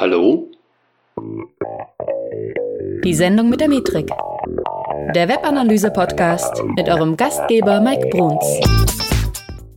Hallo? 0.00 0.50
Die 3.04 3.12
Sendung 3.12 3.50
mit 3.50 3.60
der 3.60 3.68
Metrik. 3.68 4.08
Der 5.14 5.28
Webanalyse-Podcast 5.28 6.64
mit 6.74 6.88
eurem 6.88 7.18
Gastgeber 7.18 7.82
Mike 7.82 8.08
Bruns. 8.08 8.46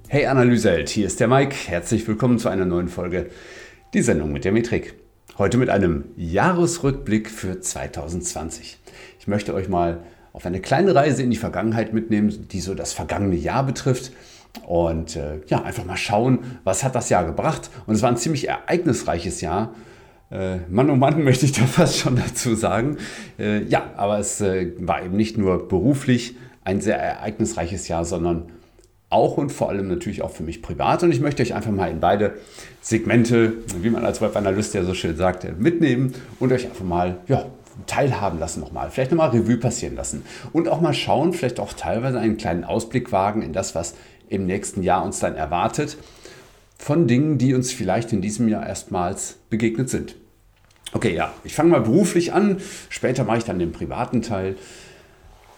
Hey 0.08 0.26
Analyseheld, 0.26 0.88
hier 0.88 1.08
ist 1.08 1.20
der 1.20 1.28
Mike. 1.28 1.54
Herzlich 1.66 2.08
willkommen 2.08 2.40
zu 2.40 2.48
einer 2.48 2.64
neuen 2.64 2.88
Folge. 2.88 3.32
Die 3.94 4.02
Sendung 4.02 4.32
mit 4.32 4.46
der 4.46 4.54
Metrik. 4.54 4.94
Heute 5.38 5.58
mit 5.58 5.70
einem 5.70 6.06
Jahresrückblick 6.16 7.30
für 7.30 7.60
2020. 7.60 8.78
Ich 9.20 9.28
möchte 9.28 9.54
euch 9.54 9.68
mal 9.68 10.06
auf 10.32 10.46
eine 10.46 10.62
kleine 10.62 10.96
Reise 10.96 11.22
in 11.22 11.32
die 11.32 11.38
Vergangenheit 11.38 11.92
mitnehmen, 11.92 12.48
die 12.48 12.62
so 12.62 12.76
das 12.76 12.94
vergangene 12.94 13.36
Jahr 13.36 13.66
betrifft. 13.66 14.14
Und 14.66 15.18
äh, 15.18 15.42
ja, 15.48 15.64
einfach 15.64 15.84
mal 15.84 15.98
schauen, 15.98 16.60
was 16.64 16.86
hat 16.86 16.96
das 16.96 17.10
Jahr 17.10 17.26
gebracht. 17.26 17.70
Und 17.88 17.96
es 17.96 18.02
war 18.02 18.10
ein 18.10 18.16
ziemlich 18.16 18.48
ereignisreiches 18.48 19.42
Jahr. 19.42 19.74
Äh, 20.34 20.58
Mann 20.70 20.90
oh 20.90 20.96
Mann 20.96 21.24
möchte 21.24 21.46
ich 21.46 21.52
da 21.52 21.66
fast 21.66 21.98
schon 21.98 22.16
dazu 22.16 22.56
sagen. 22.56 22.98
Äh, 23.38 23.64
ja, 23.66 23.92
aber 23.96 24.18
es 24.18 24.42
äh, 24.42 24.72
war 24.80 25.04
eben 25.04 25.16
nicht 25.16 25.38
nur 25.38 25.68
beruflich 25.68 26.36
ein 26.64 26.82
sehr 26.82 26.98
ereignisreiches 26.98 27.88
Jahr, 27.88 28.04
sondern 28.04 28.52
auch 29.10 29.38
und 29.38 29.52
vor 29.52 29.70
allem 29.70 29.88
natürlich 29.88 30.24
auch 30.24 30.32
für 30.32 30.42
mich 30.42 30.64
privat. 30.64 31.04
Und 31.04 31.12
ich 31.12 31.22
möchte 31.22 31.44
euch 31.44 31.54
einfach 31.54 31.72
mal 31.72 31.92
in 31.92 32.00
beide 32.00 32.34
Segmente, 32.82 33.54
wie 33.82 33.92
man 33.92 34.04
als 34.06 34.22
Webanalyst 34.22 34.74
ja 34.74 34.84
so 34.84 34.96
schön 34.96 35.16
sagt, 35.18 35.60
mitnehmen 35.60 36.16
und 36.40 36.52
euch 36.52 36.66
einfach 36.66 36.84
mal 36.84 37.18
ja, 37.28 37.46
teilhaben 37.86 38.40
lassen 38.40 38.62
nochmal. 38.62 38.90
Vielleicht 38.90 39.12
nochmal 39.12 39.30
Revue 39.30 39.58
passieren 39.58 39.96
lassen. 39.96 40.24
Und 40.52 40.68
auch 40.68 40.82
mal 40.82 40.96
schauen, 40.96 41.34
vielleicht 41.34 41.60
auch 41.60 41.74
teilweise 41.74 42.20
einen 42.20 42.38
kleinen 42.38 42.64
Ausblick 42.64 43.12
wagen 43.12 43.44
in 43.44 43.54
das, 43.54 43.76
was 43.76 43.94
im 44.30 44.48
nächsten 44.48 44.82
Jahr 44.82 45.06
uns 45.06 45.20
dann 45.20 45.36
erwartet. 45.36 45.98
Von 46.80 47.08
Dingen, 47.08 47.38
die 47.38 47.54
uns 47.54 47.72
vielleicht 47.72 48.14
in 48.14 48.22
diesem 48.22 48.48
Jahr 48.48 48.66
erstmals 48.66 49.38
begegnet 49.52 49.92
sind. 49.92 50.16
Okay, 50.94 51.16
ja, 51.16 51.34
ich 51.44 51.56
fange 51.56 51.72
mal 51.72 51.82
beruflich 51.82 52.34
an. 52.34 52.58
Später 52.90 53.24
mache 53.24 53.40
ich 53.40 53.44
dann 53.44 53.58
den 53.58 53.72
privaten 53.72 54.22
Teil. 54.22 54.56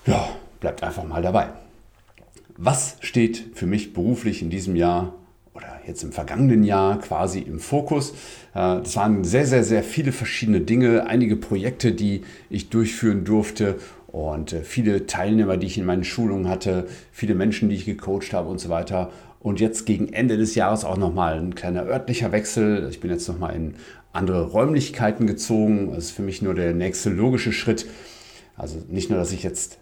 Ja, 0.06 0.30
bleibt 0.62 0.82
einfach 0.82 1.04
mal 1.04 1.22
dabei. 1.22 1.50
Was 2.58 2.96
steht 3.02 3.52
für 3.54 3.66
mich 3.66 3.94
beruflich 3.94 4.42
in 4.42 4.50
diesem 4.50 4.78
Jahr 4.78 5.14
oder 5.54 5.82
jetzt 5.86 6.04
im 6.04 6.14
vergangenen 6.14 6.64
Jahr 6.64 7.00
quasi 7.00 7.40
im 7.40 7.60
Fokus? 7.60 8.12
Äh, 8.54 8.80
das 8.80 8.96
waren 8.96 9.26
sehr, 9.26 9.46
sehr, 9.46 9.66
sehr 9.66 9.84
viele 9.84 10.14
verschiedene 10.14 10.62
Dinge, 10.62 11.08
einige 11.08 11.36
Projekte, 11.36 11.92
die 11.92 12.22
ich 12.50 12.70
durchführen 12.70 13.26
durfte 13.26 13.76
und 14.08 14.54
äh, 14.54 14.62
viele 14.64 15.06
Teilnehmer, 15.06 15.58
die 15.58 15.68
ich 15.68 15.78
in 15.78 15.86
meinen 15.86 16.06
Schulungen 16.06 16.48
hatte, 16.48 16.88
viele 17.12 17.36
Menschen, 17.36 17.68
die 17.68 17.76
ich 17.76 17.84
gecoacht 17.84 18.32
habe 18.32 18.48
und 18.48 18.60
so 18.60 18.70
weiter. 18.70 19.12
Und 19.42 19.60
jetzt 19.60 19.86
gegen 19.86 20.14
Ende 20.14 20.38
des 20.38 20.56
Jahres 20.56 20.86
auch 20.86 20.98
nochmal 20.98 21.38
ein 21.38 21.54
kleiner 21.54 21.86
örtlicher 21.86 22.32
Wechsel. 22.32 22.88
Ich 22.90 23.02
bin 23.02 23.12
jetzt 23.12 23.28
nochmal 23.28 23.56
in 23.56 23.76
andere 24.16 24.46
Räumlichkeiten 24.48 25.28
gezogen. 25.28 25.92
Das 25.94 26.06
ist 26.06 26.12
für 26.12 26.22
mich 26.22 26.42
nur 26.42 26.54
der 26.54 26.74
nächste 26.74 27.10
logische 27.10 27.52
Schritt. 27.52 27.86
Also 28.58 28.82
nicht 28.88 29.10
nur, 29.10 29.20
dass 29.20 29.34
ich 29.34 29.44
jetzt 29.44 29.80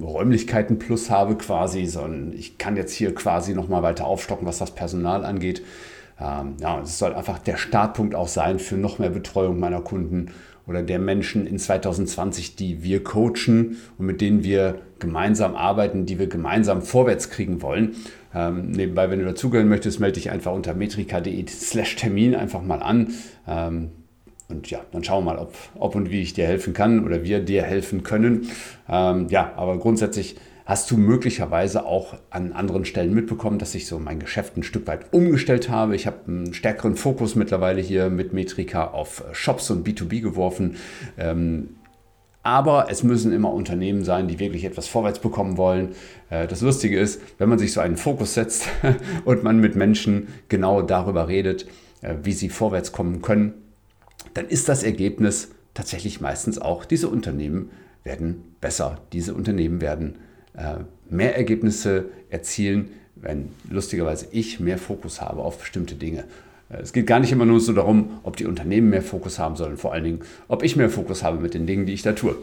Räumlichkeiten 0.00 0.78
plus 0.78 1.10
habe 1.10 1.36
quasi, 1.36 1.84
sondern 1.86 2.32
ich 2.32 2.56
kann 2.56 2.76
jetzt 2.76 2.92
hier 2.92 3.14
quasi 3.14 3.54
nochmal 3.54 3.82
weiter 3.82 4.06
aufstocken, 4.06 4.46
was 4.46 4.58
das 4.58 4.74
Personal 4.74 5.24
angeht. 5.24 5.62
Ähm, 6.18 6.56
ja, 6.60 6.80
es 6.80 6.98
soll 6.98 7.14
einfach 7.14 7.38
der 7.38 7.58
Startpunkt 7.58 8.14
auch 8.14 8.28
sein 8.28 8.58
für 8.58 8.76
noch 8.76 8.98
mehr 8.98 9.10
Betreuung 9.10 9.58
meiner 9.58 9.82
Kunden 9.82 10.32
oder 10.66 10.82
der 10.82 10.98
Menschen 10.98 11.46
in 11.46 11.58
2020, 11.58 12.56
die 12.56 12.82
wir 12.82 13.04
coachen 13.04 13.76
und 13.98 14.06
mit 14.06 14.20
denen 14.20 14.42
wir 14.42 14.80
gemeinsam 14.98 15.54
arbeiten, 15.54 16.06
die 16.06 16.18
wir 16.18 16.28
gemeinsam 16.28 16.82
vorwärts 16.82 17.30
kriegen 17.30 17.62
wollen. 17.62 17.96
Ähm, 18.34 18.70
nebenbei, 18.70 19.10
wenn 19.10 19.18
du 19.18 19.24
dazugehören 19.24 19.68
möchtest, 19.68 20.00
melde 20.00 20.14
dich 20.14 20.30
einfach 20.30 20.52
unter 20.52 20.74
metrika.de 20.74 21.46
slash 21.48 21.96
Termin 21.96 22.34
einfach 22.34 22.62
mal 22.62 22.82
an. 22.82 23.14
Ähm, 23.46 23.90
und 24.48 24.70
ja, 24.70 24.80
dann 24.92 25.04
schauen 25.04 25.24
wir 25.24 25.34
mal, 25.34 25.38
ob, 25.38 25.54
ob 25.74 25.94
und 25.94 26.10
wie 26.10 26.22
ich 26.22 26.32
dir 26.32 26.46
helfen 26.46 26.72
kann 26.72 27.04
oder 27.04 27.22
wir 27.22 27.40
dir 27.40 27.62
helfen 27.62 28.02
können. 28.02 28.50
Ähm, 28.88 29.28
ja, 29.28 29.52
aber 29.56 29.78
grundsätzlich 29.78 30.36
hast 30.68 30.90
du 30.90 30.98
möglicherweise 30.98 31.86
auch 31.86 32.14
an 32.28 32.52
anderen 32.52 32.84
Stellen 32.84 33.14
mitbekommen, 33.14 33.58
dass 33.58 33.74
ich 33.74 33.86
so 33.86 33.98
mein 33.98 34.20
Geschäft 34.20 34.56
ein 34.56 34.62
Stück 34.62 34.86
weit 34.86 35.12
umgestellt 35.14 35.70
habe. 35.70 35.96
Ich 35.96 36.06
habe 36.06 36.18
einen 36.26 36.52
stärkeren 36.52 36.94
Fokus 36.94 37.36
mittlerweile 37.36 37.80
hier 37.80 38.10
mit 38.10 38.34
Metrika 38.34 38.88
auf 38.88 39.24
Shops 39.32 39.70
und 39.70 39.86
B2B 39.86 40.20
geworfen. 40.20 40.76
Ähm, 41.16 41.70
aber 42.48 42.86
es 42.88 43.02
müssen 43.02 43.30
immer 43.30 43.52
Unternehmen 43.52 44.04
sein, 44.04 44.26
die 44.26 44.38
wirklich 44.38 44.64
etwas 44.64 44.88
vorwärts 44.88 45.18
bekommen 45.18 45.58
wollen. 45.58 45.90
Äh, 46.30 46.46
das 46.46 46.62
Lustige 46.62 46.98
ist, 46.98 47.20
wenn 47.36 47.50
man 47.50 47.58
sich 47.58 47.74
so 47.74 47.80
einen 47.82 47.98
Fokus 47.98 48.32
setzt 48.32 48.68
und 49.26 49.44
man 49.44 49.58
mit 49.58 49.76
Menschen 49.76 50.28
genau 50.48 50.80
darüber 50.80 51.28
redet, 51.28 51.66
äh, 52.00 52.14
wie 52.22 52.32
sie 52.32 52.48
vorwärts 52.48 52.90
kommen 52.90 53.20
können, 53.20 53.52
dann 54.32 54.48
ist 54.48 54.66
das 54.66 54.82
Ergebnis 54.82 55.50
tatsächlich 55.74 56.22
meistens 56.22 56.58
auch, 56.58 56.86
diese 56.86 57.08
Unternehmen 57.08 57.68
werden 58.02 58.54
besser. 58.62 59.02
Diese 59.12 59.34
Unternehmen 59.34 59.82
werden 59.82 60.16
äh, 60.56 60.76
mehr 61.10 61.36
Ergebnisse 61.36 62.06
erzielen, 62.30 62.92
wenn 63.14 63.50
lustigerweise 63.68 64.26
ich 64.30 64.58
mehr 64.58 64.78
Fokus 64.78 65.20
habe 65.20 65.42
auf 65.42 65.58
bestimmte 65.58 65.96
Dinge. 65.96 66.24
Äh, 66.70 66.78
es 66.82 66.92
geht 66.92 67.06
gar 67.06 67.20
nicht 67.20 67.32
immer 67.32 67.46
nur 67.46 67.60
so 67.60 67.72
darum, 67.72 68.20
ob 68.22 68.36
die 68.36 68.46
Unternehmen 68.46 68.90
mehr 68.90 69.02
Fokus 69.02 69.38
haben 69.38 69.56
sollen, 69.56 69.76
vor 69.76 69.92
allen 69.92 70.04
Dingen, 70.04 70.20
ob 70.48 70.62
ich 70.62 70.76
mehr 70.76 70.90
Fokus 70.90 71.22
habe 71.22 71.38
mit 71.38 71.54
den 71.54 71.66
Dingen, 71.66 71.86
die 71.86 71.92
ich 71.92 72.02
da 72.02 72.12
tue. 72.12 72.36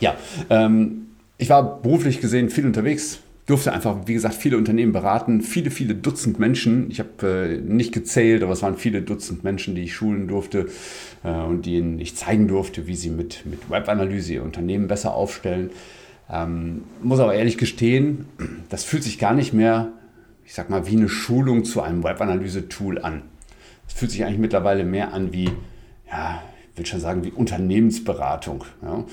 Ja, 0.00 0.14
ähm, 0.50 1.06
ich 1.38 1.48
war 1.50 1.80
beruflich 1.80 2.20
gesehen 2.20 2.50
viel 2.50 2.66
unterwegs, 2.66 3.20
durfte 3.46 3.72
einfach, 3.72 3.96
wie 4.06 4.14
gesagt, 4.14 4.34
viele 4.34 4.58
Unternehmen 4.58 4.92
beraten, 4.92 5.40
viele, 5.40 5.70
viele 5.70 5.94
Dutzend 5.94 6.38
Menschen. 6.38 6.90
Ich 6.90 6.98
habe 6.98 7.58
äh, 7.58 7.58
nicht 7.58 7.92
gezählt, 7.92 8.42
aber 8.42 8.52
es 8.52 8.62
waren 8.62 8.76
viele 8.76 9.02
Dutzend 9.02 9.44
Menschen, 9.44 9.74
die 9.74 9.82
ich 9.82 9.94
schulen 9.94 10.26
durfte 10.26 10.66
äh, 11.24 11.30
und 11.30 11.64
denen 11.64 11.98
ich 12.00 12.16
zeigen 12.16 12.48
durfte, 12.48 12.86
wie 12.86 12.96
sie 12.96 13.10
mit, 13.10 13.46
mit 13.46 13.70
Webanalyse 13.70 14.34
ihr 14.34 14.42
Unternehmen 14.42 14.88
besser 14.88 15.14
aufstellen. 15.14 15.70
Ähm, 16.28 16.82
muss 17.02 17.20
aber 17.20 17.34
ehrlich 17.34 17.56
gestehen, 17.56 18.26
das 18.68 18.82
fühlt 18.82 19.04
sich 19.04 19.20
gar 19.20 19.32
nicht 19.32 19.52
mehr, 19.52 19.92
ich 20.46 20.54
sag 20.54 20.70
mal, 20.70 20.86
wie 20.86 20.96
eine 20.96 21.08
Schulung 21.08 21.64
zu 21.64 21.82
einem 21.82 22.04
Webanalyse-Tool 22.04 23.00
an. 23.00 23.22
Es 23.88 23.94
fühlt 23.94 24.12
sich 24.12 24.24
eigentlich 24.24 24.38
mittlerweile 24.38 24.84
mehr 24.84 25.12
an 25.12 25.32
wie, 25.32 25.50
ja, 26.10 26.42
ich 26.72 26.78
will 26.78 26.86
schon 26.86 27.00
sagen, 27.00 27.24
wie 27.24 27.32
Unternehmensberatung. 27.32 28.64
Ja? 28.82 29.04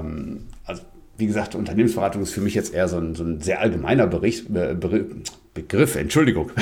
Ähm, 0.00 0.44
also 0.64 0.82
wie 1.16 1.26
gesagt, 1.26 1.56
Unternehmensberatung 1.56 2.22
ist 2.22 2.32
für 2.32 2.40
mich 2.40 2.54
jetzt 2.54 2.72
eher 2.72 2.86
so 2.86 2.98
ein, 2.98 3.16
so 3.16 3.24
ein 3.24 3.40
sehr 3.40 3.60
allgemeiner 3.60 4.06
Bericht, 4.06 4.52
Be 4.52 4.78
Begriff, 5.52 5.96
Entschuldigung. 5.96 6.52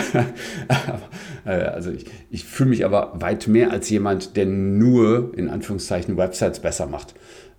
Äh, 1.44 1.62
also 1.62 1.93
ich, 1.93 2.06
ich 2.28 2.44
fühle 2.44 2.71
mich 2.71 2.84
aber 2.84 3.12
weit 3.21 3.47
mehr 3.47 3.71
als 3.71 3.88
jemand, 3.88 4.37
der 4.37 4.47
nur 4.47 5.32
in 5.37 5.49
Anführungszeichen 5.49 6.16
Websites 6.16 6.59
besser 6.59 6.88
macht. 6.88 7.15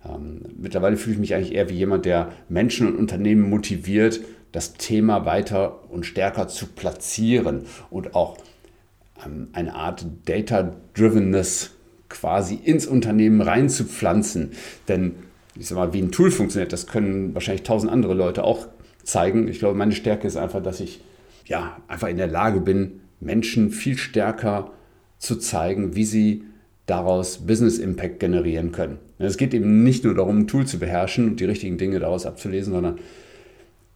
Ähm, 0.06 0.42
mittlerweile 0.58 0.98
fühle 0.98 1.14
ich 1.14 1.20
mich 1.20 1.34
eigentlich 1.34 1.54
eher 1.54 1.70
wie 1.70 1.74
jemand, 1.74 2.04
der 2.04 2.32
Menschen 2.50 2.86
und 2.86 2.96
Unternehmen 2.96 3.48
motiviert, 3.48 4.20
das 4.52 4.74
Thema 4.74 5.24
weiter 5.26 5.90
und 5.90 6.06
stärker 6.06 6.48
zu 6.48 6.66
platzieren 6.66 7.66
und 7.90 8.14
auch 8.14 8.38
ähm, 9.24 9.48
eine 9.52 9.74
Art 9.74 10.06
Data-Drivenness 10.24 11.72
quasi 12.08 12.54
ins 12.54 12.86
Unternehmen 12.86 13.40
reinzupflanzen. 13.40 14.52
Denn 14.88 15.16
ich 15.54 15.66
sag 15.66 15.76
mal, 15.76 15.92
wie 15.92 16.00
ein 16.00 16.12
Tool 16.12 16.30
funktioniert, 16.30 16.72
das 16.72 16.86
können 16.86 17.34
wahrscheinlich 17.34 17.64
tausend 17.64 17.92
andere 17.92 18.14
Leute 18.14 18.44
auch 18.44 18.68
zeigen. 19.02 19.48
Ich 19.48 19.58
glaube, 19.58 19.76
meine 19.76 19.94
Stärke 19.94 20.26
ist 20.26 20.36
einfach, 20.36 20.62
dass 20.62 20.80
ich 20.80 21.00
ja 21.44 21.76
einfach 21.88 22.08
in 22.08 22.16
der 22.16 22.26
Lage 22.28 22.60
bin, 22.60 23.00
Menschen 23.20 23.70
viel 23.70 23.98
stärker 23.98 24.70
zu 25.18 25.36
zeigen, 25.36 25.96
wie 25.96 26.04
sie 26.04 26.44
daraus 26.86 27.38
Business 27.38 27.78
Impact 27.78 28.20
generieren 28.20 28.72
können. 28.72 28.98
Es 29.18 29.36
geht 29.36 29.52
eben 29.52 29.82
nicht 29.82 30.04
nur 30.04 30.14
darum, 30.14 30.40
ein 30.40 30.46
Tool 30.46 30.66
zu 30.66 30.78
beherrschen 30.78 31.26
und 31.26 31.40
die 31.40 31.44
richtigen 31.44 31.76
Dinge 31.76 31.98
daraus 31.98 32.24
abzulesen, 32.24 32.72
sondern 32.72 32.98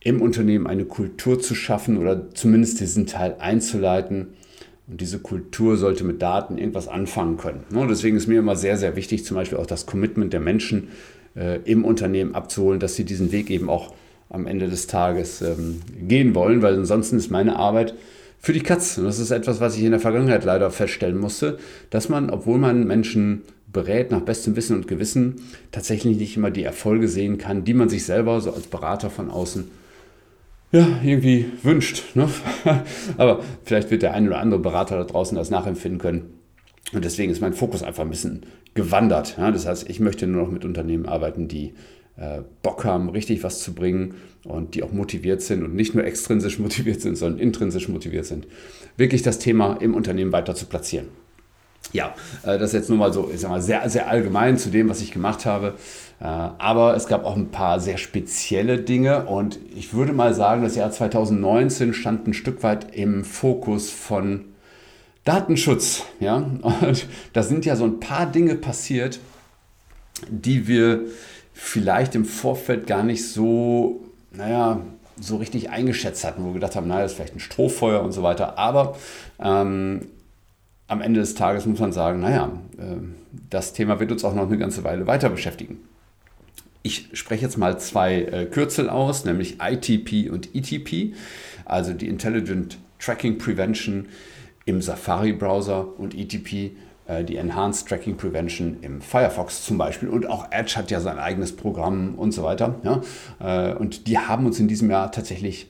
im 0.04 0.20
Unternehmen 0.20 0.66
eine 0.66 0.84
Kultur 0.84 1.40
zu 1.40 1.54
schaffen 1.54 1.96
oder 1.96 2.30
zumindest 2.34 2.80
diesen 2.80 3.06
Teil 3.06 3.36
einzuleiten. 3.38 4.28
Und 4.88 5.00
diese 5.00 5.20
Kultur 5.20 5.76
sollte 5.76 6.04
mit 6.04 6.20
Daten 6.20 6.58
irgendwas 6.58 6.88
anfangen 6.88 7.36
können. 7.36 7.64
Und 7.72 7.88
deswegen 7.88 8.16
ist 8.16 8.26
mir 8.26 8.40
immer 8.40 8.56
sehr, 8.56 8.76
sehr 8.76 8.96
wichtig, 8.96 9.24
zum 9.24 9.36
Beispiel 9.36 9.58
auch 9.58 9.66
das 9.66 9.86
Commitment 9.86 10.32
der 10.32 10.40
Menschen 10.40 10.88
äh, 11.36 11.60
im 11.64 11.84
Unternehmen 11.84 12.34
abzuholen, 12.34 12.80
dass 12.80 12.96
sie 12.96 13.04
diesen 13.04 13.30
Weg 13.30 13.48
eben 13.50 13.70
auch 13.70 13.94
am 14.28 14.46
Ende 14.46 14.68
des 14.68 14.86
Tages 14.86 15.40
ähm, 15.40 15.80
gehen 16.08 16.34
wollen, 16.34 16.62
weil 16.62 16.74
ansonsten 16.74 17.18
ist 17.18 17.30
meine 17.30 17.56
Arbeit 17.56 17.94
für 18.40 18.52
die 18.52 18.60
Katz. 18.60 18.98
Und 18.98 19.04
das 19.04 19.18
ist 19.18 19.30
etwas, 19.30 19.60
was 19.60 19.76
ich 19.76 19.84
in 19.84 19.92
der 19.92 20.00
Vergangenheit 20.00 20.44
leider 20.44 20.70
feststellen 20.70 21.18
musste, 21.18 21.58
dass 21.90 22.08
man, 22.08 22.28
obwohl 22.28 22.58
man 22.58 22.86
Menschen 22.86 23.42
berät 23.72 24.10
nach 24.10 24.20
bestem 24.20 24.56
Wissen 24.56 24.76
und 24.76 24.88
Gewissen, 24.88 25.36
tatsächlich 25.70 26.18
nicht 26.18 26.36
immer 26.36 26.50
die 26.50 26.64
Erfolge 26.64 27.08
sehen 27.08 27.38
kann, 27.38 27.64
die 27.64 27.74
man 27.74 27.88
sich 27.88 28.04
selber 28.04 28.40
so 28.40 28.52
als 28.52 28.66
Berater 28.66 29.08
von 29.08 29.30
außen 29.30 29.81
ja, 30.72 30.88
irgendwie 31.04 31.46
wünscht. 31.62 32.16
Ne? 32.16 32.28
Aber 33.18 33.40
vielleicht 33.64 33.90
wird 33.90 34.02
der 34.02 34.14
ein 34.14 34.26
oder 34.26 34.38
andere 34.38 34.60
Berater 34.60 34.96
da 34.96 35.04
draußen 35.04 35.36
das 35.36 35.50
nachempfinden 35.50 36.00
können. 36.00 36.34
Und 36.92 37.04
deswegen 37.04 37.30
ist 37.30 37.40
mein 37.40 37.52
Fokus 37.52 37.82
einfach 37.82 38.02
ein 38.02 38.10
bisschen 38.10 38.46
gewandert. 38.74 39.36
Ja? 39.38 39.50
Das 39.50 39.66
heißt, 39.66 39.88
ich 39.88 40.00
möchte 40.00 40.26
nur 40.26 40.42
noch 40.42 40.50
mit 40.50 40.64
Unternehmen 40.64 41.06
arbeiten, 41.06 41.46
die 41.46 41.74
äh, 42.16 42.40
Bock 42.62 42.84
haben, 42.84 43.10
richtig 43.10 43.42
was 43.42 43.60
zu 43.60 43.74
bringen 43.74 44.14
und 44.44 44.74
die 44.74 44.82
auch 44.82 44.92
motiviert 44.92 45.42
sind 45.42 45.62
und 45.62 45.74
nicht 45.74 45.94
nur 45.94 46.04
extrinsisch 46.04 46.58
motiviert 46.58 47.00
sind, 47.00 47.16
sondern 47.16 47.40
intrinsisch 47.40 47.88
motiviert 47.88 48.26
sind, 48.26 48.46
wirklich 48.96 49.22
das 49.22 49.38
Thema 49.38 49.74
im 49.74 49.94
Unternehmen 49.94 50.32
weiter 50.32 50.54
zu 50.54 50.66
platzieren. 50.66 51.08
Ja, 51.92 52.14
äh, 52.42 52.58
das 52.58 52.70
ist 52.70 52.74
jetzt 52.74 52.88
nur 52.88 52.98
mal 52.98 53.12
so, 53.12 53.30
ich 53.32 53.40
sag 53.40 53.50
mal, 53.50 53.60
sehr, 53.60 53.88
sehr 53.90 54.08
allgemein 54.08 54.56
zu 54.56 54.70
dem, 54.70 54.88
was 54.88 55.02
ich 55.02 55.10
gemacht 55.10 55.44
habe. 55.46 55.74
Äh, 56.20 56.24
aber 56.24 56.94
es 56.96 57.06
gab 57.06 57.24
auch 57.24 57.36
ein 57.36 57.50
paar 57.50 57.80
sehr 57.80 57.98
spezielle 57.98 58.78
Dinge 58.78 59.26
und 59.26 59.58
ich 59.74 59.94
würde 59.94 60.12
mal 60.12 60.34
sagen, 60.34 60.62
das 60.62 60.76
Jahr 60.76 60.90
2019 60.90 61.94
stand 61.94 62.26
ein 62.26 62.34
Stück 62.34 62.62
weit 62.62 62.94
im 62.94 63.24
Fokus 63.24 63.90
von 63.90 64.44
Datenschutz. 65.24 66.04
Ja? 66.20 66.36
Und 66.62 67.06
da 67.32 67.42
sind 67.42 67.64
ja 67.64 67.76
so 67.76 67.84
ein 67.84 68.00
paar 68.00 68.26
Dinge 68.26 68.54
passiert, 68.54 69.20
die 70.28 70.66
wir 70.66 71.00
vielleicht 71.52 72.14
im 72.14 72.24
Vorfeld 72.24 72.86
gar 72.86 73.02
nicht 73.02 73.28
so, 73.28 74.04
naja, 74.32 74.80
so 75.20 75.36
richtig 75.36 75.70
eingeschätzt 75.70 76.24
hatten, 76.24 76.42
wo 76.42 76.48
wir 76.48 76.54
gedacht 76.54 76.74
haben, 76.76 76.88
naja, 76.88 77.02
das 77.02 77.12
ist 77.12 77.16
vielleicht 77.16 77.36
ein 77.36 77.40
Strohfeuer 77.40 78.02
und 78.02 78.12
so 78.12 78.22
weiter. 78.22 78.58
Aber 78.58 78.96
ähm, 79.40 80.06
am 80.88 81.00
Ende 81.00 81.20
des 81.20 81.34
Tages 81.34 81.66
muss 81.66 81.80
man 81.80 81.92
sagen, 81.92 82.20
naja, 82.20 82.50
äh, 82.78 82.96
das 83.50 83.72
Thema 83.72 84.00
wird 84.00 84.12
uns 84.12 84.24
auch 84.24 84.34
noch 84.34 84.46
eine 84.46 84.58
ganze 84.58 84.84
Weile 84.84 85.06
weiter 85.06 85.30
beschäftigen. 85.30 85.80
Ich 86.82 87.08
spreche 87.12 87.42
jetzt 87.44 87.58
mal 87.58 87.78
zwei 87.78 88.22
äh, 88.22 88.46
Kürzel 88.46 88.90
aus, 88.90 89.24
nämlich 89.24 89.58
ITP 89.60 90.30
und 90.30 90.54
ETP, 90.54 91.14
also 91.64 91.92
die 91.92 92.08
Intelligent 92.08 92.78
Tracking 92.98 93.38
Prevention 93.38 94.08
im 94.64 94.80
Safari-Browser 94.80 95.98
und 95.98 96.14
ETP 96.14 96.72
äh, 97.06 97.24
die 97.24 97.36
Enhanced 97.36 97.88
Tracking 97.88 98.16
Prevention 98.16 98.78
im 98.82 99.00
Firefox 99.00 99.64
zum 99.64 99.78
Beispiel. 99.78 100.08
Und 100.08 100.28
auch 100.28 100.46
Edge 100.50 100.74
hat 100.76 100.90
ja 100.90 101.00
sein 101.00 101.18
eigenes 101.18 101.54
Programm 101.54 102.14
und 102.16 102.32
so 102.32 102.42
weiter. 102.42 102.80
Ja? 102.84 103.00
Äh, 103.40 103.74
und 103.74 104.06
die 104.06 104.18
haben 104.18 104.46
uns 104.46 104.58
in 104.60 104.68
diesem 104.68 104.90
Jahr 104.90 105.10
tatsächlich 105.10 105.68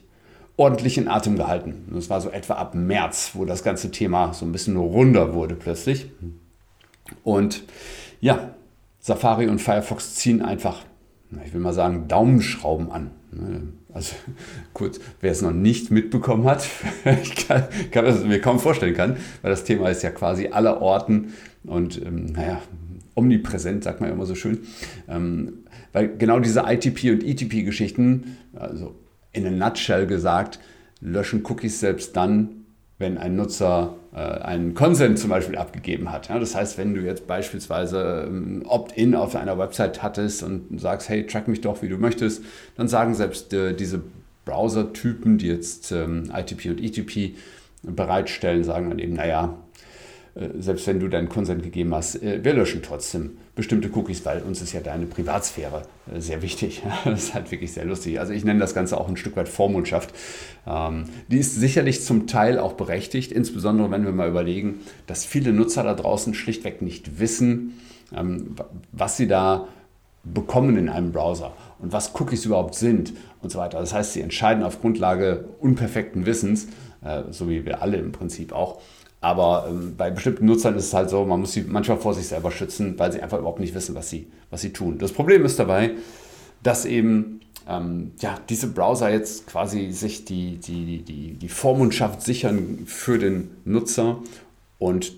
ordentlich 0.57 0.97
in 0.97 1.07
Atem 1.07 1.35
gehalten. 1.35 1.85
Das 1.91 2.09
war 2.09 2.21
so 2.21 2.29
etwa 2.29 2.53
ab 2.53 2.75
März, 2.75 3.31
wo 3.33 3.45
das 3.45 3.63
ganze 3.63 3.89
Thema 3.89 4.33
so 4.33 4.45
ein 4.45 4.51
bisschen 4.51 4.77
runder 4.77 5.33
wurde 5.33 5.55
plötzlich. 5.55 6.11
Und 7.23 7.63
ja, 8.21 8.53
Safari 8.99 9.47
und 9.47 9.59
Firefox 9.59 10.15
ziehen 10.15 10.41
einfach, 10.41 10.85
ich 11.45 11.53
will 11.53 11.61
mal 11.61 11.73
sagen, 11.73 12.07
Daumenschrauben 12.07 12.91
an. 12.91 13.11
Also 13.93 14.15
kurz, 14.73 14.99
wer 15.21 15.31
es 15.31 15.41
noch 15.41 15.53
nicht 15.53 15.91
mitbekommen 15.91 16.45
hat, 16.45 16.67
ich 17.23 17.47
kann, 17.47 17.63
kann 17.91 18.05
das 18.05 18.23
mir 18.23 18.41
kaum 18.41 18.59
vorstellen 18.59 18.93
kann, 18.93 19.17
weil 19.41 19.51
das 19.51 19.63
Thema 19.63 19.89
ist 19.89 20.03
ja 20.03 20.11
quasi 20.11 20.47
aller 20.47 20.81
Orten 20.81 21.33
und 21.63 22.01
ähm, 22.03 22.25
naja, 22.27 22.61
omnipräsent, 23.15 23.83
sagt 23.83 24.01
man 24.01 24.09
ja 24.09 24.15
immer 24.15 24.25
so 24.25 24.35
schön. 24.35 24.59
Ähm, 25.07 25.59
weil 25.91 26.17
genau 26.17 26.39
diese 26.39 26.63
ITP 26.67 27.11
und 27.11 27.23
ETP-Geschichten, 27.23 28.37
also 28.53 28.95
in 29.31 29.45
a 29.45 29.51
nutshell 29.51 30.07
gesagt, 30.07 30.59
löschen 30.99 31.43
Cookies 31.45 31.79
selbst 31.79 32.15
dann, 32.15 32.65
wenn 32.97 33.17
ein 33.17 33.35
Nutzer 33.35 33.95
einen 34.19 34.75
Consent 34.75 35.17
zum 35.17 35.29
Beispiel 35.29 35.57
abgegeben 35.57 36.11
hat. 36.11 36.29
Das 36.29 36.55
heißt, 36.55 36.77
wenn 36.77 36.93
du 36.93 37.01
jetzt 37.01 37.25
beispielsweise 37.25 38.25
ähm, 38.27 38.63
Opt-in 38.67 39.15
auf 39.15 39.35
einer 39.35 39.57
Website 39.57 40.03
hattest 40.03 40.43
und 40.43 40.79
sagst, 40.79 41.09
hey, 41.09 41.25
track 41.25 41.47
mich 41.47 41.61
doch, 41.61 41.81
wie 41.81 41.89
du 41.89 41.97
möchtest, 41.97 42.43
dann 42.75 42.87
sagen 42.87 43.15
selbst 43.15 43.53
äh, 43.53 43.73
diese 43.73 44.01
Browser-Typen, 44.45 45.37
die 45.37 45.47
jetzt 45.47 45.91
ähm, 45.91 46.31
ITP 46.31 46.69
und 46.69 46.81
ETP 46.81 47.35
bereitstellen, 47.81 48.63
sagen 48.63 48.89
dann 48.89 48.99
eben, 48.99 49.13
naja, 49.13 49.45
äh, 49.45 49.62
selbst 50.35 50.87
wenn 50.87 50.99
du 50.99 51.07
deinen 51.09 51.29
Consent 51.29 51.61
gegeben 51.61 51.93
hast, 51.93 52.15
äh, 52.23 52.43
wir 52.43 52.53
löschen 52.53 52.81
trotzdem 52.81 53.37
bestimmte 53.55 53.89
Cookies, 53.95 54.25
weil 54.25 54.41
uns 54.41 54.63
ist 54.63 54.73
ja 54.73 54.79
deine 54.79 55.05
Privatsphäre 55.05 55.83
äh, 56.11 56.19
sehr 56.19 56.41
wichtig. 56.41 56.81
Das 57.05 57.25
ist 57.25 57.33
halt 57.35 57.51
wirklich 57.51 57.73
sehr 57.73 57.85
lustig. 57.85 58.19
Also 58.19 58.33
ich 58.33 58.43
nenne 58.43 58.59
das 58.59 58.73
Ganze 58.73 58.99
auch 58.99 59.07
ein 59.07 59.17
Stück 59.17 59.35
weit 59.35 59.47
Vormundschaft. 59.47 60.13
Ähm, 60.65 61.05
die 61.27 61.37
ist 61.37 61.55
sicherlich 61.55 62.03
zum 62.03 62.25
Teil 62.25 62.57
auch 62.57 62.73
berechtigt, 62.73 63.31
insbesondere 63.31 63.91
wenn 63.91 64.05
wir 64.05 64.11
mal 64.11 64.27
überlegen, 64.27 64.79
dass 65.05 65.23
viele 65.23 65.53
Nutzer 65.53 65.83
da 65.83 65.93
draußen 65.93 66.33
schlichtweg 66.33 66.81
nicht 66.81 67.19
wissen, 67.19 67.79
ähm, 68.15 68.55
was 68.91 69.17
sie 69.17 69.27
da 69.27 69.67
bekommen 70.23 70.77
in 70.77 70.89
einem 70.89 71.11
Browser 71.11 71.53
und 71.79 71.91
was 71.91 72.15
Cookies 72.19 72.45
überhaupt 72.45 72.75
sind 72.75 73.13
und 73.41 73.51
so 73.51 73.59
weiter. 73.59 73.79
Das 73.79 73.93
heißt, 73.93 74.13
sie 74.13 74.21
entscheiden 74.21 74.63
auf 74.63 74.79
Grundlage 74.81 75.49
unperfekten 75.59 76.25
Wissens, 76.25 76.69
so 77.31 77.49
wie 77.49 77.65
wir 77.65 77.81
alle 77.81 77.97
im 77.97 78.13
Prinzip 78.13 78.53
auch, 78.53 78.79
aber 79.23 79.67
ähm, 79.69 79.95
bei 79.95 80.11
bestimmten 80.11 80.45
Nutzern 80.45 80.75
ist 80.75 80.87
es 80.87 80.93
halt 80.93 81.09
so, 81.09 81.23
man 81.23 81.39
muss 81.39 81.53
sie 81.53 81.61
manchmal 81.61 81.97
vor 81.97 82.13
sich 82.13 82.27
selber 82.27 82.51
schützen, 82.51 82.99
weil 82.99 83.13
sie 83.13 83.21
einfach 83.21 83.39
überhaupt 83.39 83.61
nicht 83.61 83.73
wissen, 83.73 83.95
was 83.95 84.09
sie, 84.09 84.27
was 84.49 84.59
sie 84.59 84.73
tun. 84.73 84.97
Das 84.97 85.13
Problem 85.13 85.45
ist 85.45 85.57
dabei, 85.57 85.91
dass 86.61 86.83
eben 86.83 87.39
ähm, 87.67 88.11
ja, 88.19 88.37
diese 88.49 88.67
Browser 88.67 89.09
jetzt 89.09 89.47
quasi 89.47 89.91
sich 89.91 90.25
die, 90.25 90.57
die, 90.57 91.03
die, 91.03 91.35
die 91.35 91.49
Vormundschaft 91.49 92.21
sichern 92.21 92.79
für 92.85 93.17
den 93.17 93.51
Nutzer 93.63 94.19
und 94.77 95.13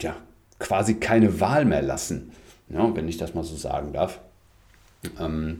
ja, 0.00 0.14
quasi 0.58 0.96
keine 0.96 1.40
Wahl 1.40 1.64
mehr 1.64 1.80
lassen, 1.80 2.32
ja, 2.68 2.94
wenn 2.94 3.08
ich 3.08 3.16
das 3.16 3.32
mal 3.32 3.44
so 3.44 3.56
sagen 3.56 3.94
darf. 3.94 4.20
Ähm, 5.18 5.56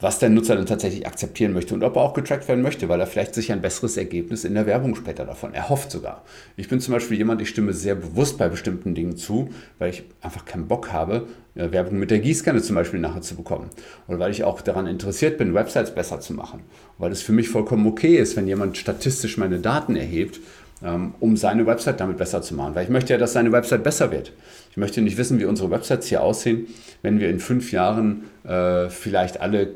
was 0.00 0.20
der 0.20 0.30
Nutzer 0.30 0.54
dann 0.54 0.66
tatsächlich 0.66 1.06
akzeptieren 1.06 1.52
möchte 1.52 1.74
und 1.74 1.82
ob 1.82 1.96
er 1.96 2.02
auch 2.02 2.14
getrackt 2.14 2.46
werden 2.46 2.62
möchte, 2.62 2.88
weil 2.88 3.00
er 3.00 3.06
vielleicht 3.06 3.34
sich 3.34 3.50
ein 3.50 3.60
besseres 3.60 3.96
Ergebnis 3.96 4.44
in 4.44 4.54
der 4.54 4.66
Werbung 4.66 4.94
später 4.94 5.24
davon 5.24 5.54
erhofft 5.54 5.90
sogar. 5.90 6.24
Ich 6.56 6.68
bin 6.68 6.80
zum 6.80 6.94
Beispiel 6.94 7.18
jemand, 7.18 7.42
ich 7.42 7.48
stimme 7.48 7.72
sehr 7.72 7.96
bewusst 7.96 8.38
bei 8.38 8.48
bestimmten 8.48 8.94
Dingen 8.94 9.16
zu, 9.16 9.50
weil 9.78 9.90
ich 9.90 10.04
einfach 10.20 10.44
keinen 10.44 10.68
Bock 10.68 10.92
habe, 10.92 11.26
äh, 11.56 11.72
Werbung 11.72 11.98
mit 11.98 12.12
der 12.12 12.20
Gießkanne 12.20 12.62
zum 12.62 12.76
Beispiel 12.76 13.00
nachher 13.00 13.22
zu 13.22 13.34
bekommen. 13.34 13.70
Oder 14.06 14.20
weil 14.20 14.30
ich 14.30 14.44
auch 14.44 14.60
daran 14.60 14.86
interessiert 14.86 15.36
bin, 15.36 15.52
Websites 15.52 15.92
besser 15.92 16.20
zu 16.20 16.32
machen. 16.32 16.60
Weil 16.98 17.10
es 17.10 17.22
für 17.22 17.32
mich 17.32 17.48
vollkommen 17.48 17.86
okay 17.86 18.16
ist, 18.16 18.36
wenn 18.36 18.46
jemand 18.46 18.76
statistisch 18.76 19.36
meine 19.36 19.58
Daten 19.58 19.96
erhebt, 19.96 20.38
ähm, 20.80 21.14
um 21.18 21.36
seine 21.36 21.66
Website 21.66 21.98
damit 21.98 22.18
besser 22.18 22.40
zu 22.40 22.54
machen. 22.54 22.76
Weil 22.76 22.84
ich 22.84 22.90
möchte 22.90 23.12
ja, 23.12 23.18
dass 23.18 23.32
seine 23.32 23.50
Website 23.50 23.82
besser 23.82 24.12
wird. 24.12 24.32
Ich 24.70 24.76
möchte 24.76 25.02
nicht 25.02 25.16
wissen, 25.16 25.40
wie 25.40 25.44
unsere 25.44 25.72
Websites 25.72 26.06
hier 26.06 26.22
aussehen, 26.22 26.68
wenn 27.02 27.18
wir 27.18 27.28
in 27.28 27.40
fünf 27.40 27.72
Jahren 27.72 28.24
äh, 28.44 28.88
vielleicht 28.90 29.40
alle 29.40 29.72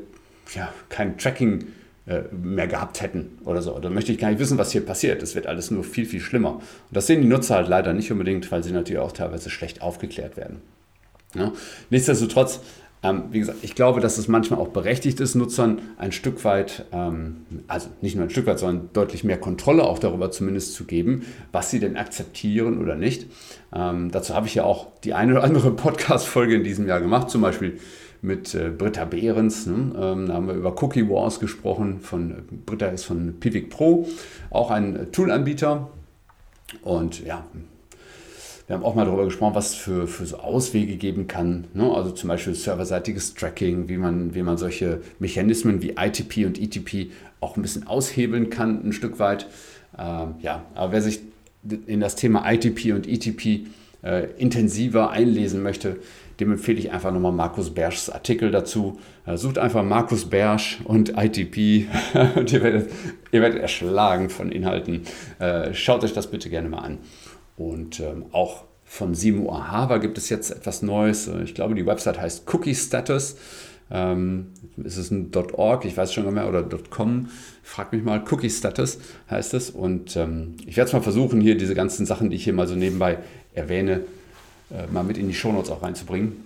ja, 0.55 0.73
kein 0.89 1.17
Tracking 1.17 1.65
äh, 2.05 2.23
mehr 2.33 2.67
gehabt 2.67 3.01
hätten 3.01 3.37
oder 3.45 3.61
so. 3.61 3.79
Da 3.79 3.89
möchte 3.89 4.11
ich 4.11 4.17
gar 4.17 4.29
nicht 4.29 4.39
wissen, 4.39 4.57
was 4.57 4.73
hier 4.73 4.85
passiert. 4.85 5.21
Das 5.21 5.35
wird 5.35 5.47
alles 5.47 5.71
nur 5.71 5.85
viel, 5.85 6.05
viel 6.05 6.19
schlimmer. 6.19 6.55
Und 6.55 6.63
das 6.91 7.07
sehen 7.07 7.21
die 7.21 7.27
Nutzer 7.29 7.55
halt 7.55 7.69
leider 7.69 7.93
nicht 7.93 8.11
unbedingt, 8.11 8.51
weil 8.51 8.61
sie 8.61 8.73
natürlich 8.73 9.01
auch 9.01 9.13
teilweise 9.13 9.49
schlecht 9.49 9.81
aufgeklärt 9.81 10.35
werden. 10.35 10.59
Ja? 11.33 11.53
Nichtsdestotrotz, 11.89 12.59
ähm, 13.03 13.23
wie 13.31 13.39
gesagt, 13.39 13.59
ich 13.61 13.73
glaube, 13.73 14.01
dass 14.01 14.17
es 14.17 14.27
manchmal 14.27 14.59
auch 14.59 14.67
berechtigt 14.67 15.21
ist, 15.21 15.35
Nutzern 15.35 15.81
ein 15.97 16.11
Stück 16.11 16.43
weit, 16.43 16.85
ähm, 16.91 17.45
also 17.69 17.87
nicht 18.01 18.17
nur 18.17 18.25
ein 18.25 18.29
Stück 18.29 18.47
weit, 18.47 18.59
sondern 18.59 18.89
deutlich 18.91 19.23
mehr 19.23 19.37
Kontrolle 19.37 19.83
auch 19.83 19.99
darüber 19.99 20.29
zumindest 20.29 20.73
zu 20.73 20.83
geben, 20.83 21.25
was 21.53 21.71
sie 21.71 21.79
denn 21.79 21.95
akzeptieren 21.95 22.81
oder 22.81 22.95
nicht. 22.95 23.27
Ähm, 23.73 24.11
dazu 24.11 24.35
habe 24.35 24.47
ich 24.47 24.55
ja 24.55 24.65
auch 24.65 24.87
die 25.05 25.13
eine 25.13 25.31
oder 25.31 25.43
andere 25.45 25.71
Podcast-Folge 25.75 26.55
in 26.55 26.65
diesem 26.65 26.85
Jahr 26.85 26.99
gemacht, 26.99 27.29
zum 27.29 27.41
Beispiel 27.41 27.79
mit 28.23 28.55
äh, 28.55 28.69
Britta 28.69 29.05
Behrens. 29.05 29.67
Ne? 29.67 29.93
Ähm, 29.95 30.27
da 30.27 30.33
haben 30.33 30.47
wir 30.47 30.55
über 30.55 30.81
Cookie 30.81 31.07
Wars 31.09 31.39
gesprochen. 31.39 31.99
Von, 31.99 32.43
Britta 32.65 32.87
ist 32.87 33.03
von 33.03 33.39
Pivik 33.39 33.69
Pro, 33.69 34.07
auch 34.49 34.71
ein 34.71 35.11
Toolanbieter. 35.11 35.89
Und 36.81 37.23
ja, 37.23 37.45
wir 38.67 38.77
haben 38.77 38.83
auch 38.83 38.95
mal 38.95 39.05
darüber 39.05 39.25
gesprochen, 39.25 39.55
was 39.55 39.71
es 39.71 39.75
für, 39.75 40.07
für 40.07 40.25
so 40.25 40.37
Auswege 40.37 40.95
geben 40.95 41.27
kann. 41.27 41.65
Ne? 41.73 41.91
Also 41.93 42.11
zum 42.11 42.29
Beispiel 42.29 42.55
serverseitiges 42.55 43.33
Tracking, 43.33 43.89
wie 43.89 43.97
man, 43.97 44.33
wie 44.33 44.41
man 44.41 44.57
solche 44.57 45.01
Mechanismen 45.19 45.81
wie 45.81 45.95
ITP 45.97 46.45
und 46.45 46.59
ETP 46.59 47.11
auch 47.41 47.57
ein 47.57 47.61
bisschen 47.61 47.87
aushebeln 47.87 48.49
kann, 48.49 48.85
ein 48.87 48.93
Stück 48.93 49.19
weit. 49.19 49.47
Ähm, 49.97 50.35
ja, 50.41 50.65
aber 50.75 50.93
wer 50.93 51.01
sich 51.01 51.19
in 51.87 51.99
das 51.99 52.15
Thema 52.15 52.49
ITP 52.49 52.93
und 52.93 53.07
ETP 53.07 53.67
äh, 54.01 54.27
intensiver 54.37 55.11
einlesen 55.11 55.61
möchte, 55.61 55.97
dem 56.39 56.51
empfehle 56.51 56.79
ich 56.79 56.91
einfach 56.91 57.11
nochmal 57.11 57.31
Markus 57.31 57.73
Berschs 57.73 58.09
Artikel 58.09 58.51
dazu. 58.51 58.99
Äh, 59.25 59.37
sucht 59.37 59.57
einfach 59.57 59.83
Markus 59.83 60.25
Bersch 60.25 60.79
und 60.83 61.17
ITP 61.17 61.87
und 62.35 62.51
ihr 62.51 62.63
werdet, 62.63 62.91
ihr 63.31 63.41
werdet 63.41 63.61
erschlagen 63.61 64.29
von 64.29 64.51
Inhalten. 64.51 65.01
Äh, 65.39 65.73
schaut 65.73 66.03
euch 66.03 66.13
das 66.13 66.27
bitte 66.27 66.49
gerne 66.49 66.69
mal 66.69 66.79
an. 66.79 66.97
Und 67.55 67.99
ähm, 67.99 68.25
auch 68.31 68.63
von 68.83 69.15
Simo 69.15 69.51
Ahava 69.51 69.97
gibt 69.97 70.17
es 70.17 70.29
jetzt 70.29 70.51
etwas 70.51 70.81
Neues. 70.81 71.27
Äh, 71.27 71.43
ich 71.43 71.55
glaube, 71.55 71.75
die 71.75 71.85
Website 71.85 72.19
heißt 72.19 72.53
Cookie 72.53 72.75
Status. 72.75 73.37
Ähm, 73.91 74.47
ist 74.83 74.97
es 74.97 75.11
ein 75.11 75.29
.org, 75.53 75.85
ich 75.85 75.95
weiß 75.95 76.13
schon 76.13 76.23
gar 76.23 76.31
nicht 76.31 76.41
mehr, 76.41 76.49
oder 76.49 76.65
.com, 76.89 77.27
frag 77.61 77.91
mich 77.93 78.01
mal, 78.01 78.23
Cookie 78.31 78.49
Status 78.49 78.97
heißt 79.29 79.53
es. 79.53 79.69
Und 79.69 80.15
ähm, 80.15 80.55
ich 80.65 80.77
werde 80.77 80.87
es 80.87 80.93
mal 80.93 81.01
versuchen, 81.01 81.41
hier 81.41 81.57
diese 81.57 81.75
ganzen 81.75 82.05
Sachen, 82.05 82.29
die 82.29 82.37
ich 82.37 82.43
hier 82.43 82.53
mal 82.53 82.67
so 82.67 82.75
nebenbei 82.75 83.19
erwähne, 83.53 84.01
äh, 84.73 84.91
mal 84.91 85.03
mit 85.03 85.17
in 85.17 85.27
die 85.27 85.33
Shownotes 85.33 85.69
auch 85.69 85.83
reinzubringen. 85.83 86.45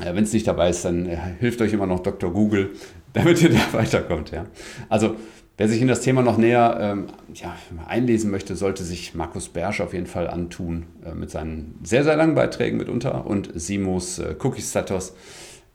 Äh, 0.00 0.14
Wenn 0.14 0.24
es 0.24 0.32
nicht 0.32 0.46
dabei 0.46 0.70
ist, 0.70 0.84
dann 0.84 1.06
äh, 1.06 1.16
hilft 1.38 1.60
euch 1.60 1.72
immer 1.72 1.86
noch 1.86 2.00
Dr. 2.00 2.32
Google, 2.32 2.70
damit 3.12 3.42
ihr 3.42 3.50
da 3.50 3.60
weiterkommt. 3.72 4.30
Ja? 4.30 4.46
Also 4.88 5.16
wer 5.56 5.68
sich 5.68 5.82
in 5.82 5.88
das 5.88 6.00
Thema 6.00 6.22
noch 6.22 6.38
näher 6.38 6.78
ähm, 6.80 7.06
ja, 7.34 7.56
einlesen 7.86 8.30
möchte, 8.30 8.56
sollte 8.56 8.84
sich 8.84 9.14
Markus 9.14 9.48
Bersch 9.48 9.80
auf 9.80 9.92
jeden 9.92 10.06
Fall 10.06 10.28
antun 10.28 10.86
äh, 11.04 11.14
mit 11.14 11.30
seinen 11.30 11.78
sehr, 11.82 12.04
sehr 12.04 12.16
langen 12.16 12.34
Beiträgen 12.34 12.78
mitunter 12.78 13.26
und 13.26 13.50
Simos 13.54 14.18
äh, 14.18 14.34
Cookie 14.42 14.62
Status. 14.62 15.14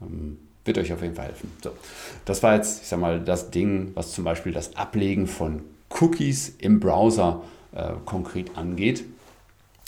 Ähm, 0.01 0.37
wird 0.65 0.77
euch 0.77 0.93
auf 0.93 1.01
jeden 1.01 1.15
Fall 1.15 1.25
helfen. 1.25 1.51
So, 1.61 1.71
das 2.23 2.41
war 2.41 2.55
jetzt, 2.55 2.83
ich 2.83 2.87
sag 2.87 2.99
mal, 2.99 3.19
das 3.19 3.51
Ding, 3.51 3.91
was 3.95 4.13
zum 4.13 4.23
Beispiel 4.23 4.53
das 4.53 4.77
Ablegen 4.77 5.27
von 5.27 5.61
Cookies 5.99 6.55
im 6.57 6.79
Browser 6.79 7.43
äh, 7.73 7.91
konkret 8.05 8.57
angeht. 8.57 9.03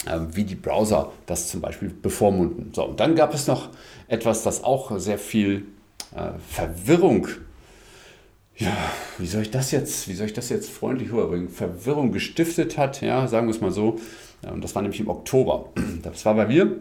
Ähm, 0.08 0.28
wie 0.32 0.44
die 0.44 0.54
Browser 0.54 1.12
das 1.26 1.48
zum 1.48 1.60
Beispiel 1.60 1.88
bevormunden. 1.90 2.72
So, 2.74 2.84
und 2.84 3.00
dann 3.00 3.14
gab 3.14 3.34
es 3.34 3.46
noch 3.46 3.70
etwas, 4.08 4.42
das 4.42 4.62
auch 4.64 4.98
sehr 4.98 5.18
viel 5.18 5.66
äh, 6.14 6.32
Verwirrung, 6.48 7.28
ja, 8.58 8.74
wie 9.18 9.26
soll 9.26 9.42
ich 9.42 9.50
das 9.50 9.70
jetzt, 9.70 10.08
wie 10.08 10.14
soll 10.14 10.26
ich 10.26 10.32
das 10.32 10.48
jetzt 10.48 10.70
freundlich 10.70 11.12
rüberbringen, 11.12 11.48
Verwirrung 11.48 12.12
gestiftet 12.12 12.78
hat, 12.78 13.02
ja, 13.02 13.28
sagen 13.28 13.46
wir 13.46 13.54
es 13.54 13.60
mal 13.60 13.70
so. 13.70 13.98
Und 14.50 14.62
das 14.64 14.74
war 14.74 14.82
nämlich 14.82 15.00
im 15.00 15.08
Oktober. 15.08 15.70
Das 16.02 16.24
war 16.24 16.34
bei 16.34 16.46
mir 16.46 16.76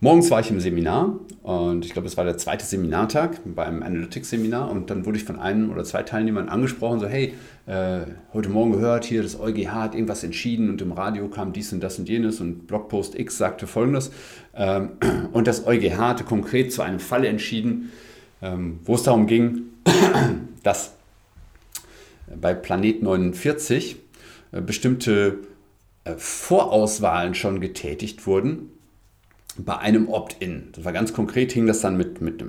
Morgens 0.00 0.30
war 0.30 0.38
ich 0.38 0.48
im 0.48 0.60
Seminar 0.60 1.18
und 1.42 1.84
ich 1.84 1.92
glaube, 1.92 2.06
es 2.06 2.16
war 2.16 2.24
der 2.24 2.38
zweite 2.38 2.64
Seminartag 2.64 3.40
beim 3.44 3.82
Analytics-Seminar 3.82 4.70
und 4.70 4.90
dann 4.90 5.04
wurde 5.04 5.18
ich 5.18 5.24
von 5.24 5.40
einem 5.40 5.72
oder 5.72 5.82
zwei 5.82 6.04
Teilnehmern 6.04 6.48
angesprochen, 6.48 7.00
so 7.00 7.08
hey, 7.08 7.34
äh, 7.66 8.02
heute 8.32 8.48
Morgen 8.48 8.70
gehört, 8.70 9.04
hier 9.04 9.24
das 9.24 9.40
EuGH 9.40 9.72
hat 9.72 9.94
irgendwas 9.94 10.22
entschieden 10.22 10.70
und 10.70 10.80
im 10.82 10.92
Radio 10.92 11.26
kam 11.26 11.52
dies 11.52 11.72
und 11.72 11.82
das 11.82 11.98
und 11.98 12.08
jenes 12.08 12.40
und 12.40 12.68
Blogpost 12.68 13.18
X 13.18 13.38
sagte 13.38 13.66
folgendes 13.66 14.12
ähm, 14.54 14.90
und 15.32 15.48
das 15.48 15.66
EuGH 15.66 15.98
hatte 15.98 16.22
konkret 16.22 16.72
zu 16.72 16.82
einem 16.82 17.00
Fall 17.00 17.24
entschieden, 17.24 17.90
ähm, 18.40 18.78
wo 18.84 18.94
es 18.94 19.02
darum 19.02 19.26
ging, 19.26 19.62
dass 20.62 20.92
bei 22.40 22.54
Planet 22.54 23.02
49 23.02 23.96
äh, 24.52 24.60
bestimmte 24.60 25.38
äh, 26.04 26.12
Vorauswahlen 26.16 27.34
schon 27.34 27.60
getätigt 27.60 28.28
wurden 28.28 28.77
bei 29.58 29.78
einem 29.78 30.08
Opt-in. 30.08 30.68
Das 30.72 30.84
war 30.84 30.92
ganz 30.92 31.12
konkret, 31.12 31.52
hing 31.52 31.66
das 31.66 31.80
dann 31.80 31.96
mit, 31.96 32.20
mit, 32.20 32.42
äh, 32.42 32.44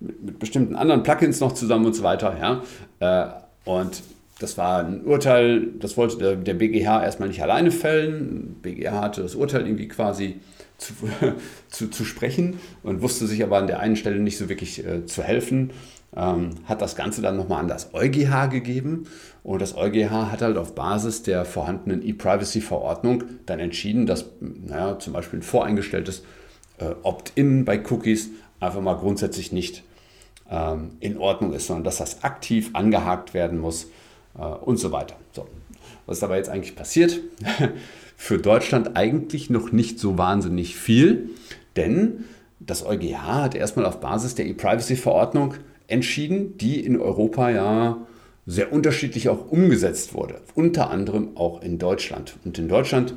mit, 0.00 0.22
mit, 0.22 0.38
bestimmten 0.38 0.76
anderen 0.76 1.02
Plugins 1.02 1.40
noch 1.40 1.52
zusammen 1.52 1.86
und 1.86 1.94
so 1.94 2.02
weiter. 2.02 2.36
Ja? 2.38 2.62
Äh, 3.00 3.70
und 3.70 4.02
das 4.38 4.58
war 4.58 4.84
ein 4.84 5.04
Urteil, 5.04 5.68
das 5.78 5.96
wollte 5.96 6.18
der, 6.18 6.36
der 6.36 6.54
BGH 6.54 7.04
erstmal 7.04 7.28
nicht 7.28 7.42
alleine 7.42 7.70
fällen. 7.70 8.56
BGH 8.62 9.00
hatte 9.00 9.22
das 9.22 9.34
Urteil 9.34 9.66
irgendwie 9.66 9.88
quasi 9.88 10.40
zu, 10.78 10.94
zu, 11.68 11.88
zu 11.90 12.04
sprechen 12.04 12.58
und 12.82 13.02
wusste 13.02 13.26
sich 13.26 13.42
aber 13.42 13.58
an 13.58 13.66
der 13.66 13.80
einen 13.80 13.96
Stelle 13.96 14.18
nicht 14.18 14.38
so 14.38 14.48
wirklich 14.48 14.84
äh, 14.84 15.06
zu 15.06 15.22
helfen 15.22 15.70
ähm, 16.16 16.50
hat 16.66 16.82
das 16.82 16.96
Ganze 16.96 17.22
dann 17.22 17.36
nochmal 17.36 17.60
an 17.60 17.68
das 17.68 17.92
EuGH 17.92 18.48
gegeben 18.50 19.06
und 19.42 19.60
das 19.60 19.76
EuGH 19.76 20.30
hat 20.30 20.42
halt 20.42 20.56
auf 20.56 20.74
Basis 20.74 21.22
der 21.22 21.44
vorhandenen 21.44 22.02
E-Privacy-Verordnung 22.02 23.24
dann 23.46 23.60
entschieden, 23.60 24.06
dass 24.06 24.26
naja, 24.40 24.98
zum 24.98 25.12
Beispiel 25.12 25.40
ein 25.40 25.42
voreingestelltes 25.42 26.22
äh, 26.78 26.94
Opt-in 27.02 27.64
bei 27.64 27.82
Cookies 27.90 28.30
einfach 28.60 28.80
mal 28.80 28.94
grundsätzlich 28.94 29.52
nicht 29.52 29.82
ähm, 30.50 30.92
in 31.00 31.18
Ordnung 31.18 31.52
ist, 31.52 31.66
sondern 31.66 31.84
dass 31.84 31.98
das 31.98 32.22
aktiv 32.22 32.70
angehakt 32.74 33.34
werden 33.34 33.58
muss 33.58 33.88
äh, 34.38 34.42
und 34.42 34.76
so 34.76 34.92
weiter. 34.92 35.16
So. 35.32 35.46
Was 36.06 36.18
ist 36.18 36.24
aber 36.24 36.36
jetzt 36.36 36.48
eigentlich 36.48 36.76
passiert? 36.76 37.20
Für 38.16 38.38
Deutschland 38.38 38.96
eigentlich 38.96 39.50
noch 39.50 39.72
nicht 39.72 39.98
so 39.98 40.16
wahnsinnig 40.16 40.76
viel, 40.76 41.30
denn 41.76 42.24
das 42.60 42.86
EuGH 42.86 43.18
hat 43.22 43.54
erstmal 43.54 43.84
auf 43.84 44.00
Basis 44.00 44.34
der 44.34 44.46
E-Privacy-Verordnung 44.46 45.54
entschieden, 45.94 46.58
die 46.58 46.84
in 46.84 47.00
Europa 47.00 47.50
ja 47.50 48.06
sehr 48.46 48.72
unterschiedlich 48.72 49.28
auch 49.30 49.50
umgesetzt 49.50 50.12
wurde, 50.12 50.42
unter 50.54 50.90
anderem 50.90 51.36
auch 51.36 51.62
in 51.62 51.78
Deutschland. 51.78 52.36
Und 52.44 52.58
in 52.58 52.68
Deutschland 52.68 53.14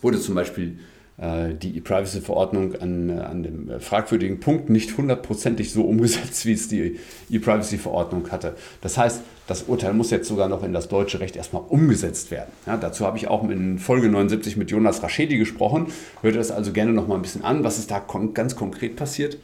wurde 0.00 0.18
zum 0.18 0.34
Beispiel 0.34 0.78
äh, 1.16 1.54
die 1.54 1.76
E-Privacy-Verordnung 1.76 2.74
an, 2.76 3.08
äh, 3.08 3.20
an 3.20 3.42
dem 3.42 3.70
äh, 3.70 3.80
fragwürdigen 3.80 4.40
Punkt 4.40 4.68
nicht 4.68 4.96
hundertprozentig 4.96 5.72
so 5.72 5.82
umgesetzt, 5.82 6.44
wie 6.46 6.52
es 6.52 6.68
die 6.68 6.98
E-Privacy-Verordnung 7.30 8.30
hatte. 8.30 8.56
Das 8.80 8.98
heißt, 8.98 9.20
das 9.46 9.64
Urteil 9.64 9.92
muss 9.92 10.10
jetzt 10.10 10.26
sogar 10.26 10.48
noch 10.48 10.64
in 10.64 10.72
das 10.72 10.88
deutsche 10.88 11.20
Recht 11.20 11.36
erstmal 11.36 11.62
umgesetzt 11.68 12.30
werden. 12.30 12.50
Ja, 12.66 12.78
dazu 12.78 13.06
habe 13.06 13.18
ich 13.18 13.28
auch 13.28 13.48
in 13.48 13.78
Folge 13.78 14.08
79 14.08 14.56
mit 14.56 14.70
Jonas 14.70 15.02
Raschedi 15.02 15.36
gesprochen. 15.36 15.86
Hört 16.22 16.34
das 16.34 16.50
also 16.50 16.72
gerne 16.72 16.92
noch 16.92 17.06
mal 17.06 17.16
ein 17.16 17.22
bisschen 17.22 17.44
an, 17.44 17.62
was 17.62 17.78
ist 17.78 17.90
da 17.90 18.00
kon 18.00 18.32
ganz 18.34 18.56
konkret 18.56 18.96
passiert. 18.96 19.38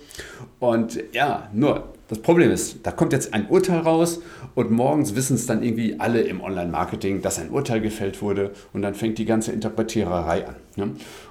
Und 0.58 0.98
ja, 1.12 1.50
nur 1.52 1.92
das 2.10 2.18
Problem 2.18 2.50
ist, 2.50 2.78
da 2.82 2.90
kommt 2.90 3.12
jetzt 3.12 3.34
ein 3.34 3.48
Urteil 3.48 3.78
raus 3.78 4.20
und 4.56 4.72
morgens 4.72 5.14
wissen 5.14 5.36
es 5.36 5.46
dann 5.46 5.62
irgendwie 5.62 6.00
alle 6.00 6.22
im 6.22 6.40
Online-Marketing, 6.40 7.22
dass 7.22 7.38
ein 7.38 7.50
Urteil 7.50 7.80
gefällt 7.80 8.20
wurde 8.20 8.50
und 8.72 8.82
dann 8.82 8.96
fängt 8.96 9.18
die 9.18 9.26
ganze 9.26 9.52
Interpretiererei 9.52 10.48
an. 10.48 10.56
Ja? 10.74 10.88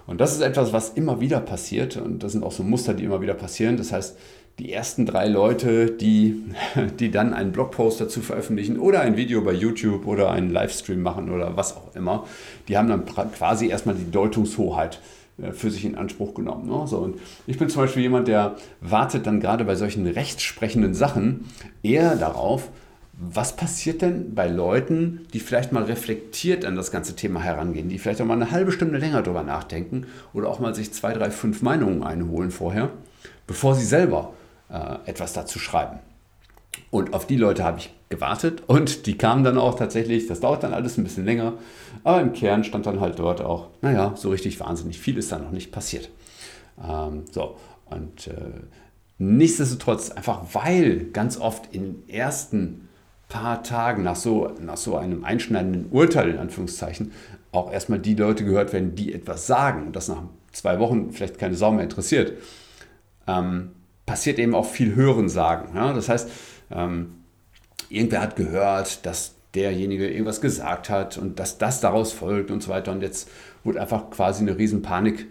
Und 0.07 0.21
das 0.21 0.31
ist 0.31 0.39
etwas, 0.39 0.71
was 0.71 0.91
immer 0.91 1.19
wieder 1.19 1.41
passiert 1.41 1.97
und 1.97 2.23
das 2.23 2.31
sind 2.31 2.45
auch 2.45 2.53
so 2.53 2.63
Muster, 2.63 2.93
die 2.93 3.03
immer 3.03 3.19
wieder 3.19 3.33
passieren. 3.33 3.75
Das 3.75 3.91
heißt, 3.91 4.17
die 4.57 4.71
ersten 4.71 5.05
drei 5.05 5.27
Leute, 5.27 5.91
die, 5.91 6.45
die 6.99 7.11
dann 7.11 7.33
einen 7.33 7.51
Blogpost 7.51 7.99
dazu 7.99 8.21
veröffentlichen 8.21 8.79
oder 8.79 9.01
ein 9.01 9.17
Video 9.17 9.41
bei 9.41 9.51
YouTube 9.51 10.07
oder 10.07 10.31
einen 10.31 10.49
Livestream 10.49 11.01
machen 11.01 11.29
oder 11.29 11.57
was 11.57 11.75
auch 11.75 11.93
immer, 11.93 12.25
die 12.69 12.77
haben 12.77 12.87
dann 12.87 13.03
quasi 13.05 13.67
erstmal 13.67 13.95
die 13.95 14.09
Deutungshoheit 14.09 15.01
für 15.53 15.71
sich 15.71 15.85
in 15.85 15.95
Anspruch 15.95 16.33
genommen. 16.33 16.67
Ne? 16.67 16.87
So, 16.87 16.97
und 16.97 17.19
ich 17.47 17.57
bin 17.57 17.69
zum 17.69 17.83
Beispiel 17.83 18.03
jemand, 18.03 18.27
der 18.27 18.55
wartet 18.81 19.27
dann 19.27 19.39
gerade 19.39 19.65
bei 19.65 19.75
solchen 19.75 20.05
rechtssprechenden 20.07 20.93
Sachen 20.93 21.45
eher 21.83 22.15
darauf, 22.15 22.69
was 23.19 23.55
passiert 23.55 24.01
denn 24.01 24.33
bei 24.33 24.47
Leuten, 24.47 25.27
die 25.33 25.41
vielleicht 25.41 25.73
mal 25.73 25.83
reflektiert 25.83 26.63
an 26.63 26.77
das 26.77 26.89
ganze 26.89 27.17
Thema 27.17 27.41
herangehen, 27.41 27.89
die 27.89 27.99
vielleicht 27.99 28.21
auch 28.21 28.25
mal 28.25 28.35
eine 28.35 28.51
halbe 28.51 28.71
Stunde 28.71 28.97
länger 28.97 29.21
drüber 29.21 29.43
nachdenken 29.43 30.07
oder 30.33 30.47
auch 30.47 30.59
mal 30.59 30.73
sich 30.73 30.93
zwei, 30.93 31.11
drei, 31.11 31.29
fünf 31.29 31.61
Meinungen 31.61 32.03
einholen 32.03 32.49
vorher, 32.49 32.91
bevor 33.45 33.75
sie 33.75 33.85
selber 33.85 34.33
äh, 34.69 34.95
etwas 35.05 35.33
dazu 35.33 35.59
schreiben. 35.59 35.99
Und 36.91 37.13
auf 37.13 37.27
die 37.27 37.35
Leute 37.35 37.65
habe 37.65 37.79
ich 37.79 37.93
gewartet 38.09 38.63
und 38.65 39.05
die 39.05 39.17
kamen 39.17 39.43
dann 39.43 39.57
auch 39.57 39.75
tatsächlich, 39.75 40.27
das 40.27 40.39
dauert 40.39 40.63
dann 40.63 40.73
alles 40.73 40.97
ein 40.97 41.03
bisschen 41.03 41.25
länger, 41.25 41.53
aber 42.03 42.21
im 42.21 42.33
Kern 42.33 42.63
stand 42.63 42.85
dann 42.85 42.99
halt 42.99 43.19
dort 43.19 43.41
auch, 43.41 43.67
naja, 43.81 44.13
so 44.15 44.29
richtig 44.29 44.59
wahnsinnig 44.59 44.99
viel 44.99 45.17
ist 45.17 45.31
da 45.31 45.37
noch 45.37 45.51
nicht 45.51 45.71
passiert. 45.71 46.09
Ähm, 46.83 47.23
so, 47.31 47.55
und 47.85 48.27
äh, 48.27 48.33
nichtsdestotrotz, 49.19 50.11
einfach 50.11 50.41
weil 50.53 51.05
ganz 51.13 51.37
oft 51.39 51.73
in 51.73 51.83
den 51.83 52.09
ersten 52.09 52.89
paar 53.27 53.61
Tagen 53.61 54.01
nach 54.03 54.15
so, 54.15 54.51
nach 54.59 54.77
so 54.77 54.97
einem 54.97 55.23
einschneidenden 55.23 55.85
Urteil, 55.91 56.29
in 56.29 56.39
Anführungszeichen, 56.39 57.11
auch 57.51 57.71
erstmal 57.71 57.99
die 57.99 58.15
Leute 58.15 58.43
gehört 58.43 58.73
werden, 58.73 58.95
die 58.95 59.13
etwas 59.13 59.45
sagen 59.45 59.87
und 59.87 59.95
das 59.95 60.07
nach 60.07 60.23
zwei 60.51 60.79
Wochen 60.79 61.11
vielleicht 61.11 61.37
keine 61.37 61.55
Sau 61.55 61.71
mehr 61.71 61.83
interessiert, 61.83 62.33
ähm, 63.27 63.71
passiert 64.07 64.39
eben 64.39 64.55
auch 64.55 64.65
viel 64.65 64.95
Hörensagen. 64.95 65.75
Ja? 65.75 65.93
Das 65.93 66.09
heißt, 66.09 66.29
ähm, 66.71 67.18
irgendwer 67.89 68.21
hat 68.21 68.35
gehört, 68.35 69.05
dass 69.05 69.35
derjenige 69.55 70.07
irgendwas 70.09 70.41
gesagt 70.41 70.89
hat 70.89 71.17
und 71.17 71.39
dass 71.39 71.57
das 71.57 71.81
daraus 71.81 72.11
folgt 72.11 72.51
und 72.51 72.61
so 72.61 72.69
weiter. 72.69 72.91
Und 72.91 73.01
jetzt 73.01 73.29
wurde 73.63 73.81
einfach 73.81 74.09
quasi 74.11 74.43
eine 74.43 74.57
Riesenpanik 74.57 75.27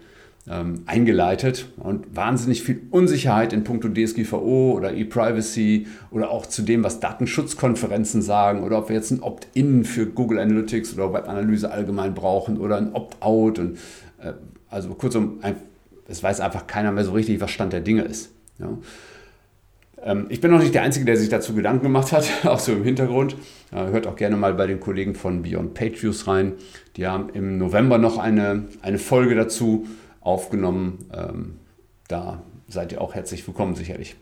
ähm, 0.49 0.83
eingeleitet 0.85 1.67
und 1.77 2.15
wahnsinnig 2.15 2.63
viel 2.63 2.81
Unsicherheit 2.91 3.53
in 3.53 3.63
puncto 3.63 3.87
DSGVO 3.89 4.73
oder 4.73 4.93
E-Privacy 4.93 5.87
oder 6.11 6.31
auch 6.31 6.45
zu 6.45 6.63
dem, 6.63 6.83
was 6.83 6.99
Datenschutzkonferenzen 6.99 8.21
sagen 8.21 8.63
oder 8.63 8.79
ob 8.79 8.89
wir 8.89 8.95
jetzt 8.95 9.11
ein 9.11 9.21
Opt-in 9.21 9.85
für 9.85 10.07
Google 10.07 10.39
Analytics 10.39 10.95
oder 10.95 11.13
Webanalyse 11.13 11.71
allgemein 11.71 12.13
brauchen 12.13 12.57
oder 12.57 12.77
ein 12.77 12.93
Opt-out. 12.93 13.59
Und 13.59 13.77
äh, 14.21 14.33
also 14.69 14.89
kurzum, 14.89 15.39
ein, 15.41 15.55
es 16.07 16.23
weiß 16.23 16.39
einfach 16.39 16.67
keiner 16.67 16.91
mehr 16.91 17.05
so 17.05 17.11
richtig, 17.11 17.39
was 17.39 17.51
Stand 17.51 17.73
der 17.73 17.81
Dinge 17.81 18.01
ist. 18.01 18.31
Ja. 18.57 18.69
Ähm, 20.03 20.27
ich 20.29 20.41
bin 20.41 20.51
noch 20.51 20.59
nicht 20.59 20.73
der 20.73 20.83
Einzige, 20.83 21.05
der 21.05 21.17
sich 21.17 21.29
dazu 21.29 21.53
Gedanken 21.53 21.83
gemacht 21.83 22.11
hat, 22.11 22.29
auch 22.45 22.59
so 22.59 22.71
im 22.73 22.83
Hintergrund. 22.83 23.35
Hört 23.71 24.07
auch 24.07 24.15
gerne 24.15 24.35
mal 24.35 24.55
bei 24.55 24.65
den 24.65 24.79
Kollegen 24.79 25.13
von 25.13 25.43
Beyond 25.43 25.79
Views 25.79 26.25
rein. 26.25 26.53
Die 26.97 27.05
haben 27.05 27.29
im 27.29 27.59
November 27.59 27.99
noch 27.99 28.17
eine, 28.17 28.67
eine 28.81 28.97
Folge 28.97 29.35
dazu 29.35 29.87
aufgenommen. 30.21 31.05
Ähm, 31.13 31.59
da 32.07 32.41
seid 32.67 32.91
ihr 32.91 33.01
auch 33.01 33.13
herzlich 33.13 33.45
willkommen, 33.45 33.75
sicherlich. 33.75 34.15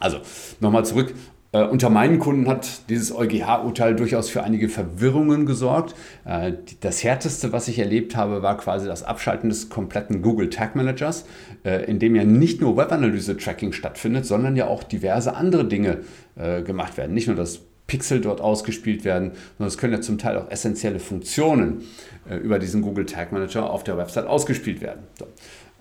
Also 0.00 0.18
nochmal 0.60 0.84
zurück 0.84 1.14
äh, 1.52 1.62
unter 1.62 1.88
meinen 1.88 2.18
Kunden 2.18 2.46
hat 2.46 2.88
dieses 2.90 3.14
EuGH-Urteil 3.14 3.96
durchaus 3.96 4.28
für 4.28 4.42
einige 4.42 4.68
Verwirrungen 4.68 5.46
gesorgt. 5.46 5.94
Äh, 6.26 6.52
das 6.80 7.02
härteste, 7.02 7.52
was 7.52 7.68
ich 7.68 7.78
erlebt 7.78 8.16
habe, 8.16 8.42
war 8.42 8.58
quasi 8.58 8.86
das 8.86 9.02
Abschalten 9.02 9.48
des 9.48 9.70
kompletten 9.70 10.20
Google 10.20 10.50
Tag 10.50 10.76
Managers, 10.76 11.24
äh, 11.64 11.84
in 11.84 11.98
dem 11.98 12.14
ja 12.14 12.24
nicht 12.24 12.60
nur 12.60 12.76
Webanalyse-Tracking 12.76 13.72
stattfindet, 13.72 14.26
sondern 14.26 14.56
ja 14.56 14.66
auch 14.66 14.82
diverse 14.82 15.34
andere 15.34 15.64
Dinge 15.64 16.00
äh, 16.36 16.62
gemacht 16.62 16.98
werden. 16.98 17.14
Nicht 17.14 17.28
nur 17.28 17.36
das 17.36 17.60
Pixel 17.86 18.20
dort 18.20 18.42
ausgespielt 18.42 19.04
werden, 19.04 19.32
sondern 19.56 19.68
es 19.68 19.78
können 19.78 19.94
ja 19.94 20.00
zum 20.02 20.18
Teil 20.18 20.36
auch 20.36 20.50
essentielle 20.50 20.98
Funktionen 20.98 21.84
äh, 22.28 22.36
über 22.36 22.58
diesen 22.58 22.82
Google 22.82 23.06
Tag 23.06 23.32
Manager 23.32 23.70
auf 23.70 23.82
der 23.82 23.96
Website 23.96 24.26
ausgespielt 24.26 24.82
werden. 24.82 25.04
So. 25.18 25.26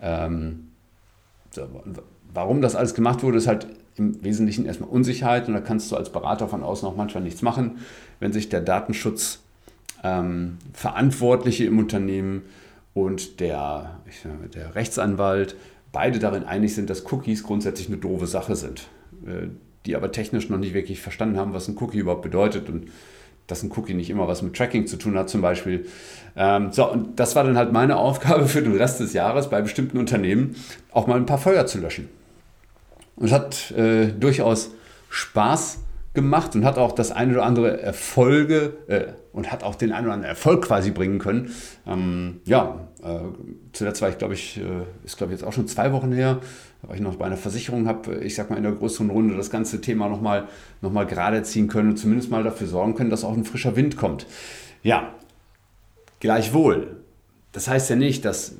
Ähm, 0.01 0.69
so, 1.51 1.67
warum 2.33 2.61
das 2.61 2.75
alles 2.75 2.93
gemacht 2.93 3.23
wurde, 3.23 3.37
ist 3.37 3.47
halt 3.47 3.67
im 3.97 4.23
Wesentlichen 4.23 4.65
erstmal 4.65 4.89
Unsicherheit 4.89 5.47
und 5.47 5.53
da 5.53 5.59
kannst 5.59 5.91
du 5.91 5.95
als 5.95 6.11
Berater 6.11 6.47
von 6.47 6.63
außen 6.63 6.87
auch 6.87 6.95
manchmal 6.95 7.23
nichts 7.23 7.41
machen, 7.41 7.79
wenn 8.19 8.31
sich 8.31 8.49
der 8.49 8.61
Datenschutz 8.61 9.39
ähm, 10.03 10.57
Verantwortliche 10.73 11.65
im 11.65 11.79
Unternehmen 11.79 12.43
und 12.93 13.39
der, 13.39 13.99
der 14.53 14.75
Rechtsanwalt 14.75 15.55
beide 15.91 16.19
darin 16.19 16.43
einig 16.43 16.75
sind, 16.75 16.89
dass 16.89 17.11
Cookies 17.11 17.43
grundsätzlich 17.43 17.87
eine 17.87 17.97
doofe 17.97 18.27
Sache 18.27 18.55
sind, 18.55 18.87
äh, 19.25 19.47
die 19.85 19.95
aber 19.95 20.11
technisch 20.11 20.49
noch 20.49 20.57
nicht 20.57 20.73
wirklich 20.73 21.01
verstanden 21.01 21.37
haben, 21.37 21.53
was 21.53 21.67
ein 21.67 21.77
Cookie 21.79 21.99
überhaupt 21.99 22.23
bedeutet 22.23 22.69
und 22.69 22.87
dass 23.47 23.63
ein 23.63 23.71
Cookie 23.75 23.93
nicht 23.93 24.09
immer 24.09 24.27
was 24.27 24.41
mit 24.41 24.55
Tracking 24.55 24.87
zu 24.87 24.97
tun 24.97 25.17
hat 25.17 25.29
zum 25.29 25.41
Beispiel. 25.41 25.85
Ähm, 26.35 26.71
so, 26.71 26.91
und 26.91 27.19
das 27.19 27.35
war 27.35 27.43
dann 27.43 27.57
halt 27.57 27.71
meine 27.71 27.95
Aufgabe 27.97 28.47
für 28.47 28.61
den 28.61 28.75
Rest 28.75 28.99
des 28.99 29.13
Jahres 29.13 29.49
bei 29.49 29.61
bestimmten 29.61 29.97
Unternehmen, 29.97 30.55
auch 30.91 31.07
mal 31.07 31.15
ein 31.15 31.25
paar 31.25 31.37
Feuer 31.37 31.65
zu 31.65 31.79
löschen. 31.79 32.09
Und 33.17 33.27
es 33.27 33.31
hat 33.31 33.71
äh, 33.71 34.07
durchaus 34.07 34.71
Spaß 35.09 35.79
gemacht 36.13 36.55
und 36.55 36.65
hat 36.65 36.79
auch 36.79 36.93
das 36.93 37.11
eine 37.11 37.33
oder 37.33 37.45
andere 37.45 37.79
Erfolge 37.79 38.73
äh, 38.87 39.13
und 39.33 39.51
hat 39.51 39.63
auch 39.63 39.75
den 39.75 39.91
einen 39.91 40.07
oder 40.07 40.15
anderen 40.15 40.29
Erfolg 40.29 40.65
quasi 40.65 40.89
bringen 40.89 41.19
können. 41.19 41.51
Ähm, 41.85 42.41
ja, 42.45 42.87
äh, 43.03 43.19
zuletzt 43.71 44.01
war 44.01 44.09
ich, 44.09 44.17
glaube 44.17 44.33
ich, 44.33 44.57
äh, 44.57 44.63
ist 45.05 45.17
glaube 45.17 45.31
ich 45.31 45.39
jetzt 45.39 45.47
auch 45.47 45.53
schon 45.53 45.67
zwei 45.67 45.91
Wochen 45.93 46.11
her, 46.11 46.39
weil 46.81 46.95
ich 46.95 47.01
noch 47.01 47.17
bei 47.17 47.25
einer 47.25 47.37
Versicherung 47.37 47.87
habe, 47.87 48.15
ich 48.23 48.33
sag 48.33 48.49
mal 48.49 48.55
in 48.57 48.63
der 48.63 48.71
größeren 48.71 49.11
Runde 49.11 49.37
das 49.37 49.51
ganze 49.51 49.79
Thema 49.79 50.09
nochmal 50.09 50.47
noch 50.81 50.91
mal 50.91 51.05
gerade 51.05 51.43
ziehen 51.43 51.67
können 51.67 51.91
und 51.91 51.97
zumindest 51.97 52.31
mal 52.31 52.43
dafür 52.43 52.65
sorgen 52.65 52.95
können, 52.95 53.11
dass 53.11 53.23
auch 53.23 53.37
ein 53.37 53.45
frischer 53.45 53.75
Wind 53.75 53.95
kommt. 53.95 54.25
Ja, 54.81 55.13
gleichwohl. 56.19 56.97
Das 57.51 57.67
heißt 57.67 57.91
ja 57.91 57.95
nicht, 57.95 58.25
dass, 58.25 58.55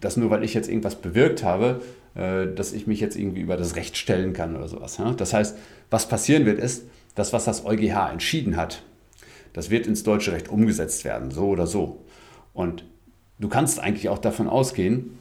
dass 0.00 0.16
nur 0.16 0.30
weil 0.30 0.44
ich 0.44 0.54
jetzt 0.54 0.68
irgendwas 0.68 0.94
bewirkt 0.94 1.42
habe, 1.42 1.80
äh, 1.80 1.97
dass 2.18 2.72
ich 2.72 2.86
mich 2.86 3.00
jetzt 3.00 3.16
irgendwie 3.16 3.40
über 3.40 3.56
das 3.56 3.76
Recht 3.76 3.96
stellen 3.96 4.32
kann 4.32 4.56
oder 4.56 4.66
sowas. 4.68 5.00
Das 5.16 5.32
heißt, 5.32 5.56
was 5.90 6.08
passieren 6.08 6.46
wird, 6.46 6.58
ist, 6.58 6.84
dass 7.14 7.32
was 7.32 7.44
das 7.44 7.64
EuGH 7.64 8.10
entschieden 8.10 8.56
hat, 8.56 8.82
das 9.52 9.70
wird 9.70 9.86
ins 9.86 10.02
deutsche 10.02 10.32
Recht 10.32 10.48
umgesetzt 10.48 11.04
werden, 11.04 11.30
so 11.30 11.46
oder 11.46 11.66
so. 11.66 12.04
Und 12.54 12.84
du 13.38 13.48
kannst 13.48 13.80
eigentlich 13.80 14.08
auch 14.08 14.18
davon 14.18 14.48
ausgehen, 14.48 15.18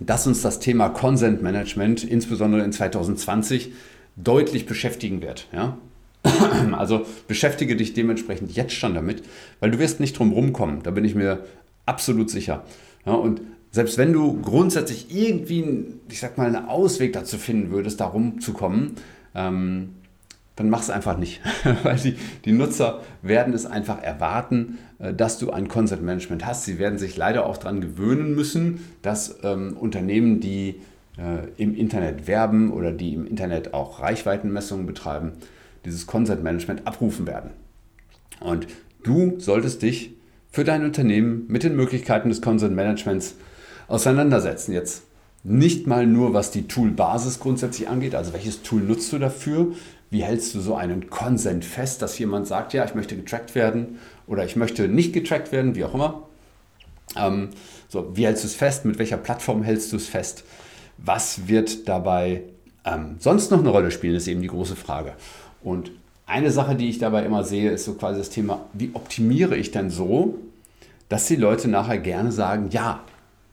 dass 0.00 0.26
uns 0.26 0.42
das 0.42 0.58
Thema 0.58 0.88
Consent 0.88 1.42
Management 1.42 2.04
insbesondere 2.04 2.62
in 2.64 2.72
2020 2.72 3.72
deutlich 4.16 4.66
beschäftigen 4.66 5.22
wird. 5.22 5.48
Ja? 5.52 5.78
Also 6.72 7.06
beschäftige 7.28 7.76
dich 7.76 7.92
dementsprechend 7.92 8.52
jetzt 8.56 8.72
schon 8.72 8.94
damit, 8.94 9.22
weil 9.60 9.70
du 9.70 9.78
wirst 9.78 10.00
nicht 10.00 10.18
drum 10.18 10.32
rumkommen, 10.32 10.82
da 10.82 10.90
bin 10.90 11.04
ich 11.04 11.14
mir 11.14 11.44
absolut 11.86 12.30
sicher. 12.30 12.64
Ja, 13.06 13.12
und 13.12 13.42
selbst 13.74 13.98
wenn 13.98 14.12
du 14.12 14.40
grundsätzlich 14.40 15.12
irgendwie, 15.12 15.86
ich 16.08 16.20
sag 16.20 16.38
mal, 16.38 16.46
einen 16.46 16.66
Ausweg 16.68 17.12
dazu 17.12 17.38
finden 17.38 17.72
würdest, 17.72 18.00
da 18.00 18.06
rumzukommen, 18.06 18.92
ähm, 19.34 19.96
dann 20.54 20.70
mach 20.70 20.80
es 20.80 20.90
einfach 20.90 21.18
nicht. 21.18 21.40
Weil 21.82 21.96
die, 21.96 22.14
die 22.44 22.52
Nutzer 22.52 23.00
werden 23.22 23.52
es 23.52 23.66
einfach 23.66 24.00
erwarten, 24.00 24.78
äh, 25.00 25.12
dass 25.12 25.38
du 25.38 25.50
ein 25.50 25.66
Consent 25.66 26.04
Management 26.04 26.46
hast. 26.46 26.66
Sie 26.66 26.78
werden 26.78 27.00
sich 27.00 27.16
leider 27.16 27.46
auch 27.46 27.56
daran 27.56 27.80
gewöhnen 27.80 28.36
müssen, 28.36 28.78
dass 29.02 29.40
ähm, 29.42 29.76
Unternehmen, 29.76 30.38
die 30.38 30.76
äh, 31.18 31.48
im 31.56 31.74
Internet 31.74 32.28
werben 32.28 32.70
oder 32.70 32.92
die 32.92 33.12
im 33.14 33.26
Internet 33.26 33.74
auch 33.74 33.98
Reichweitenmessungen 33.98 34.86
betreiben, 34.86 35.32
dieses 35.84 36.06
Consent 36.06 36.44
Management 36.44 36.86
abrufen 36.86 37.26
werden. 37.26 37.50
Und 38.38 38.68
du 39.02 39.34
solltest 39.40 39.82
dich 39.82 40.14
für 40.52 40.62
dein 40.62 40.84
Unternehmen 40.84 41.46
mit 41.48 41.64
den 41.64 41.74
Möglichkeiten 41.74 42.28
des 42.28 42.40
Consent 42.40 42.76
Managements 42.76 43.34
auseinandersetzen. 43.88 44.72
Jetzt 44.72 45.02
nicht 45.42 45.86
mal 45.86 46.06
nur, 46.06 46.32
was 46.32 46.50
die 46.50 46.66
Tool-Basis 46.66 47.38
grundsätzlich 47.38 47.88
angeht, 47.88 48.14
also 48.14 48.32
welches 48.32 48.62
Tool 48.62 48.80
nutzt 48.80 49.12
du 49.12 49.18
dafür, 49.18 49.72
wie 50.10 50.22
hältst 50.22 50.54
du 50.54 50.60
so 50.60 50.74
einen 50.74 51.10
Consent 51.10 51.64
fest, 51.64 52.00
dass 52.00 52.18
jemand 52.18 52.46
sagt, 52.46 52.72
ja, 52.72 52.84
ich 52.84 52.94
möchte 52.94 53.16
getrackt 53.16 53.54
werden 53.54 53.98
oder 54.26 54.44
ich 54.44 54.56
möchte 54.56 54.88
nicht 54.88 55.12
getrackt 55.12 55.52
werden, 55.52 55.74
wie 55.74 55.84
auch 55.84 55.94
immer. 55.94 56.22
Ähm, 57.16 57.50
so, 57.88 58.16
wie 58.16 58.26
hältst 58.26 58.44
du 58.44 58.48
es 58.48 58.54
fest, 58.54 58.84
mit 58.84 58.98
welcher 58.98 59.16
Plattform 59.16 59.62
hältst 59.62 59.92
du 59.92 59.96
es 59.96 60.08
fest, 60.08 60.44
was 60.98 61.48
wird 61.48 61.88
dabei 61.88 62.42
ähm, 62.84 63.16
sonst 63.18 63.50
noch 63.50 63.60
eine 63.60 63.70
Rolle 63.70 63.90
spielen, 63.90 64.14
ist 64.14 64.28
eben 64.28 64.42
die 64.42 64.48
große 64.48 64.76
Frage. 64.76 65.14
Und 65.62 65.90
eine 66.26 66.50
Sache, 66.50 66.74
die 66.74 66.88
ich 66.88 66.98
dabei 66.98 67.24
immer 67.24 67.44
sehe, 67.44 67.70
ist 67.70 67.84
so 67.84 67.94
quasi 67.94 68.18
das 68.18 68.30
Thema, 68.30 68.66
wie 68.72 68.90
optimiere 68.94 69.56
ich 69.56 69.70
denn 69.70 69.90
so, 69.90 70.38
dass 71.08 71.26
die 71.26 71.36
Leute 71.36 71.68
nachher 71.68 71.98
gerne 71.98 72.32
sagen, 72.32 72.68
ja, 72.70 73.00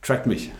track 0.02 0.26
mich. 0.26 0.52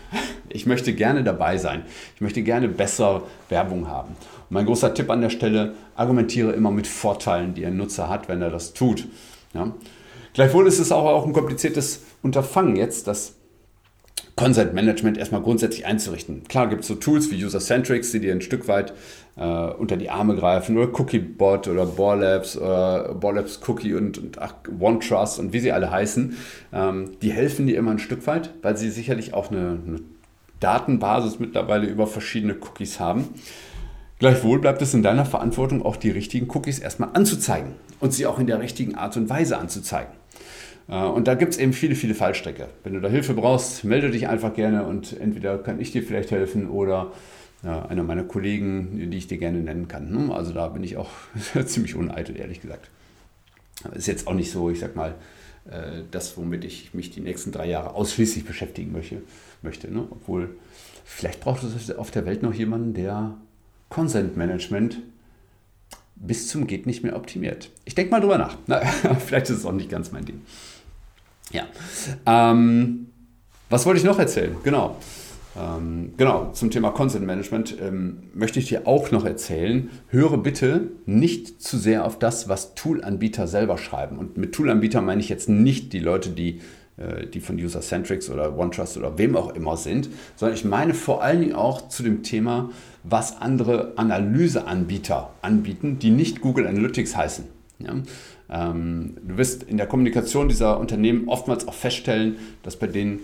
Ich 0.48 0.66
möchte 0.66 0.92
gerne 0.92 1.24
dabei 1.24 1.56
sein. 1.56 1.82
Ich 2.14 2.20
möchte 2.20 2.42
gerne 2.42 2.68
besser 2.68 3.22
Werbung 3.48 3.88
haben. 3.88 4.10
Und 4.10 4.50
mein 4.50 4.66
großer 4.66 4.94
Tipp 4.94 5.10
an 5.10 5.20
der 5.20 5.30
Stelle, 5.30 5.74
argumentiere 5.94 6.52
immer 6.52 6.70
mit 6.70 6.86
Vorteilen, 6.86 7.54
die 7.54 7.64
ein 7.64 7.76
Nutzer 7.76 8.08
hat, 8.08 8.28
wenn 8.28 8.42
er 8.42 8.50
das 8.50 8.74
tut. 8.74 9.06
Ja. 9.54 9.72
Gleichwohl 10.34 10.66
ist 10.66 10.78
es 10.78 10.92
auch, 10.92 11.26
ein 11.26 11.32
kompliziertes 11.32 12.04
Unterfangen 12.22 12.76
jetzt, 12.76 13.06
das 13.06 13.34
Consent 14.36 14.72
Management 14.72 15.18
erstmal 15.18 15.42
grundsätzlich 15.42 15.84
einzurichten. 15.84 16.44
Klar 16.48 16.68
gibt 16.68 16.82
es 16.82 16.88
so 16.88 16.94
Tools 16.94 17.30
wie 17.30 17.44
User-Centrics, 17.44 18.12
die 18.12 18.20
dir 18.20 18.32
ein 18.32 18.40
Stück 18.40 18.66
weit 18.66 18.94
äh, 19.36 19.42
unter 19.44 19.96
die 19.96 20.10
Arme 20.10 20.36
greifen 20.36 20.76
oder 20.76 20.88
CookieBot 20.88 21.68
oder 21.68 21.84
Borlabs 21.84 22.56
oder 22.56 23.14
Borlabs 23.14 23.60
Cookie 23.66 23.94
und, 23.94 24.18
und 24.18 24.38
OneTrust 24.80 25.38
und 25.38 25.52
wie 25.52 25.60
sie 25.60 25.72
alle 25.72 25.90
heißen. 25.90 26.36
Ähm, 26.72 27.10
die 27.20 27.32
helfen 27.32 27.66
dir 27.66 27.76
immer 27.76 27.90
ein 27.90 27.98
Stück 27.98 28.26
weit, 28.26 28.50
weil 28.62 28.76
sie 28.76 28.90
sicherlich 28.90 29.34
auch 29.34 29.50
eine, 29.50 29.78
eine 29.86 30.00
Datenbasis 30.60 31.38
mittlerweile 31.38 31.86
über 31.86 32.06
verschiedene 32.06 32.54
Cookies 32.54 33.00
haben. 33.00 33.28
Gleichwohl 34.18 34.60
bleibt 34.60 34.80
es 34.80 34.94
in 34.94 35.02
deiner 35.02 35.26
Verantwortung, 35.26 35.84
auch 35.84 35.96
die 35.96 36.10
richtigen 36.10 36.48
Cookies 36.50 36.78
erstmal 36.78 37.10
anzuzeigen 37.12 37.72
und 38.00 38.14
sie 38.14 38.26
auch 38.26 38.38
in 38.38 38.46
der 38.46 38.60
richtigen 38.60 38.94
Art 38.94 39.16
und 39.16 39.28
Weise 39.28 39.58
anzuzeigen. 39.58 40.21
Äh, 40.92 41.04
und 41.04 41.26
da 41.26 41.34
gibt 41.34 41.54
es 41.54 41.58
eben 41.58 41.72
viele, 41.72 41.94
viele 41.94 42.14
Fallstrecke. 42.14 42.68
Wenn 42.84 42.92
du 42.92 43.00
da 43.00 43.08
Hilfe 43.08 43.34
brauchst, 43.34 43.82
melde 43.84 44.10
dich 44.10 44.28
einfach 44.28 44.54
gerne 44.54 44.84
und 44.84 45.18
entweder 45.18 45.58
kann 45.58 45.80
ich 45.80 45.90
dir 45.90 46.02
vielleicht 46.02 46.30
helfen 46.30 46.68
oder 46.68 47.12
einer 47.64 48.02
meiner 48.02 48.24
Kollegen, 48.24 49.08
die 49.12 49.16
ich 49.16 49.28
dir 49.28 49.38
gerne 49.38 49.60
nennen 49.60 49.86
kann. 49.86 50.10
Ne? 50.10 50.34
Also 50.34 50.52
da 50.52 50.66
bin 50.66 50.82
ich 50.82 50.96
auch 50.96 51.10
ziemlich 51.64 51.94
uneitel, 51.94 52.36
ehrlich 52.36 52.60
gesagt. 52.60 52.90
Ist 53.94 54.08
jetzt 54.08 54.26
auch 54.26 54.34
nicht 54.34 54.50
so, 54.50 54.68
ich 54.68 54.80
sag 54.80 54.96
mal, 54.96 55.14
äh, 55.70 56.02
das, 56.10 56.36
womit 56.36 56.64
ich 56.64 56.92
mich 56.92 57.10
die 57.10 57.20
nächsten 57.20 57.52
drei 57.52 57.68
Jahre 57.68 57.94
ausschließlich 57.94 58.44
beschäftigen 58.44 58.90
möchte. 58.90 59.22
möchte 59.62 59.92
ne? 59.92 60.04
Obwohl, 60.10 60.56
vielleicht 61.04 61.40
braucht 61.40 61.62
es 61.62 61.90
auf 61.92 62.10
der 62.10 62.26
Welt 62.26 62.42
noch 62.42 62.52
jemanden, 62.52 62.94
der 62.94 63.36
Consent 63.88 64.36
Management 64.36 64.98
bis 66.16 66.48
zum 66.48 66.66
Geht 66.66 66.86
nicht 66.86 67.02
mehr 67.02 67.14
optimiert. 67.14 67.70
Ich 67.84 67.94
denke 67.94 68.10
mal 68.10 68.20
drüber 68.20 68.38
nach. 68.38 68.56
Na, 68.66 68.80
vielleicht 69.24 69.50
ist 69.50 69.58
es 69.58 69.66
auch 69.66 69.72
nicht 69.72 69.88
ganz 69.88 70.10
mein 70.10 70.24
Ding. 70.24 70.42
Ja. 71.50 71.64
Ähm, 72.26 73.08
was 73.68 73.86
wollte 73.86 73.98
ich 73.98 74.04
noch 74.04 74.18
erzählen? 74.18 74.56
Genau. 74.62 74.96
Ähm, 75.54 76.14
genau, 76.16 76.50
zum 76.52 76.70
Thema 76.70 76.90
Consent 76.90 77.26
Management 77.26 77.76
ähm, 77.80 78.18
möchte 78.34 78.58
ich 78.58 78.68
dir 78.68 78.86
auch 78.86 79.10
noch 79.10 79.24
erzählen. 79.24 79.90
Höre 80.08 80.38
bitte 80.38 80.88
nicht 81.04 81.62
zu 81.62 81.76
sehr 81.76 82.04
auf 82.06 82.18
das, 82.18 82.48
was 82.48 82.74
Toolanbieter 82.74 83.46
selber 83.46 83.76
schreiben. 83.76 84.18
Und 84.18 84.36
mit 84.38 84.54
Toolanbieter 84.54 85.02
meine 85.02 85.20
ich 85.20 85.28
jetzt 85.28 85.48
nicht 85.48 85.92
die 85.92 85.98
Leute, 85.98 86.30
die, 86.30 86.60
äh, 86.96 87.26
die 87.26 87.40
von 87.40 87.56
User-Centrics 87.56 88.30
oder 88.30 88.56
OneTrust 88.56 88.96
oder 88.96 89.18
wem 89.18 89.36
auch 89.36 89.54
immer 89.54 89.76
sind, 89.76 90.08
sondern 90.36 90.56
ich 90.56 90.64
meine 90.64 90.94
vor 90.94 91.22
allen 91.22 91.40
Dingen 91.40 91.54
auch 91.54 91.88
zu 91.88 92.02
dem 92.02 92.22
Thema, 92.22 92.70
was 93.04 93.40
andere 93.40 93.92
Analyseanbieter 93.96 95.34
anbieten, 95.42 95.98
die 95.98 96.10
nicht 96.10 96.40
Google 96.40 96.66
Analytics 96.66 97.16
heißen. 97.16 97.44
Ja? 97.78 97.94
Ähm, 98.50 99.16
du 99.22 99.36
wirst 99.36 99.62
in 99.64 99.76
der 99.76 99.86
Kommunikation 99.86 100.48
dieser 100.48 100.78
Unternehmen 100.78 101.28
oftmals 101.28 101.66
auch 101.66 101.74
feststellen, 101.74 102.36
dass 102.62 102.76
bei 102.76 102.86
denen 102.86 103.20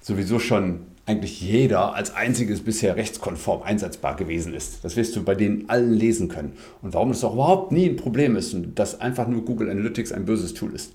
sowieso 0.00 0.38
schon 0.38 0.80
eigentlich 1.04 1.40
jeder 1.40 1.94
als 1.94 2.14
einziges 2.14 2.60
bisher 2.60 2.96
rechtskonform 2.96 3.62
einsetzbar 3.62 4.14
gewesen 4.14 4.54
ist. 4.54 4.84
Das 4.84 4.96
wirst 4.96 5.16
du 5.16 5.24
bei 5.24 5.34
denen 5.34 5.68
allen 5.68 5.92
lesen 5.92 6.28
können. 6.28 6.52
Und 6.80 6.94
warum 6.94 7.08
das 7.08 7.24
auch 7.24 7.34
überhaupt 7.34 7.72
nie 7.72 7.88
ein 7.88 7.96
Problem 7.96 8.36
ist 8.36 8.54
und 8.54 8.78
dass 8.78 9.00
einfach 9.00 9.26
nur 9.26 9.44
Google 9.44 9.70
Analytics 9.70 10.12
ein 10.12 10.24
böses 10.24 10.54
Tool 10.54 10.74
ist. 10.74 10.92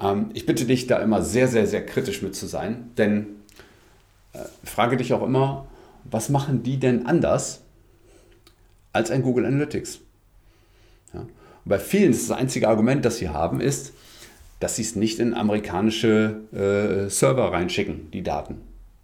Ähm, 0.00 0.26
ich 0.34 0.44
bitte 0.44 0.66
dich 0.66 0.86
da 0.86 0.98
immer 0.98 1.22
sehr, 1.22 1.48
sehr, 1.48 1.66
sehr 1.66 1.84
kritisch 1.86 2.20
mit 2.20 2.34
zu 2.34 2.46
sein, 2.46 2.90
denn 2.98 3.26
äh, 4.34 4.40
frage 4.64 4.98
dich 4.98 5.14
auch 5.14 5.22
immer, 5.22 5.66
was 6.04 6.28
machen 6.28 6.62
die 6.62 6.78
denn 6.78 7.06
anders 7.06 7.62
als 8.92 9.10
ein 9.10 9.22
Google 9.22 9.46
Analytics? 9.46 10.00
Und 11.64 11.68
bei 11.68 11.78
vielen 11.78 12.10
ist 12.10 12.28
das 12.28 12.36
einzige 12.36 12.68
Argument, 12.68 13.04
das 13.04 13.18
sie 13.18 13.28
haben, 13.28 13.60
ist, 13.60 13.92
dass 14.60 14.76
sie 14.76 14.82
es 14.82 14.96
nicht 14.96 15.18
in 15.18 15.34
amerikanische 15.34 16.40
äh, 16.52 17.10
Server 17.10 17.52
reinschicken, 17.52 18.10
die 18.12 18.22
Daten. 18.22 18.56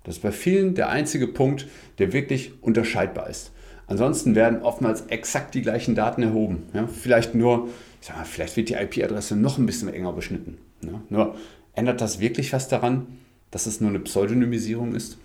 Das 0.05 0.17
ist 0.17 0.23
bei 0.23 0.33
vielen 0.33 0.75
der 0.75 0.89
einzige 0.89 1.27
Punkt, 1.29 1.67
der 1.99 2.13
wirklich 2.13 2.53
unterscheidbar 2.63 3.29
ist. 3.29 3.53
Ansonsten 3.89 4.35
werden 4.35 4.63
oftmals 4.63 5.03
exakt 5.09 5.55
die 5.55 5.63
gleichen 5.63 5.95
Daten 5.95 6.23
erhoben. 6.23 6.65
Ja, 6.75 6.87
vielleicht 6.87 7.35
nur, 7.35 7.69
ich 8.01 8.07
sag 8.07 8.17
mal, 8.17 8.25
vielleicht 8.25 8.57
wird 8.57 8.69
die 8.69 8.75
IP-Adresse 8.75 9.35
noch 9.35 9.59
ein 9.59 9.67
bisschen 9.67 9.93
enger 9.93 10.13
beschnitten. 10.13 10.59
Ja, 10.83 11.01
nur 11.09 11.35
ändert 11.75 12.01
das 12.01 12.21
wirklich 12.21 12.53
was 12.53 12.69
daran, 12.69 13.07
dass 13.51 13.67
es 13.67 13.81
nur 13.81 13.91
eine 13.91 14.01
Pseudonymisierung 14.01 14.95
ist? 14.95 15.19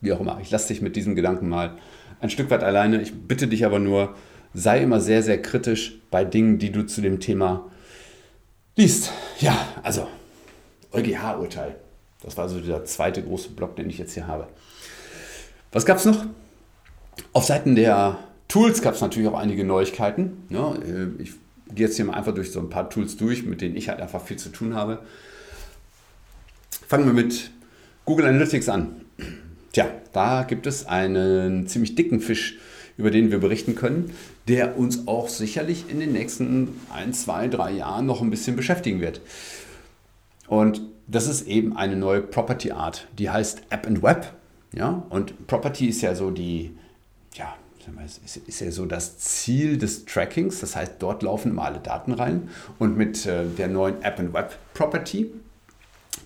Wie 0.00 0.12
auch 0.12 0.20
immer, 0.20 0.38
ich 0.40 0.50
lasse 0.50 0.68
dich 0.68 0.80
mit 0.80 0.96
diesem 0.96 1.14
Gedanken 1.14 1.48
mal 1.48 1.76
ein 2.20 2.30
Stück 2.30 2.50
weit 2.50 2.62
alleine. 2.62 3.02
Ich 3.02 3.12
bitte 3.14 3.48
dich 3.48 3.64
aber 3.66 3.78
nur, 3.78 4.14
sei 4.54 4.82
immer 4.82 5.00
sehr, 5.00 5.22
sehr 5.22 5.40
kritisch 5.40 5.98
bei 6.10 6.24
Dingen, 6.24 6.58
die 6.58 6.72
du 6.72 6.84
zu 6.86 7.00
dem 7.00 7.20
Thema 7.20 7.70
liest. 8.76 9.12
Ja, 9.40 9.56
also 9.82 10.08
EuGH-Urteil. 10.92 11.76
Das 12.22 12.36
war 12.36 12.48
so 12.48 12.60
der 12.60 12.84
zweite 12.84 13.22
große 13.22 13.50
Block, 13.50 13.76
den 13.76 13.88
ich 13.88 13.98
jetzt 13.98 14.14
hier 14.14 14.26
habe. 14.26 14.48
Was 15.72 15.86
gab 15.86 15.98
es 15.98 16.04
noch? 16.04 16.26
Auf 17.32 17.44
Seiten 17.44 17.74
der 17.74 18.18
Tools 18.48 18.82
gab 18.82 18.94
es 18.94 19.00
natürlich 19.00 19.28
auch 19.28 19.38
einige 19.38 19.64
Neuigkeiten. 19.64 20.44
Ja, 20.50 20.74
äh, 20.74 21.08
ich 21.18 21.32
gehe 21.74 21.86
jetzt 21.86 21.96
hier 21.96 22.04
mal 22.04 22.14
einfach 22.14 22.34
durch 22.34 22.50
so 22.50 22.60
ein 22.60 22.68
paar 22.68 22.90
Tools 22.90 23.16
durch, 23.16 23.44
mit 23.44 23.60
denen 23.60 23.76
ich 23.76 23.88
halt 23.88 24.00
einfach 24.00 24.22
viel 24.22 24.36
zu 24.36 24.48
tun 24.48 24.74
habe. 24.74 24.98
Fangen 26.88 27.06
wir 27.06 27.12
mit 27.12 27.52
Google 28.04 28.26
Analytics 28.26 28.68
an. 28.68 29.02
Tja, 29.72 29.88
da 30.12 30.42
gibt 30.42 30.66
es 30.66 30.86
einen 30.86 31.68
ziemlich 31.68 31.94
dicken 31.94 32.20
Fisch, 32.20 32.58
über 32.96 33.12
den 33.12 33.30
wir 33.30 33.38
berichten 33.38 33.76
können, 33.76 34.12
der 34.48 34.78
uns 34.78 35.06
auch 35.06 35.28
sicherlich 35.28 35.88
in 35.88 36.00
den 36.00 36.12
nächsten 36.12 36.80
ein, 36.92 37.12
zwei, 37.12 37.48
drei 37.48 37.72
Jahren 37.72 38.06
noch 38.06 38.20
ein 38.20 38.30
bisschen 38.30 38.56
beschäftigen 38.56 39.00
wird. 39.00 39.20
Und 40.48 40.82
das 41.06 41.26
ist 41.26 41.46
eben 41.46 41.76
eine 41.76 41.96
neue 41.96 42.22
Property 42.22 42.72
Art, 42.72 43.06
die 43.18 43.30
heißt 43.30 43.62
App 43.70 43.86
and 43.86 44.02
Web. 44.02 44.32
Ja? 44.72 45.04
Und 45.10 45.46
Property 45.46 45.86
ist 45.88 46.02
ja 46.02 46.14
so 46.14 46.30
die, 46.30 46.76
ja, 47.34 47.54
ist, 48.46 48.60
ja 48.60 48.70
so 48.70 48.86
das 48.86 49.18
Ziel 49.18 49.78
des 49.78 50.04
Trackings. 50.04 50.60
Das 50.60 50.76
heißt, 50.76 50.94
dort 50.98 51.22
laufen 51.22 51.52
immer 51.52 51.64
alle 51.64 51.80
Daten 51.80 52.12
rein. 52.12 52.48
Und 52.78 52.96
mit 52.96 53.26
äh, 53.26 53.46
der 53.46 53.68
neuen 53.68 54.02
App 54.02 54.18
and 54.18 54.32
Web 54.32 54.56
Property, 54.74 55.30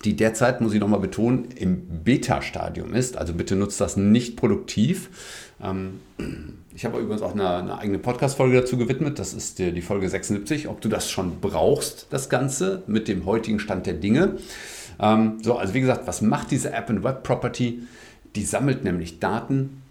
die 0.03 0.15
derzeit, 0.15 0.61
muss 0.61 0.73
ich 0.73 0.79
nochmal 0.79 0.99
betonen, 0.99 1.49
im 1.55 2.03
Beta-Stadium 2.03 2.93
ist, 2.93 3.17
also 3.17 3.33
bitte 3.33 3.55
nutzt 3.55 3.81
das 3.81 3.97
nicht 3.97 4.35
produktiv. 4.37 5.09
Ähm, 5.61 5.99
ich 6.75 6.83
habe 6.83 6.99
übrigens 6.99 7.21
auch 7.21 7.31
eine, 7.31 7.49
eine 7.49 7.77
eigene 7.77 7.99
Podcast-Folge 7.99 8.59
dazu 8.59 8.77
gewidmet. 8.77 9.17
Das 9.17 9.33
ist 9.33 9.59
die, 9.59 9.71
die 9.71 9.81
Folge 9.81 10.09
76, 10.09 10.67
ob 10.67 10.81
du 10.81 10.89
das 10.89 11.09
schon 11.09 11.39
brauchst, 11.39 12.07
das 12.09 12.27
Ganze, 12.27 12.83
mit 12.85 13.07
dem 13.07 13.25
heutigen 13.25 13.59
Stand 13.59 13.85
der 13.85 13.93
Dinge. 13.93 14.37
Ähm, 14.99 15.37
so, 15.41 15.57
also 15.57 15.73
wie 15.73 15.79
gesagt, 15.79 16.05
was 16.05 16.21
macht 16.21 16.51
diese 16.51 16.73
App 16.73 16.89
and 16.89 17.03
Web 17.03 17.23
Property? 17.23 17.83
Die 18.35 18.43
sammelt 18.43 18.83
nämlich 18.83 19.21
Daten 19.21 19.83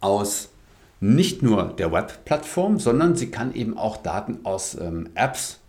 aus 0.00 0.50
nicht 1.00 1.42
nur 1.42 1.72
der 1.72 1.90
Web-Plattform, 1.90 2.78
sondern 2.78 3.16
sie 3.16 3.30
kann 3.30 3.54
eben 3.54 3.76
auch 3.78 3.96
Daten 3.96 4.40
aus 4.44 4.76
ähm, 4.78 5.08
Apps 5.14 5.60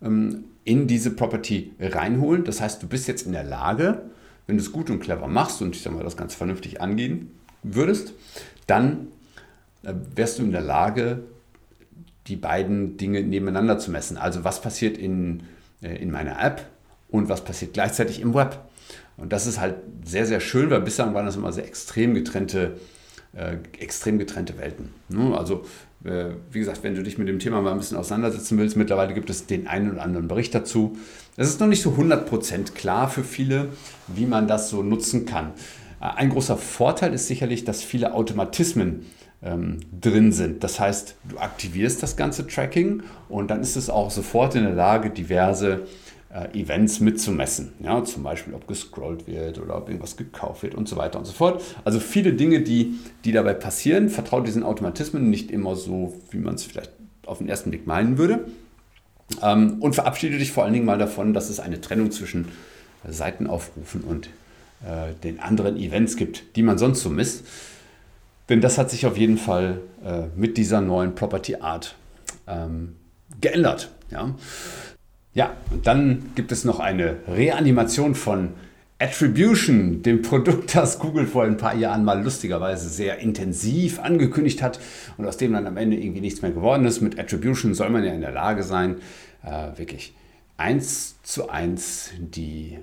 ähm, 0.00 0.44
in 0.62 0.86
diese 0.86 1.10
Property 1.10 1.72
reinholen. 1.80 2.44
Das 2.44 2.60
heißt, 2.60 2.80
du 2.84 2.86
bist 2.86 3.08
jetzt 3.08 3.26
in 3.26 3.32
der 3.32 3.44
Lage, 3.44 4.02
wenn 4.46 4.56
du 4.56 4.62
es 4.62 4.70
gut 4.70 4.90
und 4.90 5.00
clever 5.00 5.26
machst 5.26 5.60
und 5.60 5.74
ich 5.74 5.82
sag 5.82 5.92
mal, 5.92 6.04
das 6.04 6.16
ganz 6.16 6.36
vernünftig 6.36 6.80
angehen 6.80 7.32
würdest, 7.64 8.14
dann 8.68 9.08
äh, 9.08 9.21
wärst 9.82 10.38
du 10.38 10.42
in 10.42 10.52
der 10.52 10.60
Lage, 10.60 11.24
die 12.26 12.36
beiden 12.36 12.96
Dinge 12.96 13.22
nebeneinander 13.22 13.78
zu 13.78 13.90
messen. 13.90 14.16
Also 14.16 14.44
was 14.44 14.60
passiert 14.60 14.96
in, 14.96 15.42
äh, 15.82 15.96
in 15.96 16.10
meiner 16.10 16.42
App 16.42 16.66
und 17.10 17.28
was 17.28 17.44
passiert 17.44 17.72
gleichzeitig 17.72 18.20
im 18.20 18.34
Web. 18.34 18.60
Und 19.16 19.32
das 19.32 19.46
ist 19.46 19.60
halt 19.60 19.76
sehr, 20.04 20.26
sehr 20.26 20.40
schön, 20.40 20.70
weil 20.70 20.80
bislang 20.80 21.14
waren 21.14 21.26
das 21.26 21.36
immer 21.36 21.52
sehr 21.52 21.66
extrem 21.66 22.14
getrennte, 22.14 22.78
äh, 23.34 23.56
extrem 23.78 24.18
getrennte 24.18 24.58
Welten. 24.58 24.90
Ne? 25.08 25.36
Also 25.36 25.64
äh, 26.04 26.30
wie 26.50 26.60
gesagt, 26.60 26.82
wenn 26.82 26.94
du 26.94 27.02
dich 27.02 27.18
mit 27.18 27.28
dem 27.28 27.38
Thema 27.38 27.60
mal 27.60 27.72
ein 27.72 27.78
bisschen 27.78 27.96
auseinandersetzen 27.96 28.58
willst, 28.58 28.76
mittlerweile 28.76 29.14
gibt 29.14 29.30
es 29.30 29.46
den 29.46 29.66
einen 29.66 29.92
oder 29.92 30.02
anderen 30.02 30.28
Bericht 30.28 30.54
dazu. 30.54 30.96
Es 31.36 31.48
ist 31.48 31.60
noch 31.60 31.66
nicht 31.66 31.82
so 31.82 31.90
100% 31.90 32.72
klar 32.72 33.08
für 33.08 33.24
viele, 33.24 33.68
wie 34.08 34.26
man 34.26 34.48
das 34.48 34.70
so 34.70 34.82
nutzen 34.82 35.26
kann. 35.26 35.52
Äh, 36.00 36.06
ein 36.16 36.30
großer 36.30 36.56
Vorteil 36.56 37.12
ist 37.12 37.26
sicherlich, 37.26 37.64
dass 37.64 37.82
viele 37.82 38.14
Automatismen 38.14 39.06
ähm, 39.42 39.80
drin 40.00 40.32
sind. 40.32 40.62
Das 40.64 40.78
heißt, 40.78 41.16
du 41.28 41.38
aktivierst 41.38 42.02
das 42.02 42.16
ganze 42.16 42.46
Tracking 42.46 43.02
und 43.28 43.50
dann 43.50 43.60
ist 43.60 43.76
es 43.76 43.90
auch 43.90 44.10
sofort 44.10 44.54
in 44.54 44.64
der 44.64 44.74
Lage, 44.74 45.10
diverse 45.10 45.86
äh, 46.32 46.58
Events 46.58 47.00
mitzumessen. 47.00 47.72
Ja, 47.80 48.02
zum 48.04 48.22
Beispiel, 48.22 48.54
ob 48.54 48.66
gescrollt 48.66 49.26
wird 49.26 49.58
oder 49.58 49.76
ob 49.76 49.88
irgendwas 49.88 50.16
gekauft 50.16 50.62
wird 50.62 50.74
und 50.74 50.88
so 50.88 50.96
weiter 50.96 51.18
und 51.18 51.24
so 51.24 51.32
fort. 51.32 51.62
Also 51.84 52.00
viele 52.00 52.34
Dinge, 52.34 52.60
die, 52.60 52.98
die 53.24 53.32
dabei 53.32 53.54
passieren. 53.54 54.08
Vertraut 54.08 54.46
diesen 54.46 54.62
Automatismen 54.62 55.28
nicht 55.28 55.50
immer 55.50 55.76
so, 55.76 56.20
wie 56.30 56.38
man 56.38 56.54
es 56.54 56.64
vielleicht 56.64 56.92
auf 57.26 57.38
den 57.38 57.48
ersten 57.48 57.70
Blick 57.70 57.86
meinen 57.86 58.18
würde. 58.18 58.46
Ähm, 59.42 59.76
und 59.80 59.94
verabschiede 59.94 60.38
dich 60.38 60.52
vor 60.52 60.64
allen 60.64 60.72
Dingen 60.72 60.86
mal 60.86 60.98
davon, 60.98 61.34
dass 61.34 61.50
es 61.50 61.60
eine 61.60 61.80
Trennung 61.80 62.10
zwischen 62.10 62.48
Seitenaufrufen 63.06 64.02
und 64.02 64.28
äh, 64.84 65.14
den 65.22 65.40
anderen 65.40 65.76
Events 65.76 66.16
gibt, 66.16 66.56
die 66.56 66.62
man 66.62 66.78
sonst 66.78 67.02
so 67.02 67.10
misst. 67.10 67.44
Denn 68.52 68.60
das 68.60 68.76
hat 68.76 68.90
sich 68.90 69.06
auf 69.06 69.16
jeden 69.16 69.38
Fall 69.38 69.80
äh, 70.04 70.24
mit 70.36 70.58
dieser 70.58 70.82
neuen 70.82 71.14
Property 71.14 71.54
Art 71.54 71.94
ähm, 72.46 72.96
geändert. 73.40 73.90
Ja? 74.10 74.34
ja, 75.32 75.56
und 75.70 75.86
dann 75.86 76.32
gibt 76.34 76.52
es 76.52 76.66
noch 76.66 76.78
eine 76.78 77.16
Reanimation 77.26 78.14
von 78.14 78.50
Attribution, 78.98 80.02
dem 80.02 80.20
Produkt, 80.20 80.74
das 80.76 80.98
Google 80.98 81.26
vor 81.26 81.44
ein 81.44 81.56
paar 81.56 81.74
Jahren 81.74 82.04
mal 82.04 82.22
lustigerweise 82.22 82.90
sehr 82.90 83.20
intensiv 83.20 84.00
angekündigt 84.00 84.60
hat 84.60 84.78
und 85.16 85.24
aus 85.24 85.38
dem 85.38 85.54
dann 85.54 85.66
am 85.66 85.78
Ende 85.78 85.96
irgendwie 85.96 86.20
nichts 86.20 86.42
mehr 86.42 86.50
geworden 86.50 86.84
ist. 86.84 87.00
Mit 87.00 87.18
Attribution 87.18 87.72
soll 87.72 87.88
man 87.88 88.04
ja 88.04 88.12
in 88.12 88.20
der 88.20 88.32
Lage 88.32 88.64
sein, 88.64 88.96
äh, 89.46 89.78
wirklich 89.78 90.12
eins 90.58 91.22
zu 91.22 91.48
eins 91.48 92.10
die 92.18 92.76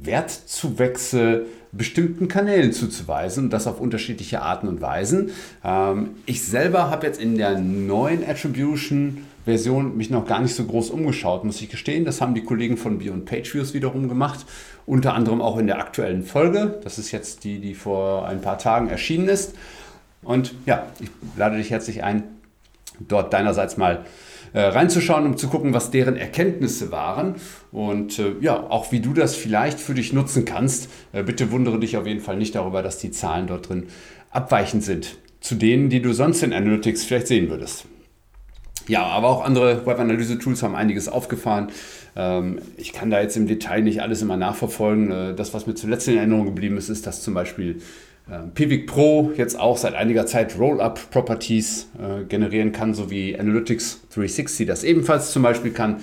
Wertzuwächse 0.00 1.46
bestimmten 1.72 2.28
Kanälen 2.28 2.72
zuzuweisen 2.72 3.44
und 3.44 3.52
das 3.52 3.66
auf 3.66 3.80
unterschiedliche 3.80 4.42
Arten 4.42 4.68
und 4.68 4.80
Weisen. 4.80 5.30
Ähm, 5.64 6.10
ich 6.24 6.44
selber 6.44 6.90
habe 6.90 7.06
jetzt 7.06 7.20
in 7.20 7.36
der 7.36 7.58
neuen 7.58 8.26
Attribution 8.26 9.26
Version 9.44 9.96
mich 9.96 10.10
noch 10.10 10.26
gar 10.26 10.40
nicht 10.40 10.56
so 10.56 10.64
groß 10.64 10.90
umgeschaut, 10.90 11.44
muss 11.44 11.60
ich 11.60 11.68
gestehen. 11.68 12.04
Das 12.04 12.20
haben 12.20 12.34
die 12.34 12.42
Kollegen 12.42 12.76
von 12.76 12.98
Beyond 12.98 13.26
Page 13.26 13.54
Views 13.54 13.74
wiederum 13.74 14.08
gemacht. 14.08 14.44
Unter 14.86 15.14
anderem 15.14 15.40
auch 15.40 15.56
in 15.58 15.68
der 15.68 15.78
aktuellen 15.78 16.24
Folge. 16.24 16.80
Das 16.82 16.98
ist 16.98 17.12
jetzt 17.12 17.44
die, 17.44 17.60
die 17.60 17.74
vor 17.74 18.26
ein 18.26 18.40
paar 18.40 18.58
Tagen 18.58 18.88
erschienen 18.88 19.28
ist. 19.28 19.54
Und 20.22 20.54
ja, 20.66 20.86
ich 20.98 21.10
lade 21.36 21.58
dich 21.58 21.70
herzlich 21.70 22.02
ein, 22.02 22.24
dort 22.98 23.32
deinerseits 23.32 23.76
mal 23.76 23.94
äh, 23.94 23.98
reinzuschauen, 24.60 25.26
um 25.26 25.36
zu 25.36 25.48
gucken, 25.48 25.72
was 25.74 25.90
deren 25.90 26.16
Erkenntnisse 26.16 26.90
waren 26.92 27.36
und 27.72 28.18
äh, 28.18 28.34
ja, 28.40 28.58
auch 28.58 28.92
wie 28.92 29.00
du 29.00 29.12
das 29.12 29.34
vielleicht 29.36 29.80
für 29.80 29.94
dich 29.94 30.12
nutzen 30.12 30.44
kannst. 30.44 30.88
Äh, 31.12 31.22
bitte 31.22 31.50
wundere 31.50 31.78
dich 31.78 31.96
auf 31.96 32.06
jeden 32.06 32.20
Fall 32.20 32.36
nicht 32.36 32.54
darüber, 32.54 32.82
dass 32.82 32.98
die 32.98 33.10
Zahlen 33.10 33.46
dort 33.46 33.68
drin 33.68 33.88
abweichend 34.30 34.82
sind 34.82 35.16
zu 35.46 35.54
denen, 35.54 35.90
die 35.90 36.02
du 36.02 36.12
sonst 36.12 36.42
in 36.42 36.52
Analytics 36.52 37.04
vielleicht 37.04 37.28
sehen 37.28 37.50
würdest. 37.50 37.86
Ja, 38.88 39.04
aber 39.04 39.28
auch 39.28 39.44
andere 39.44 39.84
Web-Analyse-Tools 39.86 40.62
haben 40.62 40.74
einiges 40.74 41.08
aufgefahren. 41.08 41.68
Ähm, 42.14 42.60
ich 42.76 42.92
kann 42.92 43.10
da 43.10 43.20
jetzt 43.20 43.36
im 43.36 43.46
Detail 43.46 43.82
nicht 43.82 44.00
alles 44.00 44.22
immer 44.22 44.36
nachverfolgen. 44.36 45.10
Äh, 45.10 45.34
das, 45.34 45.54
was 45.54 45.66
mir 45.66 45.74
zuletzt 45.74 46.08
in 46.08 46.16
Erinnerung 46.16 46.46
geblieben 46.46 46.76
ist, 46.76 46.88
ist, 46.88 47.06
dass 47.06 47.22
zum 47.22 47.34
Beispiel 47.34 47.70
äh, 47.70 47.80
Pivik 48.54 48.88
Pro 48.88 49.32
jetzt 49.36 49.58
auch 49.58 49.76
seit 49.76 49.94
einiger 49.94 50.26
Zeit 50.26 50.58
Roll-Up-Properties 50.58 51.90
äh, 51.96 52.24
generieren 52.24 52.72
kann, 52.72 52.92
so 52.92 53.08
wie 53.08 53.38
Analytics 53.38 54.08
360 54.14 54.66
das 54.66 54.82
ebenfalls 54.82 55.30
zum 55.30 55.42
Beispiel 55.42 55.70
kann. 55.70 56.00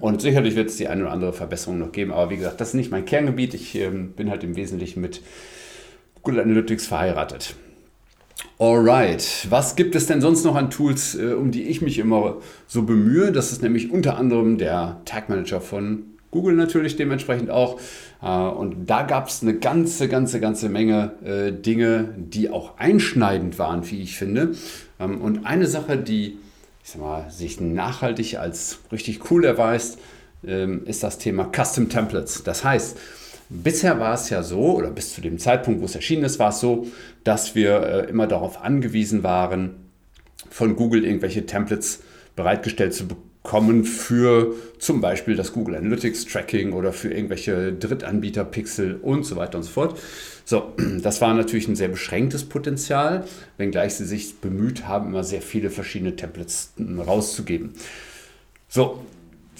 Und 0.00 0.22
sicherlich 0.22 0.56
wird 0.56 0.70
es 0.70 0.76
die 0.76 0.88
eine 0.88 1.02
oder 1.02 1.12
andere 1.12 1.32
Verbesserung 1.34 1.78
noch 1.78 1.92
geben. 1.92 2.12
Aber 2.12 2.30
wie 2.30 2.36
gesagt, 2.36 2.60
das 2.60 2.68
ist 2.68 2.74
nicht 2.74 2.90
mein 2.90 3.04
Kerngebiet. 3.04 3.52
Ich 3.52 3.74
ähm, 3.74 4.12
bin 4.12 4.30
halt 4.30 4.44
im 4.44 4.56
Wesentlichen 4.56 5.00
mit 5.00 5.20
Google 6.22 6.40
Analytics 6.40 6.86
verheiratet. 6.86 7.54
Alright, 8.58 9.46
was 9.50 9.76
gibt 9.76 9.94
es 9.94 10.06
denn 10.06 10.22
sonst 10.22 10.44
noch 10.44 10.54
an 10.54 10.70
Tools, 10.70 11.14
äh, 11.16 11.34
um 11.34 11.50
die 11.50 11.64
ich 11.64 11.82
mich 11.82 11.98
immer 11.98 12.38
so 12.66 12.84
bemühe? 12.84 13.30
Das 13.32 13.52
ist 13.52 13.62
nämlich 13.62 13.90
unter 13.90 14.16
anderem 14.16 14.56
der 14.56 15.02
Tag 15.04 15.28
Manager 15.28 15.60
von 15.60 16.15
Google 16.36 16.54
natürlich 16.54 16.96
dementsprechend 16.96 17.48
auch. 17.48 17.80
Äh, 18.22 18.26
und 18.26 18.90
da 18.90 19.02
gab 19.02 19.28
es 19.28 19.42
eine 19.42 19.54
ganze, 19.54 20.08
ganze, 20.08 20.38
ganze 20.38 20.68
Menge 20.68 21.12
äh, 21.24 21.50
Dinge, 21.50 22.10
die 22.18 22.50
auch 22.50 22.76
einschneidend 22.76 23.58
waren, 23.58 23.90
wie 23.90 24.02
ich 24.02 24.16
finde. 24.16 24.54
Ähm, 25.00 25.22
und 25.22 25.46
eine 25.46 25.66
Sache, 25.66 25.96
die 25.96 26.36
ich 26.84 26.90
sag 26.90 27.00
mal, 27.00 27.30
sich 27.30 27.58
nachhaltig 27.58 28.38
als 28.38 28.80
richtig 28.92 29.30
cool 29.30 29.44
erweist, 29.44 29.98
ähm, 30.46 30.82
ist 30.84 31.02
das 31.02 31.16
Thema 31.16 31.50
Custom 31.50 31.88
Templates. 31.88 32.44
Das 32.44 32.62
heißt, 32.62 32.98
Bisher 33.48 34.00
war 34.00 34.14
es 34.14 34.28
ja 34.28 34.42
so, 34.42 34.74
oder 34.74 34.90
bis 34.90 35.14
zu 35.14 35.20
dem 35.20 35.38
Zeitpunkt, 35.38 35.80
wo 35.80 35.84
es 35.84 35.94
erschienen 35.94 36.24
ist, 36.24 36.40
war 36.40 36.48
es 36.48 36.58
so, 36.58 36.88
dass 37.22 37.54
wir 37.54 37.80
äh, 37.80 38.10
immer 38.10 38.26
darauf 38.26 38.60
angewiesen 38.60 39.22
waren, 39.22 39.76
von 40.50 40.74
Google 40.74 41.04
irgendwelche 41.04 41.46
Templates 41.46 42.02
bereitgestellt 42.34 42.92
zu 42.92 43.06
bekommen 43.06 43.25
für 43.84 44.54
zum 44.78 45.00
Beispiel 45.00 45.36
das 45.36 45.52
Google 45.52 45.76
Analytics 45.76 46.26
Tracking 46.26 46.72
oder 46.72 46.92
für 46.92 47.12
irgendwelche 47.12 47.72
Drittanbieter-Pixel 47.72 48.96
und 49.02 49.24
so 49.24 49.36
weiter 49.36 49.58
und 49.58 49.64
so 49.64 49.70
fort. 49.70 49.98
So, 50.44 50.74
das 51.02 51.20
war 51.20 51.34
natürlich 51.34 51.68
ein 51.68 51.76
sehr 51.76 51.88
beschränktes 51.88 52.44
Potenzial, 52.44 53.24
wenngleich 53.56 53.94
sie 53.94 54.04
sich 54.04 54.40
bemüht 54.40 54.86
haben, 54.86 55.08
immer 55.08 55.24
sehr 55.24 55.42
viele 55.42 55.70
verschiedene 55.70 56.16
Templates 56.16 56.72
hm, 56.76 57.00
rauszugeben. 57.00 57.74
So, 58.68 59.00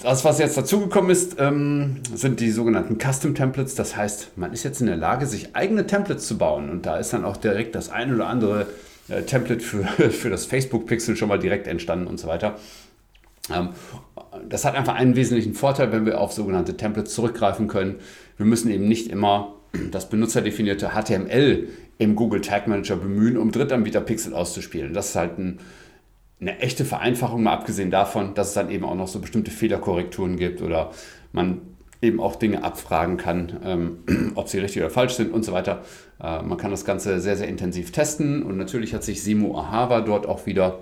das, 0.01 0.23
was 0.23 0.37
jetzt 0.37 0.57
dazugekommen 0.57 1.09
ist, 1.09 1.37
ähm, 1.39 1.97
sind 2.13 2.39
die 2.39 2.51
sogenannten 2.51 2.97
Custom 2.99 3.33
Templates. 3.33 3.73
Das 3.73 3.95
heißt, 3.95 4.37
man 4.37 4.53
ist 4.53 4.63
jetzt 4.63 4.79
in 4.79 4.87
der 4.87 4.95
Lage, 4.95 5.25
sich 5.25 5.55
eigene 5.55 5.87
Templates 5.87 6.27
zu 6.27 6.37
bauen. 6.37 6.69
Und 6.69 6.85
da 6.85 6.97
ist 6.97 7.13
dann 7.13 7.25
auch 7.25 7.37
direkt 7.37 7.73
das 7.73 7.89
ein 7.89 8.13
oder 8.13 8.27
andere 8.27 8.67
äh, 9.09 9.23
Template 9.23 9.61
für, 9.61 9.83
für 10.11 10.29
das 10.29 10.45
Facebook-Pixel 10.45 11.15
schon 11.15 11.29
mal 11.29 11.39
direkt 11.39 11.67
entstanden 11.67 12.05
und 12.05 12.19
so 12.19 12.27
weiter. 12.27 12.59
Ähm, 13.53 13.69
das 14.47 14.65
hat 14.65 14.75
einfach 14.75 14.95
einen 14.95 15.15
wesentlichen 15.15 15.53
Vorteil, 15.53 15.91
wenn 15.91 16.05
wir 16.05 16.19
auf 16.21 16.33
sogenannte 16.33 16.77
Templates 16.77 17.13
zurückgreifen 17.13 17.67
können. 17.67 17.95
Wir 18.37 18.45
müssen 18.45 18.69
eben 18.69 18.87
nicht 18.87 19.09
immer 19.09 19.55
das 19.91 20.09
benutzerdefinierte 20.09 20.89
HTML 20.89 21.67
im 21.97 22.15
Google 22.15 22.41
Tag 22.41 22.67
Manager 22.67 22.95
bemühen, 22.95 23.37
um 23.37 23.51
Drittanbieter-Pixel 23.51 24.33
auszuspielen. 24.33 24.93
Das 24.93 25.09
ist 25.09 25.15
halt 25.15 25.39
ein 25.39 25.59
eine 26.39 26.59
echte 26.59 26.85
Vereinfachung, 26.85 27.43
mal 27.43 27.53
abgesehen 27.53 27.91
davon, 27.91 28.33
dass 28.35 28.49
es 28.49 28.53
dann 28.53 28.69
eben 28.69 28.85
auch 28.85 28.95
noch 28.95 29.07
so 29.07 29.19
bestimmte 29.19 29.51
Fehlerkorrekturen 29.51 30.37
gibt 30.37 30.61
oder 30.61 30.91
man 31.31 31.61
eben 32.01 32.19
auch 32.19 32.35
Dinge 32.35 32.63
abfragen 32.63 33.17
kann, 33.17 33.59
ähm, 33.63 34.31
ob 34.35 34.47
sie 34.47 34.59
richtig 34.59 34.83
oder 34.83 34.91
falsch 34.91 35.13
sind 35.13 35.33
und 35.33 35.43
so 35.43 35.51
weiter. 35.51 35.83
Äh, 36.21 36.43
man 36.43 36.57
kann 36.57 36.69
das 36.69 36.85
Ganze 36.85 37.19
sehr, 37.19 37.35
sehr 37.35 37.47
intensiv 37.47 37.91
testen 37.91 38.43
und 38.43 38.57
natürlich 38.57 38.93
hat 38.93 39.03
sich 39.03 39.23
Simo 39.23 39.57
Ahava 39.57 40.01
dort 40.01 40.27
auch 40.27 40.45
wieder 40.45 40.79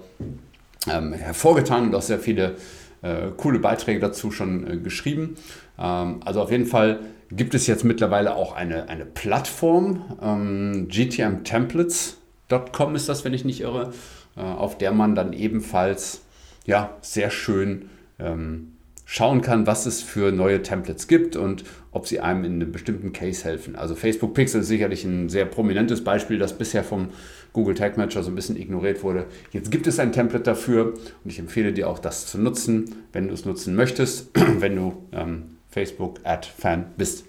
ähm, 0.92 1.14
hervorgetan 1.14 1.88
und 1.88 1.96
auch 1.96 2.02
sehr 2.02 2.20
viele 2.20 2.56
äh, 3.02 3.28
coole 3.38 3.60
Beiträge 3.60 4.00
dazu 4.00 4.32
schon 4.32 4.68
äh, 4.68 4.78
geschrieben. 4.78 5.36
Ähm, 5.78 6.22
also 6.24 6.42
auf 6.42 6.52
jeden 6.52 6.66
Fall 6.66 7.00
gibt 7.32 7.56
es 7.56 7.68
jetzt 7.68 7.84
mittlerweile 7.84 8.36
auch 8.36 8.56
eine, 8.56 8.90
eine 8.90 9.06
Plattform, 9.06 10.18
ähm, 10.22 10.88
gtmtemplates.com 10.90 12.96
ist 12.96 13.10
das, 13.10 13.26
wenn 13.26 13.34
ich 13.34 13.46
nicht 13.46 13.62
irre, 13.62 13.94
äh, 14.38 14.42
auf 14.42 14.78
der 14.78 14.92
man 14.92 15.16
dann 15.16 15.34
ebenfalls 15.34 16.22
ja, 16.66 16.96
sehr 17.02 17.30
schön 17.30 17.90
ähm, 18.20 18.75
schauen 19.06 19.42
kann, 19.42 19.68
was 19.68 19.86
es 19.86 20.02
für 20.02 20.32
neue 20.32 20.64
Templates 20.64 21.08
gibt 21.08 21.36
und 21.36 21.64
ob 21.92 22.08
sie 22.08 22.20
einem 22.20 22.44
in 22.44 22.54
einem 22.56 22.72
bestimmten 22.72 23.14
Case 23.14 23.44
helfen. 23.44 23.76
Also 23.76 23.96
Facebook 23.96 24.34
Pixel 24.34 24.62
ist 24.62 24.68
sicherlich 24.68 25.04
ein 25.06 25.30
sehr 25.30 25.46
prominentes 25.46 26.04
Beispiel, 26.04 26.40
das 26.40 26.58
bisher 26.58 26.84
vom 26.84 27.10
Google 27.54 27.76
Tag 27.76 27.98
Manager 27.98 28.24
so 28.24 28.32
ein 28.32 28.36
bisschen 28.36 28.58
ignoriert 28.58 29.04
wurde. 29.04 29.28
Jetzt 29.52 29.72
gibt 29.72 29.88
es 29.88 30.00
ein 30.00 30.12
Template 30.12 30.44
dafür 30.44 30.94
und 31.24 31.30
ich 31.30 31.40
empfehle 31.40 31.72
dir 31.72 31.88
auch 31.88 32.00
das 32.00 32.26
zu 32.26 32.40
nutzen, 32.40 32.96
wenn 33.14 33.28
du 33.28 33.34
es 33.34 33.46
nutzen 33.46 33.76
möchtest, 33.76 34.32
wenn 34.60 34.76
du 34.76 35.04
ähm, 35.14 35.58
Facebook 35.70 36.20
Ad 36.24 36.48
Fan 36.58 36.88
bist. 36.98 37.26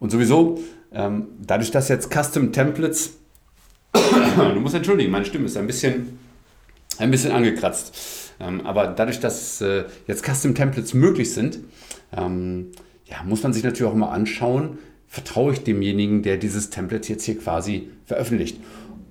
Und 0.00 0.10
sowieso, 0.10 0.58
ähm, 0.92 1.28
dadurch, 1.40 1.70
dass 1.70 1.88
jetzt 1.88 2.12
Custom 2.12 2.52
Templates, 2.52 3.14
du 3.94 4.60
musst 4.60 4.74
entschuldigen, 4.74 5.12
meine 5.12 5.24
Stimme 5.24 5.46
ist 5.46 5.56
ein 5.56 5.66
bisschen, 5.68 6.18
ein 6.98 7.10
bisschen 7.10 7.30
angekratzt. 7.30 8.21
Ähm, 8.42 8.66
aber 8.66 8.88
dadurch, 8.88 9.20
dass 9.20 9.60
äh, 9.60 9.84
jetzt 10.06 10.24
Custom 10.24 10.54
Templates 10.54 10.94
möglich 10.94 11.32
sind, 11.32 11.60
ähm, 12.16 12.72
ja, 13.06 13.22
muss 13.24 13.42
man 13.42 13.52
sich 13.52 13.62
natürlich 13.62 13.90
auch 13.90 13.94
immer 13.94 14.10
anschauen, 14.10 14.78
vertraue 15.06 15.52
ich 15.52 15.62
demjenigen, 15.62 16.22
der 16.22 16.38
dieses 16.38 16.70
Template 16.70 17.08
jetzt 17.08 17.24
hier 17.24 17.38
quasi 17.38 17.90
veröffentlicht. 18.04 18.58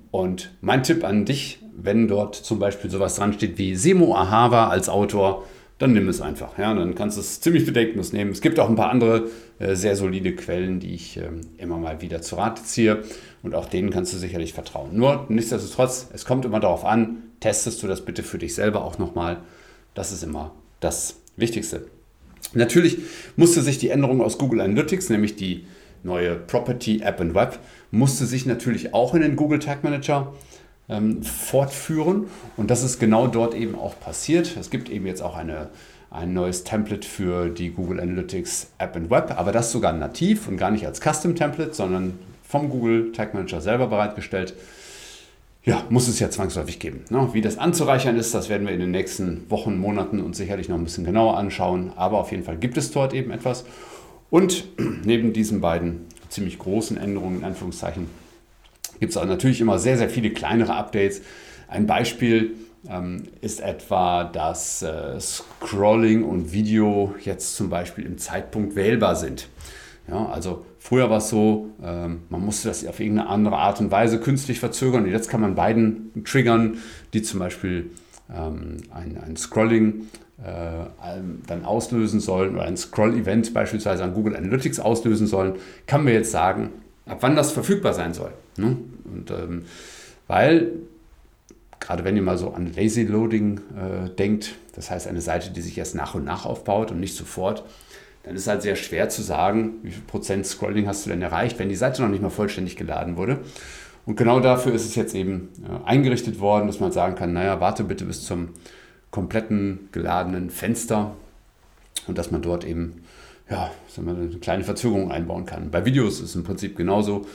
Und 0.09 0.51
mein 0.59 0.83
Tipp 0.83 1.03
an 1.03 1.25
dich, 1.25 1.59
wenn 1.75 2.07
dort 2.07 2.35
zum 2.35 2.59
Beispiel 2.59 2.91
sowas 2.91 3.15
dran 3.15 3.33
steht 3.33 3.57
wie 3.57 3.75
Semo 3.75 4.15
Ahava 4.15 4.67
als 4.67 4.89
Autor, 4.89 5.45
dann 5.81 5.93
nimm 5.93 6.07
es 6.09 6.21
einfach. 6.21 6.59
Ja, 6.59 6.73
dann 6.75 6.93
kannst 6.93 7.17
du 7.17 7.21
es 7.21 7.41
ziemlich 7.41 7.65
bedenkenlos 7.65 8.13
nehmen. 8.13 8.31
Es 8.31 8.41
gibt 8.41 8.59
auch 8.59 8.69
ein 8.69 8.75
paar 8.75 8.91
andere 8.91 9.29
äh, 9.57 9.73
sehr 9.75 9.95
solide 9.95 10.35
Quellen, 10.35 10.79
die 10.79 10.93
ich 10.93 11.17
äh, 11.17 11.29
immer 11.57 11.77
mal 11.77 12.01
wieder 12.01 12.21
zu 12.21 12.35
Rate 12.35 12.63
ziehe. 12.63 13.03
Und 13.41 13.55
auch 13.55 13.65
denen 13.65 13.89
kannst 13.89 14.13
du 14.13 14.17
sicherlich 14.17 14.53
vertrauen. 14.53 14.95
Nur 14.95 15.25
nichtsdestotrotz, 15.29 16.09
es 16.13 16.25
kommt 16.25 16.45
immer 16.45 16.59
darauf 16.59 16.85
an, 16.85 17.23
testest 17.39 17.81
du 17.81 17.87
das 17.87 18.05
bitte 18.05 18.21
für 18.21 18.37
dich 18.37 18.53
selber 18.53 18.83
auch 18.83 18.99
nochmal. 18.99 19.37
Das 19.95 20.11
ist 20.11 20.21
immer 20.21 20.51
das 20.81 21.15
Wichtigste. 21.35 21.87
Natürlich 22.53 22.99
musste 23.35 23.61
sich 23.61 23.79
die 23.79 23.89
Änderung 23.89 24.21
aus 24.21 24.37
Google 24.37 24.61
Analytics, 24.61 25.09
nämlich 25.09 25.35
die 25.35 25.65
neue 26.03 26.35
Property 26.35 27.01
App 27.01 27.19
and 27.21 27.33
Web, 27.33 27.57
musste 27.89 28.27
sich 28.27 28.45
natürlich 28.45 28.93
auch 28.93 29.15
in 29.15 29.21
den 29.21 29.35
Google 29.35 29.59
Tag 29.59 29.83
Manager 29.83 30.33
ähm, 30.91 31.23
fortführen. 31.23 32.25
Und 32.57 32.69
das 32.69 32.83
ist 32.83 32.99
genau 32.99 33.27
dort 33.27 33.55
eben 33.55 33.75
auch 33.75 33.99
passiert. 33.99 34.55
Es 34.59 34.69
gibt 34.69 34.89
eben 34.89 35.07
jetzt 35.07 35.23
auch 35.23 35.35
eine, 35.35 35.69
ein 36.11 36.33
neues 36.33 36.63
Template 36.63 37.07
für 37.07 37.49
die 37.49 37.71
Google 37.71 37.99
Analytics 37.99 38.67
App 38.77 38.95
and 38.95 39.09
Web, 39.09 39.33
aber 39.37 39.51
das 39.51 39.71
sogar 39.71 39.93
nativ 39.93 40.47
und 40.47 40.57
gar 40.57 40.69
nicht 40.69 40.85
als 40.85 40.99
Custom 41.01 41.35
Template, 41.35 41.73
sondern 41.73 42.19
vom 42.43 42.69
Google 42.69 43.11
Tag 43.13 43.33
Manager 43.33 43.61
selber 43.61 43.87
bereitgestellt 43.87 44.53
ja, 45.63 45.83
muss 45.89 46.07
es 46.07 46.19
ja 46.19 46.29
zwangsläufig 46.29 46.79
geben. 46.79 47.05
Ne? 47.09 47.29
Wie 47.33 47.41
das 47.41 47.57
anzureichern 47.57 48.17
ist, 48.17 48.33
das 48.33 48.49
werden 48.49 48.65
wir 48.65 48.73
in 48.73 48.79
den 48.79 48.91
nächsten 48.91 49.49
Wochen, 49.49 49.77
Monaten 49.77 50.19
uns 50.19 50.37
sicherlich 50.37 50.69
noch 50.69 50.77
ein 50.77 50.83
bisschen 50.83 51.03
genauer 51.03 51.37
anschauen. 51.37 51.91
Aber 51.95 52.19
auf 52.19 52.31
jeden 52.31 52.43
Fall 52.43 52.57
gibt 52.57 52.77
es 52.77 52.91
dort 52.91 53.13
eben 53.13 53.31
etwas. 53.31 53.65
Und 54.29 54.65
neben 55.05 55.33
diesen 55.33 55.61
beiden 55.61 56.07
ziemlich 56.29 56.57
großen 56.57 56.97
Änderungen, 56.97 57.39
in 57.39 57.43
Anführungszeichen, 57.43 58.07
gibt 59.01 59.15
es 59.15 59.21
natürlich 59.21 59.59
immer 59.59 59.79
sehr, 59.79 59.97
sehr 59.97 60.09
viele 60.09 60.29
kleinere 60.29 60.75
Updates. 60.75 61.21
Ein 61.67 61.87
Beispiel 61.87 62.51
ähm, 62.87 63.23
ist 63.41 63.59
etwa, 63.59 64.23
dass 64.23 64.83
äh, 64.83 65.19
Scrolling 65.19 66.23
und 66.23 66.53
Video 66.53 67.15
jetzt 67.23 67.55
zum 67.55 67.69
Beispiel 67.69 68.05
im 68.05 68.19
Zeitpunkt 68.19 68.75
wählbar 68.75 69.15
sind. 69.15 69.49
Ja, 70.07 70.27
also 70.27 70.65
früher 70.77 71.09
war 71.09 71.17
es 71.17 71.29
so, 71.29 71.71
ähm, 71.83 72.21
man 72.29 72.45
musste 72.45 72.67
das 72.67 72.85
auf 72.85 72.99
irgendeine 72.99 73.27
andere 73.29 73.57
Art 73.57 73.79
und 73.79 73.89
Weise 73.89 74.19
künstlich 74.19 74.59
verzögern. 74.59 75.05
Und 75.05 75.11
jetzt 75.11 75.29
kann 75.29 75.41
man 75.41 75.55
beiden 75.55 76.23
triggern, 76.23 76.77
die 77.13 77.23
zum 77.23 77.39
Beispiel 77.39 77.89
ähm, 78.31 78.77
ein, 78.93 79.17
ein 79.17 79.35
Scrolling 79.35 80.07
äh, 80.43 80.85
dann 81.47 81.65
auslösen 81.65 82.19
sollen 82.19 82.53
oder 82.53 82.65
ein 82.65 82.77
Scroll-Event 82.77 83.51
beispielsweise 83.53 84.03
an 84.03 84.13
Google 84.13 84.35
Analytics 84.35 84.79
auslösen 84.79 85.25
sollen, 85.25 85.55
kann 85.87 86.03
man 86.03 86.13
jetzt 86.13 86.31
sagen, 86.31 86.69
ab 87.07 87.17
wann 87.21 87.35
das 87.35 87.51
verfügbar 87.51 87.93
sein 87.93 88.13
soll. 88.13 88.31
Und 89.11 89.31
ähm, 89.31 89.65
weil 90.27 90.71
gerade 91.79 92.03
wenn 92.03 92.15
ihr 92.15 92.21
mal 92.21 92.37
so 92.37 92.51
an 92.51 92.71
Lazy 92.73 93.03
Loading 93.03 93.59
äh, 93.75 94.09
denkt, 94.09 94.55
das 94.75 94.89
heißt 94.89 95.07
eine 95.07 95.21
Seite, 95.21 95.51
die 95.51 95.61
sich 95.61 95.77
erst 95.77 95.95
nach 95.95 96.15
und 96.15 96.23
nach 96.23 96.45
aufbaut 96.45 96.91
und 96.91 96.99
nicht 96.99 97.15
sofort, 97.15 97.63
dann 98.23 98.35
ist 98.35 98.47
halt 98.47 98.61
sehr 98.61 98.75
schwer 98.75 99.09
zu 99.09 99.23
sagen, 99.23 99.73
wie 99.81 99.91
viel 99.91 100.03
Prozent 100.03 100.45
Scrolling 100.45 100.87
hast 100.87 101.05
du 101.05 101.09
denn 101.09 101.21
erreicht, 101.21 101.57
wenn 101.57 101.69
die 101.69 101.75
Seite 101.75 102.01
noch 102.01 102.09
nicht 102.09 102.21
mal 102.21 102.29
vollständig 102.29 102.77
geladen 102.77 103.17
wurde. 103.17 103.39
Und 104.05 104.15
genau 104.15 104.39
dafür 104.39 104.73
ist 104.73 104.85
es 104.85 104.95
jetzt 104.95 105.15
eben 105.15 105.49
äh, 105.63 105.87
eingerichtet 105.87 106.39
worden, 106.39 106.67
dass 106.67 106.79
man 106.79 106.91
sagen 106.91 107.15
kann, 107.15 107.33
naja, 107.33 107.59
warte 107.59 107.83
bitte 107.83 108.05
bis 108.05 108.23
zum 108.23 108.49
kompletten 109.09 109.89
geladenen 109.91 110.49
Fenster 110.49 111.15
und 112.07 112.17
dass 112.17 112.31
man 112.31 112.41
dort 112.41 112.63
eben 112.63 113.03
ja, 113.49 113.69
sagen 113.87 114.07
wir, 114.07 114.15
eine 114.15 114.29
kleine 114.39 114.63
Verzögerung 114.63 115.11
einbauen 115.11 115.45
kann. 115.45 115.71
Bei 115.71 115.83
Videos 115.83 116.15
ist 116.15 116.29
es 116.29 116.35
im 116.35 116.43
Prinzip 116.43 116.77
genauso. 116.77 117.25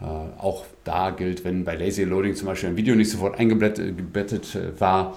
Äh, 0.00 0.04
auch 0.04 0.64
da 0.84 1.10
gilt, 1.10 1.44
wenn 1.44 1.64
bei 1.64 1.76
Lazy 1.76 2.04
Loading 2.04 2.34
zum 2.34 2.46
Beispiel 2.46 2.70
ein 2.70 2.76
Video 2.76 2.94
nicht 2.94 3.10
sofort 3.10 3.38
eingebettet 3.38 4.54
äh, 4.54 4.80
war, 4.80 5.16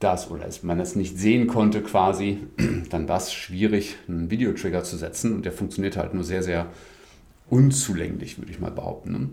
das 0.00 0.30
oder 0.30 0.48
man 0.62 0.78
es 0.80 0.94
nicht 0.94 1.18
sehen 1.18 1.46
konnte 1.46 1.82
quasi, 1.82 2.38
dann 2.90 3.08
war 3.08 3.18
es 3.18 3.32
schwierig, 3.32 3.96
einen 4.08 4.30
Videotrigger 4.30 4.84
zu 4.84 4.96
setzen 4.96 5.34
und 5.34 5.44
der 5.44 5.52
funktioniert 5.52 5.96
halt 5.96 6.14
nur 6.14 6.24
sehr, 6.24 6.42
sehr 6.42 6.66
unzulänglich, 7.50 8.38
würde 8.38 8.50
ich 8.50 8.60
mal 8.60 8.70
behaupten. 8.70 9.12
Ne? 9.12 9.28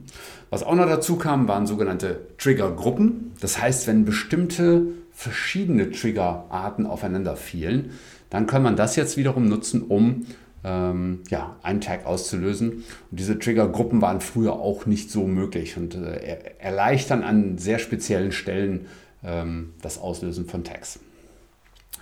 Was 0.49 0.63
auch 0.63 0.75
noch 0.75 0.87
dazu 0.87 1.17
kam, 1.17 1.47
waren 1.47 1.67
sogenannte 1.67 2.21
Triggergruppen. 2.37 3.33
Das 3.41 3.61
heißt, 3.61 3.87
wenn 3.87 4.05
bestimmte 4.05 4.83
verschiedene 5.11 5.91
Triggerarten 5.91 6.85
aufeinander 6.85 7.35
fielen, 7.35 7.91
dann 8.29 8.47
kann 8.47 8.63
man 8.63 8.75
das 8.75 8.95
jetzt 8.95 9.17
wiederum 9.17 9.47
nutzen, 9.47 9.81
um 9.81 10.25
ähm, 10.65 11.19
ja, 11.29 11.55
einen 11.61 11.79
Tag 11.79 12.07
auszulösen. 12.07 12.71
Und 13.11 13.19
diese 13.19 13.37
Triggergruppen 13.37 14.01
waren 14.01 14.19
früher 14.19 14.53
auch 14.53 14.87
nicht 14.87 15.11
so 15.11 15.27
möglich 15.27 15.77
und 15.77 15.93
äh, 15.93 16.37
erleichtern 16.57 17.21
an 17.23 17.59
sehr 17.59 17.77
speziellen 17.77 18.31
Stellen 18.31 18.87
ähm, 19.23 19.73
das 19.81 19.99
Auslösen 19.99 20.47
von 20.47 20.63
Tags. 20.63 20.99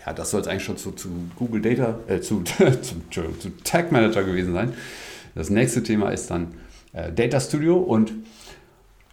Ja, 0.05 0.13
das 0.13 0.31
soll 0.31 0.41
es 0.41 0.47
eigentlich 0.47 0.63
schon 0.63 0.77
zu, 0.77 0.91
zu 0.91 1.09
Google 1.35 1.61
Data, 1.61 1.99
äh, 2.07 2.21
zu, 2.21 2.41
zu, 2.81 3.01
zu, 3.09 3.49
Tag 3.63 3.91
Manager 3.91 4.23
gewesen 4.23 4.53
sein. 4.53 4.73
Das 5.35 5.49
nächste 5.49 5.83
Thema 5.83 6.11
ist 6.11 6.31
dann 6.31 6.53
äh, 6.93 7.11
Data 7.11 7.41
Studio 7.41 7.77
und 7.77 8.13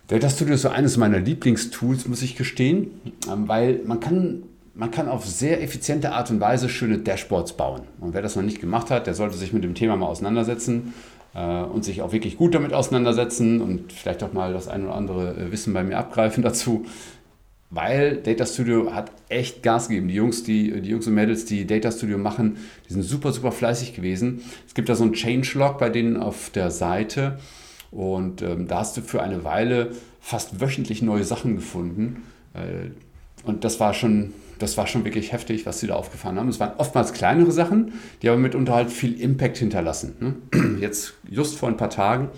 Data 0.07 0.29
Studio 0.29 0.55
ist 0.55 0.63
so 0.63 0.69
eines 0.69 0.97
meiner 0.97 1.19
Lieblingstools, 1.19 2.07
muss 2.07 2.23
ich 2.23 2.37
gestehen, 2.37 2.91
ähm, 3.29 3.49
weil 3.49 3.81
man 3.85 3.99
kann, 3.99 4.45
man 4.81 4.91
kann 4.91 5.09
auf 5.09 5.27
sehr 5.27 5.63
effiziente 5.63 6.13
Art 6.13 6.31
und 6.31 6.41
Weise 6.41 6.71
schöne 6.71 6.97
Dashboards 6.97 7.53
bauen. 7.53 7.83
Und 8.01 8.15
wer 8.15 8.23
das 8.23 8.35
noch 8.35 8.43
nicht 8.43 8.63
gemacht 8.63 8.91
hat, 8.91 9.07
der 9.07 9.13
sollte 9.13 9.37
sich 9.37 9.53
mit 9.53 9.63
dem 9.63 9.75
Thema 9.75 9.95
mal 9.95 10.07
auseinandersetzen 10.07 10.95
äh, 11.35 11.63
und 11.65 11.85
sich 11.85 12.01
auch 12.01 12.13
wirklich 12.13 12.39
gut 12.39 12.55
damit 12.55 12.73
auseinandersetzen 12.73 13.61
und 13.61 13.93
vielleicht 13.93 14.23
auch 14.23 14.33
mal 14.33 14.55
das 14.55 14.69
ein 14.69 14.85
oder 14.85 14.95
andere 14.95 15.37
äh, 15.37 15.53
Wissen 15.53 15.75
bei 15.75 15.83
mir 15.83 15.99
abgreifen 15.99 16.43
dazu 16.43 16.87
weil 17.73 18.17
Data 18.17 18.47
Studio 18.47 18.93
hat 18.93 19.13
echt 19.29 19.63
Gas 19.63 19.87
gegeben. 19.87 20.09
Die 20.09 20.15
Jungs, 20.15 20.43
die, 20.43 20.81
die 20.81 20.91
Jungs 20.91 21.07
und 21.07 21.15
Mädels, 21.15 21.45
die 21.45 21.69
Data 21.69 21.93
Studio 21.93 22.19
machen, 22.19 22.57
die 22.89 22.93
sind 22.95 23.03
super, 23.03 23.33
super 23.33 23.53
fleißig 23.53 23.95
gewesen. 23.95 24.43
Es 24.67 24.75
gibt 24.75 24.89
da 24.89 24.97
so 24.97 25.05
einen 25.05 25.13
Changelog 25.13 25.79
bei 25.79 25.89
denen 25.89 26.17
auf 26.17 26.51
der 26.51 26.73
Seite 26.73 27.39
und 27.93 28.43
ähm, 28.43 28.67
da 28.67 28.81
hast 28.81 28.97
du 28.97 29.03
für 29.03 29.23
eine 29.23 29.45
Weile 29.45 29.93
fast 30.21 30.61
wöchentlich 30.61 31.01
neue 31.01 31.23
Sachen 31.23 31.55
gefunden. 31.55 32.25
Äh, 32.55 32.91
und 33.47 33.63
das 33.63 33.79
war 33.79 33.95
schon, 33.95 34.33
das 34.61 34.77
war 34.77 34.87
schon 34.87 35.05
wirklich 35.05 35.33
heftig, 35.33 35.67
was 35.67 35.81
sie 35.81 35.89
da 35.89 35.95
aufgefahren 35.95 36.39
haben. 36.39 36.49
Es 36.49 36.61
waren 36.61 36.77
oftmals 36.79 37.13
kleinere 37.13 37.51
Sachen, 37.51 37.95
die 38.23 38.29
aber 38.29 38.39
mitunter 38.39 38.75
halt 38.75 38.91
viel 38.91 39.21
Impact 39.21 39.59
hinterlassen. 39.59 40.15
Ne? 40.53 40.79
Jetzt, 40.81 41.15
just 41.29 41.59
vor 41.59 41.69
ein 41.69 41.77
paar 41.77 41.91
Tagen, 41.91 42.29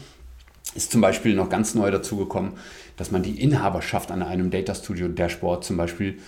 ist 0.74 0.90
zum 0.90 1.00
Beispiel 1.00 1.34
noch 1.34 1.50
ganz 1.50 1.74
neu 1.74 1.90
dazugekommen, 1.90 2.52
dass 2.96 3.10
man 3.10 3.22
die 3.22 3.42
Inhaberschaft 3.42 4.10
an 4.10 4.22
einem 4.22 4.50
Data 4.50 4.74
Studio 4.74 5.08
Dashboard 5.08 5.64
zum 5.64 5.76
Beispiel 5.76 6.18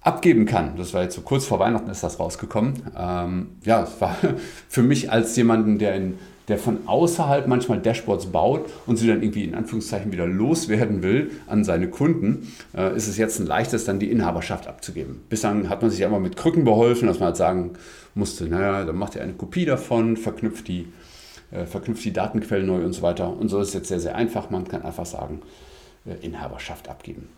abgeben 0.00 0.46
kann. 0.46 0.76
Das 0.76 0.94
war 0.94 1.02
jetzt 1.02 1.14
so 1.14 1.22
kurz 1.22 1.44
vor 1.44 1.58
Weihnachten 1.58 1.90
ist 1.90 2.02
das 2.02 2.20
rausgekommen. 2.20 2.82
Ähm, 2.96 3.48
ja, 3.64 3.82
es 3.82 4.00
war 4.00 4.16
für 4.68 4.82
mich 4.82 5.10
als 5.10 5.36
jemanden, 5.36 5.78
der 5.78 5.94
in 5.94 6.18
der 6.50 6.58
von 6.58 6.86
außerhalb 6.86 7.46
manchmal 7.46 7.80
Dashboards 7.80 8.26
baut 8.26 8.68
und 8.86 8.96
sie 8.96 9.06
dann 9.06 9.22
irgendwie 9.22 9.44
in 9.44 9.54
Anführungszeichen 9.54 10.12
wieder 10.12 10.26
loswerden 10.26 11.02
will 11.02 11.30
an 11.46 11.64
seine 11.64 11.88
Kunden, 11.88 12.52
äh, 12.76 12.94
ist 12.94 13.08
es 13.08 13.16
jetzt 13.16 13.38
ein 13.38 13.46
leichtes, 13.46 13.84
dann 13.84 13.98
die 13.98 14.10
Inhaberschaft 14.10 14.66
abzugeben. 14.66 15.22
Bislang 15.28 15.68
hat 15.68 15.82
man 15.82 15.90
sich 15.90 16.00
immer 16.00 16.20
mit 16.20 16.36
Krücken 16.36 16.64
beholfen, 16.64 17.08
dass 17.08 17.18
man 17.18 17.28
halt 17.28 17.36
sagen 17.36 17.70
musste, 18.14 18.46
naja, 18.46 18.84
dann 18.84 18.96
macht 18.96 19.16
er 19.16 19.22
eine 19.22 19.32
Kopie 19.32 19.64
davon, 19.64 20.16
verknüpft 20.16 20.68
die, 20.68 20.86
äh, 21.50 21.64
verknüpft 21.64 22.04
die 22.04 22.12
Datenquellen 22.12 22.66
neu 22.66 22.84
und 22.84 22.92
so 22.92 23.02
weiter. 23.02 23.34
Und 23.34 23.48
so 23.48 23.60
ist 23.60 23.68
es 23.68 23.74
jetzt 23.74 23.88
sehr, 23.88 24.00
sehr 24.00 24.16
einfach. 24.16 24.50
Man 24.50 24.66
kann 24.66 24.82
einfach 24.82 25.06
sagen, 25.06 25.42
äh, 26.04 26.24
Inhaberschaft 26.24 26.88
abgeben. 26.88 27.28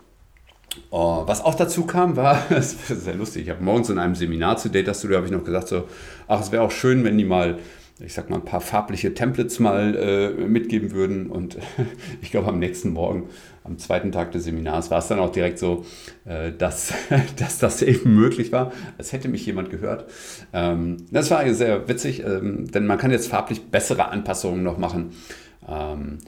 Oh, 0.90 1.22
was 1.26 1.44
auch 1.44 1.54
dazu 1.54 1.84
kam, 1.84 2.16
war, 2.16 2.42
das 2.48 2.74
ist 2.74 3.04
sehr 3.04 3.14
lustig, 3.14 3.44
ich 3.44 3.50
habe 3.50 3.62
morgens 3.62 3.90
in 3.90 3.98
einem 3.98 4.14
Seminar 4.14 4.56
zu 4.56 4.70
Data 4.70 4.94
Studio 4.94 5.16
habe 5.16 5.26
ich 5.26 5.32
noch 5.32 5.44
gesagt, 5.44 5.68
so, 5.68 5.84
ach, 6.28 6.40
es 6.40 6.52
wäre 6.52 6.62
auch 6.62 6.70
schön, 6.70 7.04
wenn 7.04 7.18
die 7.18 7.24
mal, 7.24 7.58
ich 8.04 8.14
sag 8.14 8.30
mal, 8.30 8.36
ein 8.36 8.44
paar 8.44 8.60
farbliche 8.60 9.14
Templates 9.14 9.58
mal 9.58 9.94
äh, 9.96 10.30
mitgeben 10.46 10.92
würden. 10.92 11.28
Und 11.28 11.58
ich 12.22 12.30
glaube, 12.30 12.48
am 12.48 12.58
nächsten 12.58 12.90
Morgen, 12.90 13.28
am 13.64 13.78
zweiten 13.78 14.12
Tag 14.12 14.32
des 14.32 14.44
Seminars, 14.44 14.90
war 14.90 14.98
es 14.98 15.08
dann 15.08 15.18
auch 15.18 15.30
direkt 15.30 15.58
so, 15.58 15.84
äh, 16.24 16.52
dass, 16.52 16.92
dass 17.36 17.58
das 17.58 17.82
eben 17.82 18.14
möglich 18.14 18.52
war, 18.52 18.72
als 18.98 19.12
hätte 19.12 19.28
mich 19.28 19.46
jemand 19.46 19.70
gehört. 19.70 20.10
Ähm, 20.52 20.98
das 21.10 21.30
war 21.30 21.52
sehr 21.54 21.88
witzig, 21.88 22.24
ähm, 22.24 22.70
denn 22.70 22.86
man 22.86 22.98
kann 22.98 23.10
jetzt 23.10 23.28
farblich 23.28 23.62
bessere 23.70 24.08
Anpassungen 24.08 24.62
noch 24.62 24.78
machen. 24.78 25.12
Ähm, 25.68 26.18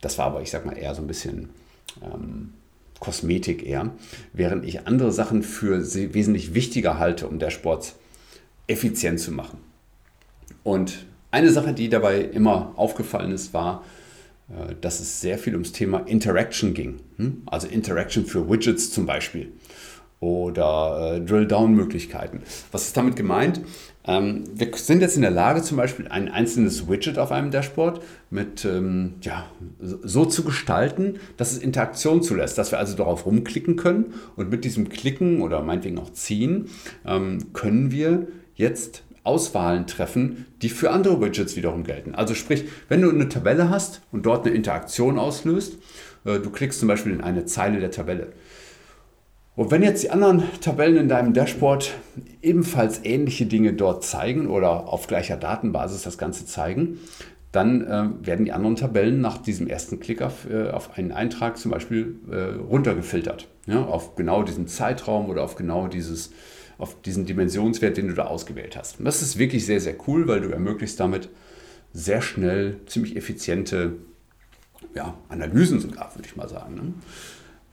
das 0.00 0.18
war 0.18 0.26
aber, 0.26 0.42
ich 0.42 0.50
sag 0.50 0.66
mal, 0.66 0.76
eher 0.76 0.94
so 0.94 1.02
ein 1.02 1.06
bisschen 1.06 1.48
ähm, 2.02 2.52
Kosmetik 3.00 3.66
eher, 3.66 3.90
während 4.32 4.64
ich 4.64 4.86
andere 4.86 5.12
Sachen 5.12 5.42
für 5.42 5.82
wesentlich 6.14 6.54
wichtiger 6.54 6.98
halte, 6.98 7.26
um 7.26 7.38
Dashboards 7.38 7.96
effizient 8.66 9.20
zu 9.20 9.32
machen. 9.32 9.58
Und 10.62 11.06
eine 11.34 11.50
Sache, 11.50 11.72
die 11.72 11.88
dabei 11.88 12.20
immer 12.20 12.72
aufgefallen 12.76 13.32
ist, 13.32 13.52
war, 13.52 13.82
äh, 14.48 14.74
dass 14.80 15.00
es 15.00 15.20
sehr 15.20 15.36
viel 15.36 15.54
ums 15.54 15.72
Thema 15.72 15.98
Interaction 16.06 16.74
ging. 16.74 17.00
Hm? 17.16 17.42
Also 17.46 17.66
Interaction 17.66 18.24
für 18.24 18.48
Widgets 18.48 18.92
zum 18.92 19.04
Beispiel 19.04 19.52
oder 20.20 21.16
äh, 21.16 21.20
Drill-Down-Möglichkeiten. 21.20 22.42
Was 22.70 22.86
ist 22.86 22.96
damit 22.96 23.16
gemeint? 23.16 23.60
Ähm, 24.06 24.44
wir 24.54 24.70
sind 24.74 25.00
jetzt 25.00 25.16
in 25.16 25.22
der 25.22 25.32
Lage, 25.32 25.62
zum 25.62 25.76
Beispiel 25.76 26.06
ein 26.06 26.30
einzelnes 26.30 26.88
Widget 26.88 27.18
auf 27.18 27.32
einem 27.32 27.50
Dashboard 27.50 28.00
mit, 28.30 28.64
ähm, 28.64 29.14
ja, 29.22 29.46
so 29.80 30.24
zu 30.24 30.44
gestalten, 30.44 31.18
dass 31.36 31.52
es 31.52 31.58
Interaktion 31.58 32.22
zulässt, 32.22 32.58
dass 32.58 32.70
wir 32.70 32.78
also 32.78 32.96
darauf 32.96 33.26
rumklicken 33.26 33.74
können 33.74 34.14
und 34.36 34.50
mit 34.50 34.64
diesem 34.64 34.88
Klicken 34.88 35.42
oder 35.42 35.62
meinetwegen 35.62 35.98
auch 35.98 36.12
ziehen 36.12 36.68
ähm, 37.04 37.52
können 37.52 37.90
wir 37.90 38.28
jetzt 38.54 39.02
Auswahlen 39.24 39.86
treffen, 39.86 40.46
die 40.62 40.68
für 40.68 40.90
andere 40.90 41.20
Widgets 41.20 41.56
wiederum 41.56 41.82
gelten. 41.82 42.14
Also 42.14 42.34
sprich, 42.34 42.64
wenn 42.88 43.02
du 43.02 43.10
eine 43.10 43.28
Tabelle 43.28 43.70
hast 43.70 44.02
und 44.12 44.24
dort 44.26 44.46
eine 44.46 44.54
Interaktion 44.54 45.18
auslöst, 45.18 45.78
äh, 46.24 46.38
du 46.38 46.50
klickst 46.50 46.78
zum 46.78 46.88
Beispiel 46.88 47.12
in 47.12 47.20
eine 47.20 47.44
Zeile 47.44 47.80
der 47.80 47.90
Tabelle, 47.90 48.28
und 49.56 49.70
wenn 49.70 49.82
jetzt 49.82 50.02
die 50.02 50.10
anderen 50.10 50.42
Tabellen 50.60 50.96
in 50.96 51.08
deinem 51.08 51.32
Dashboard 51.32 51.94
ebenfalls 52.42 53.04
ähnliche 53.04 53.46
Dinge 53.46 53.72
dort 53.72 54.04
zeigen 54.04 54.48
oder 54.48 54.88
auf 54.88 55.06
gleicher 55.06 55.36
Datenbasis 55.36 56.02
das 56.02 56.18
Ganze 56.18 56.44
zeigen, 56.44 56.98
dann 57.52 57.82
äh, 57.82 58.26
werden 58.26 58.44
die 58.46 58.52
anderen 58.52 58.74
Tabellen 58.74 59.20
nach 59.20 59.38
diesem 59.38 59.68
ersten 59.68 60.00
Klick 60.00 60.22
auf, 60.22 60.50
äh, 60.50 60.70
auf 60.70 60.98
einen 60.98 61.12
Eintrag 61.12 61.56
zum 61.56 61.70
Beispiel 61.70 62.16
äh, 62.28 62.60
runtergefiltert. 62.60 63.46
Ja, 63.66 63.84
auf 63.84 64.16
genau 64.16 64.42
diesen 64.42 64.66
Zeitraum 64.66 65.30
oder 65.30 65.44
auf 65.44 65.54
genau 65.54 65.86
dieses, 65.86 66.32
auf 66.78 67.00
diesen 67.02 67.26
Dimensionswert, 67.26 67.96
den 67.96 68.08
du 68.08 68.14
da 68.14 68.24
ausgewählt 68.24 68.76
hast. 68.76 68.98
Und 68.98 69.04
das 69.04 69.22
ist 69.22 69.38
wirklich 69.38 69.66
sehr, 69.66 69.80
sehr 69.80 69.94
cool, 70.06 70.26
weil 70.28 70.40
du 70.40 70.50
ermöglichst 70.50 70.98
damit 70.98 71.28
sehr 71.92 72.20
schnell, 72.22 72.80
ziemlich 72.86 73.16
effiziente 73.16 73.92
ja, 74.94 75.14
Analysen 75.28 75.80
sogar, 75.80 76.14
würde 76.14 76.26
ich 76.26 76.36
mal 76.36 76.48
sagen. 76.48 76.74
Ne? 76.74 76.92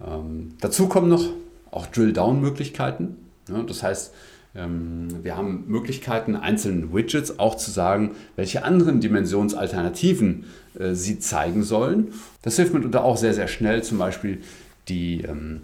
Ähm, 0.06 0.54
dazu 0.60 0.88
kommen 0.88 1.10
noch 1.10 1.30
auch 1.72 1.88
Drill-Down-Möglichkeiten. 1.88 3.18
Ja, 3.50 3.64
das 3.64 3.82
heißt, 3.84 4.14
ähm, 4.56 5.08
wir 5.24 5.38
haben 5.38 5.66
Möglichkeiten, 5.68 6.36
einzelnen 6.36 6.94
Widgets 6.94 7.40
auch 7.40 7.56
zu 7.56 7.72
sagen, 7.72 8.12
welche 8.36 8.64
anderen 8.64 9.00
Dimensionsalternativen 9.00 10.46
äh, 10.78 10.94
sie 10.94 11.20
zeigen 11.20 11.64
sollen. 11.64 12.14
Das 12.42 12.58
hilft 12.58 12.74
mitunter 12.74 13.04
auch 13.04 13.18
sehr, 13.18 13.34
sehr 13.34 13.48
schnell, 13.48 13.84
zum 13.84 13.98
Beispiel 13.98 14.42
die, 14.88 15.22
ähm, 15.22 15.62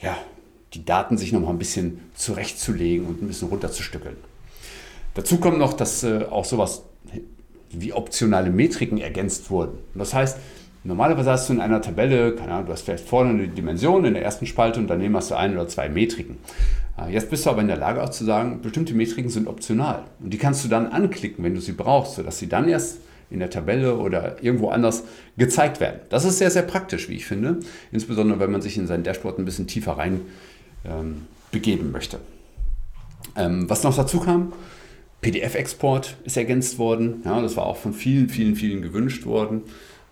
ja, 0.00 0.16
die 0.76 0.84
Daten 0.84 1.18
sich 1.18 1.32
nochmal 1.32 1.50
ein 1.50 1.58
bisschen 1.58 2.00
zurechtzulegen 2.14 3.06
und 3.06 3.22
ein 3.22 3.28
bisschen 3.28 3.48
runterzustückeln. 3.48 4.16
Dazu 5.14 5.38
kommt 5.38 5.58
noch, 5.58 5.72
dass 5.72 6.04
äh, 6.04 6.26
auch 6.30 6.44
sowas 6.44 6.82
wie 7.70 7.92
optionale 7.92 8.50
Metriken 8.50 8.98
ergänzt 8.98 9.50
wurden. 9.50 9.78
Das 9.94 10.14
heißt, 10.14 10.38
Normalerweise 10.86 11.32
hast 11.32 11.48
du 11.48 11.52
in 11.52 11.60
einer 11.60 11.82
Tabelle, 11.82 12.36
keine 12.36 12.52
Ahnung, 12.52 12.66
du 12.66 12.72
hast 12.72 12.82
vielleicht 12.82 13.08
vorne 13.08 13.30
eine 13.30 13.48
Dimension 13.48 14.04
in 14.04 14.14
der 14.14 14.22
ersten 14.22 14.46
Spalte 14.46 14.78
und 14.78 14.86
daneben 14.86 15.16
hast 15.16 15.32
du 15.32 15.34
ein 15.34 15.52
oder 15.52 15.66
zwei 15.66 15.88
Metriken. 15.88 16.36
Äh, 16.96 17.12
jetzt 17.12 17.28
bist 17.28 17.44
du 17.44 17.50
aber 17.50 17.60
in 17.60 17.66
der 17.66 17.76
Lage 17.76 18.04
auch 18.04 18.10
zu 18.10 18.24
sagen, 18.24 18.60
bestimmte 18.62 18.94
Metriken 18.94 19.28
sind 19.28 19.48
optional. 19.48 20.04
Und 20.20 20.32
die 20.32 20.38
kannst 20.38 20.64
du 20.64 20.68
dann 20.68 20.86
anklicken, 20.86 21.42
wenn 21.42 21.56
du 21.56 21.60
sie 21.60 21.72
brauchst, 21.72 22.14
sodass 22.14 22.38
sie 22.38 22.48
dann 22.48 22.68
erst 22.68 22.98
in 23.30 23.40
der 23.40 23.50
Tabelle 23.50 23.96
oder 23.96 24.40
irgendwo 24.44 24.68
anders 24.68 25.02
gezeigt 25.36 25.80
werden. 25.80 25.98
Das 26.08 26.24
ist 26.24 26.38
sehr, 26.38 26.52
sehr 26.52 26.62
praktisch, 26.62 27.08
wie 27.08 27.14
ich 27.14 27.26
finde. 27.26 27.58
Insbesondere, 27.90 28.38
wenn 28.38 28.52
man 28.52 28.62
sich 28.62 28.78
in 28.78 28.86
sein 28.86 29.02
Dashboard 29.02 29.40
ein 29.40 29.44
bisschen 29.44 29.66
tiefer 29.66 29.98
rein 29.98 30.20
ähm, 30.86 31.26
begeben 31.50 31.92
möchte. 31.92 32.18
Ähm, 33.36 33.68
was 33.68 33.82
noch 33.82 33.96
dazu 33.96 34.20
kam, 34.20 34.52
PDF-Export 35.20 36.16
ist 36.24 36.36
ergänzt 36.36 36.78
worden. 36.78 37.22
Ja, 37.24 37.40
das 37.40 37.56
war 37.56 37.66
auch 37.66 37.76
von 37.76 37.92
vielen, 37.92 38.28
vielen, 38.28 38.54
vielen 38.54 38.82
gewünscht 38.82 39.26
worden. 39.26 39.62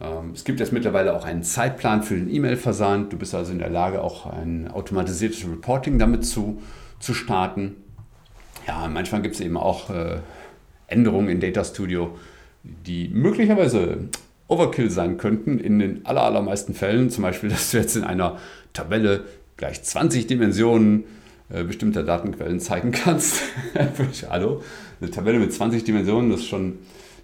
Ähm, 0.00 0.32
es 0.34 0.44
gibt 0.44 0.60
jetzt 0.60 0.72
mittlerweile 0.72 1.14
auch 1.14 1.24
einen 1.24 1.42
Zeitplan 1.42 2.02
für 2.02 2.16
den 2.16 2.32
E-Mail-Versand. 2.32 3.12
Du 3.12 3.16
bist 3.16 3.34
also 3.34 3.52
in 3.52 3.58
der 3.58 3.70
Lage, 3.70 4.02
auch 4.02 4.26
ein 4.26 4.68
automatisiertes 4.68 5.44
Reporting 5.44 5.98
damit 5.98 6.24
zu, 6.24 6.60
zu 7.00 7.14
starten. 7.14 7.76
Ja, 8.66 8.88
manchmal 8.88 9.22
gibt 9.22 9.34
es 9.34 9.40
eben 9.40 9.56
auch 9.56 9.90
äh, 9.90 10.18
Änderungen 10.86 11.28
in 11.28 11.40
Data 11.40 11.64
Studio, 11.64 12.16
die 12.62 13.08
möglicherweise 13.08 14.08
Overkill 14.48 14.90
sein 14.90 15.16
könnten 15.16 15.58
in 15.58 15.78
den 15.78 16.06
allermeisten 16.06 16.74
Fällen. 16.74 17.10
Zum 17.10 17.22
Beispiel, 17.22 17.48
dass 17.50 17.70
du 17.70 17.78
jetzt 17.78 17.96
in 17.96 18.04
einer 18.04 18.38
Tabelle 18.72 19.24
gleich 19.56 19.82
20 19.82 20.26
Dimensionen 20.26 21.04
äh, 21.50 21.64
bestimmter 21.64 22.02
Datenquellen 22.02 22.60
zeigen 22.60 22.92
kannst. 22.92 23.42
Hallo, 24.30 24.62
eine 25.00 25.10
Tabelle 25.10 25.38
mit 25.38 25.52
20 25.52 25.84
Dimensionen, 25.84 26.30
das 26.30 26.40
ist 26.40 26.48
schon 26.48 26.78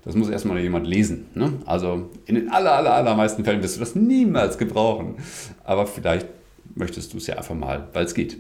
das 0.05 0.15
muss 0.15 0.31
erstmal 0.31 0.59
jemand 0.61 0.87
lesen. 0.87 1.27
Ne? 1.35 1.53
Also 1.67 2.11
in 2.27 2.35
den 2.35 2.51
aller, 2.51 2.73
aller, 2.73 2.95
allermeisten 2.95 3.45
Fällen 3.45 3.63
wirst 3.63 3.77
du 3.77 3.81
das 3.81 3.95
niemals 3.95 4.57
gebrauchen. 4.57 5.17
Aber 5.65 5.87
vielleicht 5.87 6.27
möchtest 6.75 7.13
du 7.13 7.19
es 7.19 7.27
ja 7.27 7.37
einfach 7.37 7.55
mal, 7.55 7.89
weil 7.93 8.07
es 8.07 8.15
geht. 8.15 8.39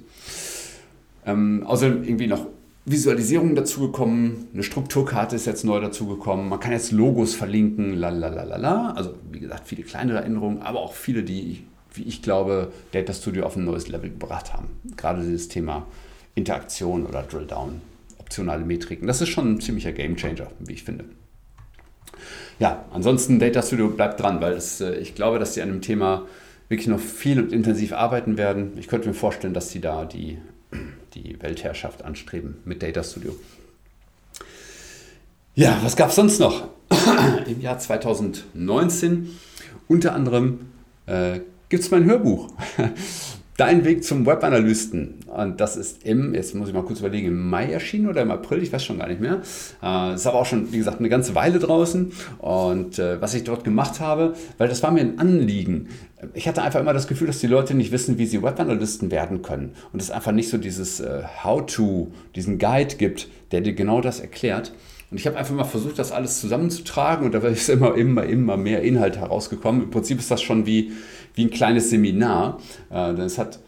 Ähm, 1.27 1.63
außerdem 1.67 2.05
irgendwie 2.05 2.29
noch 2.29 2.47
Visualisierungen 2.87 3.55
dazugekommen, 3.55 4.49
eine 4.55 4.63
Strukturkarte 4.63 5.37
ist 5.37 5.47
jetzt 5.47 5.65
neu 5.65 5.81
dazugekommen, 5.81 6.49
man 6.49 6.61
kann 6.61 6.73
jetzt 6.73 6.93
Logos 6.93 7.35
verlinken, 7.35 7.95
lalalala. 7.95 8.93
Also 8.93 9.15
wie 9.31 9.41
gesagt, 9.41 9.69
viele 9.69 9.83
kleinere 9.83 10.25
Änderungen, 10.25 10.63
aber 10.63 10.81
auch 10.81 10.95
viele, 10.95 11.23
die, 11.23 11.67
wie 11.95 12.03
ich 12.03 12.23
glaube, 12.23 12.73
Data 12.93 13.13
Studio 13.13 13.45
auf 13.45 13.57
ein 13.57 13.65
neues 13.65 13.89
Level 13.89 14.11
gebracht 14.11 14.53
haben. 14.53 14.69
Gerade 14.97 15.23
dieses 15.23 15.49
Thema 15.49 15.87
Interaktion 16.35 17.07
oder 17.07 17.23
Drill-Down, 17.23 17.81
optionale 18.19 18.65
Metriken. 18.65 19.07
Das 19.07 19.21
ist 19.21 19.29
schon 19.29 19.55
ein 19.55 19.61
ziemlicher 19.61 19.93
Gamechanger, 19.93 20.51
wie 20.61 20.73
ich 20.75 20.85
finde 20.85 21.05
ja, 22.61 22.85
ansonsten 22.93 23.39
Data 23.39 23.63
Studio 23.63 23.89
bleibt 23.89 24.21
dran, 24.21 24.41
weil 24.41 24.53
es, 24.53 24.81
äh, 24.81 24.95
ich 24.97 25.15
glaube, 25.15 25.39
dass 25.39 25.55
sie 25.55 25.63
an 25.63 25.69
dem 25.69 25.81
Thema 25.81 26.27
wirklich 26.69 26.89
noch 26.89 27.01
viel 27.01 27.41
und 27.41 27.53
intensiv 27.53 27.93
arbeiten 27.93 28.37
werden. 28.37 28.73
Ich 28.79 28.87
könnte 28.87 29.09
mir 29.09 29.15
vorstellen, 29.15 29.55
dass 29.55 29.71
sie 29.71 29.81
da 29.81 30.05
die, 30.05 30.39
die 31.15 31.43
Weltherrschaft 31.43 32.05
anstreben 32.05 32.59
mit 32.65 32.83
Data 32.83 33.03
Studio. 33.03 33.35
Ja, 35.55 35.79
was 35.83 35.97
gab 35.97 36.11
es 36.11 36.17
sonst 36.17 36.39
noch? 36.39 36.69
Im 37.47 37.61
Jahr 37.61 37.79
2019 37.79 39.31
unter 39.89 40.15
anderem 40.15 40.61
äh, 41.07 41.41
gibt 41.71 41.85
es 41.85 41.91
mein 41.91 42.05
Hörbuch. 42.05 42.49
Dein 43.57 43.85
Weg 43.85 44.05
zum 44.05 44.25
Webanalysten. 44.25 45.17
Und 45.27 45.61
das 45.61 45.77
ist 45.77 46.05
im, 46.05 46.35
jetzt 46.35 46.55
muss 46.55 46.69
ich 46.69 46.75
mal 46.75 46.83
kurz 46.83 47.01
überlegen, 47.01 47.29
im 47.29 47.51
Mai 47.51 47.71
erschienen 47.71 48.09
oder 48.09 48.23
im 48.23 48.31
April, 48.31 48.63
ich 48.63 48.73
weiß 48.73 48.83
schon 48.83 48.99
gar 48.99 49.07
nicht 49.07 49.21
mehr. 49.21 49.43
Äh, 49.83 50.15
ist 50.15 50.27
aber 50.27 50.39
auch 50.39 50.47
schon, 50.47 50.73
wie 50.73 50.79
gesagt, 50.79 50.99
eine 50.99 51.11
ganze 51.11 51.35
Weile 51.35 51.59
draußen. 51.59 52.13
Und 52.39 52.99
äh, 52.99 53.21
was 53.21 53.35
ich 53.35 53.45
dort 53.45 53.65
gemacht 53.65 54.01
habe, 54.01 54.35
weil 54.57 54.69
das 54.69 54.83
war 54.83 54.91
mir 54.91 55.01
ein 55.01 55.19
Anliegen. 55.19 55.89
Ich 56.33 56.49
hatte 56.49 56.63
einfach 56.63 56.81
immer 56.81 56.95
das 56.95 57.07
Gefühl, 57.07 57.27
dass 57.27 57.39
die 57.39 57.47
Leute 57.47 57.75
nicht 57.75 57.93
wissen, 57.93 58.19
wie 58.19 58.27
sie 58.27 58.43
Webanalysten 58.43 59.11
werden 59.11 59.43
können. 59.43 59.75
Und 59.93 60.01
es 60.01 60.11
einfach 60.11 60.33
nicht 60.33 60.49
so 60.49 60.57
dieses 60.57 61.01
äh, 61.01 61.23
How-to, 61.45 62.13
diesen 62.35 62.59
Guide 62.59 62.97
gibt, 62.97 63.29
der 63.53 63.61
dir 63.61 63.75
genau 63.75 64.01
das 64.01 64.21
erklärt. 64.21 64.73
Und 65.11 65.19
ich 65.19 65.27
habe 65.27 65.37
einfach 65.37 65.55
mal 65.55 65.65
versucht, 65.65 65.99
das 65.99 66.13
alles 66.13 66.41
zusammenzutragen 66.41 67.27
und 67.27 67.35
da 67.35 67.41
ist 67.41 67.69
immer, 67.69 67.97
immer, 67.97 68.25
immer 68.25 68.57
mehr 68.57 68.83
Inhalt 68.83 69.17
herausgekommen. 69.17 69.83
Im 69.83 69.91
Prinzip 69.91 70.21
ist 70.21 70.31
das 70.31 70.41
schon 70.41 70.67
wie, 70.67 70.93
wie 71.35 71.45
ein 71.45 71.51
kleines 71.51 71.91
Seminar. 71.91 72.61
Äh, 72.91 73.13
es 73.13 73.39
hat 73.39 73.61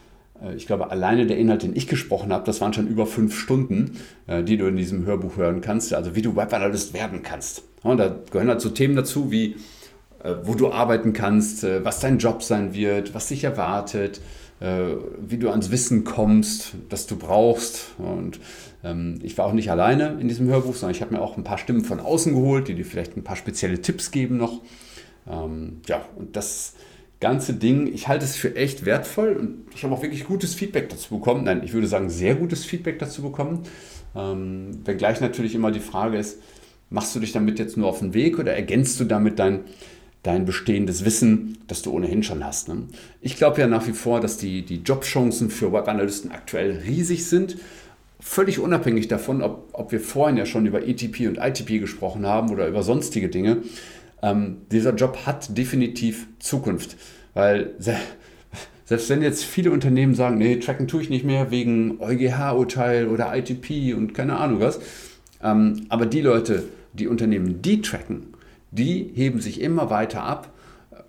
äh, 0.42 0.54
ich 0.54 0.66
glaube, 0.66 0.90
alleine 0.90 1.26
der 1.26 1.38
Inhalt, 1.38 1.62
den 1.62 1.76
ich 1.76 1.86
gesprochen 1.86 2.32
habe, 2.32 2.44
das 2.44 2.60
waren 2.60 2.72
schon 2.72 2.86
über 2.86 3.06
fünf 3.06 3.38
Stunden, 3.38 3.98
äh, 4.26 4.42
die 4.42 4.56
du 4.56 4.66
in 4.66 4.76
diesem 4.76 5.04
Hörbuch 5.04 5.36
hören 5.36 5.60
kannst, 5.60 5.94
also 5.94 6.14
wie 6.14 6.22
du 6.22 6.36
Webanalyst 6.36 6.94
werden 6.94 7.22
kannst. 7.22 7.62
Und 7.82 7.98
da 7.98 8.14
gehören 8.30 8.48
halt 8.48 8.60
so 8.60 8.70
Themen 8.70 8.96
dazu 8.96 9.32
wie, 9.32 9.56
wo 10.44 10.54
du 10.54 10.70
arbeiten 10.70 11.12
kannst, 11.12 11.64
was 11.64 11.98
dein 11.98 12.18
Job 12.18 12.44
sein 12.44 12.74
wird, 12.74 13.12
was 13.12 13.26
dich 13.26 13.42
erwartet, 13.42 14.20
wie 14.60 15.36
du 15.36 15.50
ans 15.50 15.72
Wissen 15.72 16.04
kommst, 16.04 16.74
das 16.90 17.08
du 17.08 17.16
brauchst. 17.16 17.86
Und 17.98 18.38
ähm, 18.84 19.18
ich 19.24 19.36
war 19.36 19.46
auch 19.46 19.52
nicht 19.52 19.72
alleine 19.72 20.18
in 20.20 20.28
diesem 20.28 20.46
Hörbuch, 20.46 20.76
sondern 20.76 20.94
ich 20.94 21.02
habe 21.02 21.12
mir 21.12 21.20
auch 21.20 21.36
ein 21.36 21.42
paar 21.42 21.58
Stimmen 21.58 21.84
von 21.84 21.98
außen 21.98 22.34
geholt, 22.34 22.68
die 22.68 22.74
dir 22.74 22.84
vielleicht 22.84 23.16
ein 23.16 23.24
paar 23.24 23.34
spezielle 23.34 23.82
Tipps 23.82 24.12
geben 24.12 24.36
noch. 24.36 24.60
Ähm, 25.28 25.80
ja, 25.88 26.04
und 26.16 26.36
das 26.36 26.74
ganze 27.22 27.54
Ding, 27.54 27.86
ich 27.86 28.08
halte 28.08 28.24
es 28.24 28.36
für 28.36 28.56
echt 28.56 28.84
wertvoll 28.84 29.36
und 29.36 29.64
ich 29.74 29.84
habe 29.84 29.94
auch 29.94 30.02
wirklich 30.02 30.24
gutes 30.24 30.54
Feedback 30.54 30.90
dazu 30.90 31.18
bekommen. 31.18 31.44
Nein, 31.44 31.62
ich 31.64 31.72
würde 31.72 31.86
sagen, 31.86 32.10
sehr 32.10 32.34
gutes 32.34 32.64
Feedback 32.64 32.98
dazu 32.98 33.22
bekommen. 33.22 33.62
Ähm, 34.14 34.80
wenngleich 34.84 35.20
natürlich 35.20 35.54
immer 35.54 35.70
die 35.70 35.80
Frage 35.80 36.18
ist, 36.18 36.40
machst 36.90 37.14
du 37.14 37.20
dich 37.20 37.32
damit 37.32 37.60
jetzt 37.60 37.76
nur 37.76 37.88
auf 37.88 38.00
den 38.00 38.12
Weg 38.12 38.38
oder 38.40 38.52
ergänzt 38.52 38.98
du 38.98 39.04
damit 39.04 39.38
dein, 39.38 39.60
dein 40.24 40.44
bestehendes 40.44 41.04
Wissen, 41.04 41.58
das 41.68 41.82
du 41.82 41.92
ohnehin 41.92 42.24
schon 42.24 42.44
hast? 42.44 42.68
Ne? 42.68 42.88
Ich 43.20 43.36
glaube 43.36 43.60
ja 43.60 43.68
nach 43.68 43.86
wie 43.86 43.92
vor, 43.92 44.20
dass 44.20 44.36
die, 44.36 44.62
die 44.62 44.82
Jobchancen 44.82 45.48
für 45.48 45.72
Webanalysten 45.72 46.32
aktuell 46.32 46.82
riesig 46.84 47.26
sind. 47.26 47.56
Völlig 48.18 48.58
unabhängig 48.58 49.06
davon, 49.06 49.42
ob, 49.42 49.68
ob 49.72 49.92
wir 49.92 50.00
vorhin 50.00 50.36
ja 50.36 50.44
schon 50.44 50.66
über 50.66 50.86
ETP 50.86 51.28
und 51.28 51.38
ITP 51.38 51.78
gesprochen 51.78 52.26
haben 52.26 52.50
oder 52.50 52.66
über 52.66 52.82
sonstige 52.82 53.28
Dinge. 53.28 53.62
Ähm, 54.22 54.58
dieser 54.70 54.94
Job 54.94 55.26
hat 55.26 55.56
definitiv 55.56 56.28
Zukunft, 56.38 56.96
weil 57.34 57.74
selbst 58.84 59.10
wenn 59.10 59.22
jetzt 59.22 59.44
viele 59.44 59.70
Unternehmen 59.70 60.14
sagen, 60.14 60.38
nee, 60.38 60.56
tracken 60.56 60.86
tue 60.86 61.02
ich 61.02 61.10
nicht 61.10 61.24
mehr 61.24 61.50
wegen 61.50 62.00
EuGH-Urteil 62.00 63.08
oder 63.08 63.36
ITP 63.36 63.94
und 63.94 64.14
keine 64.14 64.36
Ahnung 64.36 64.60
was, 64.60 64.80
ähm, 65.42 65.86
aber 65.88 66.06
die 66.06 66.20
Leute, 66.20 66.64
die 66.92 67.08
Unternehmen, 67.08 67.62
die 67.62 67.80
tracken, 67.80 68.28
die 68.70 69.10
heben 69.14 69.40
sich 69.40 69.60
immer 69.60 69.90
weiter 69.90 70.22
ab 70.22 70.52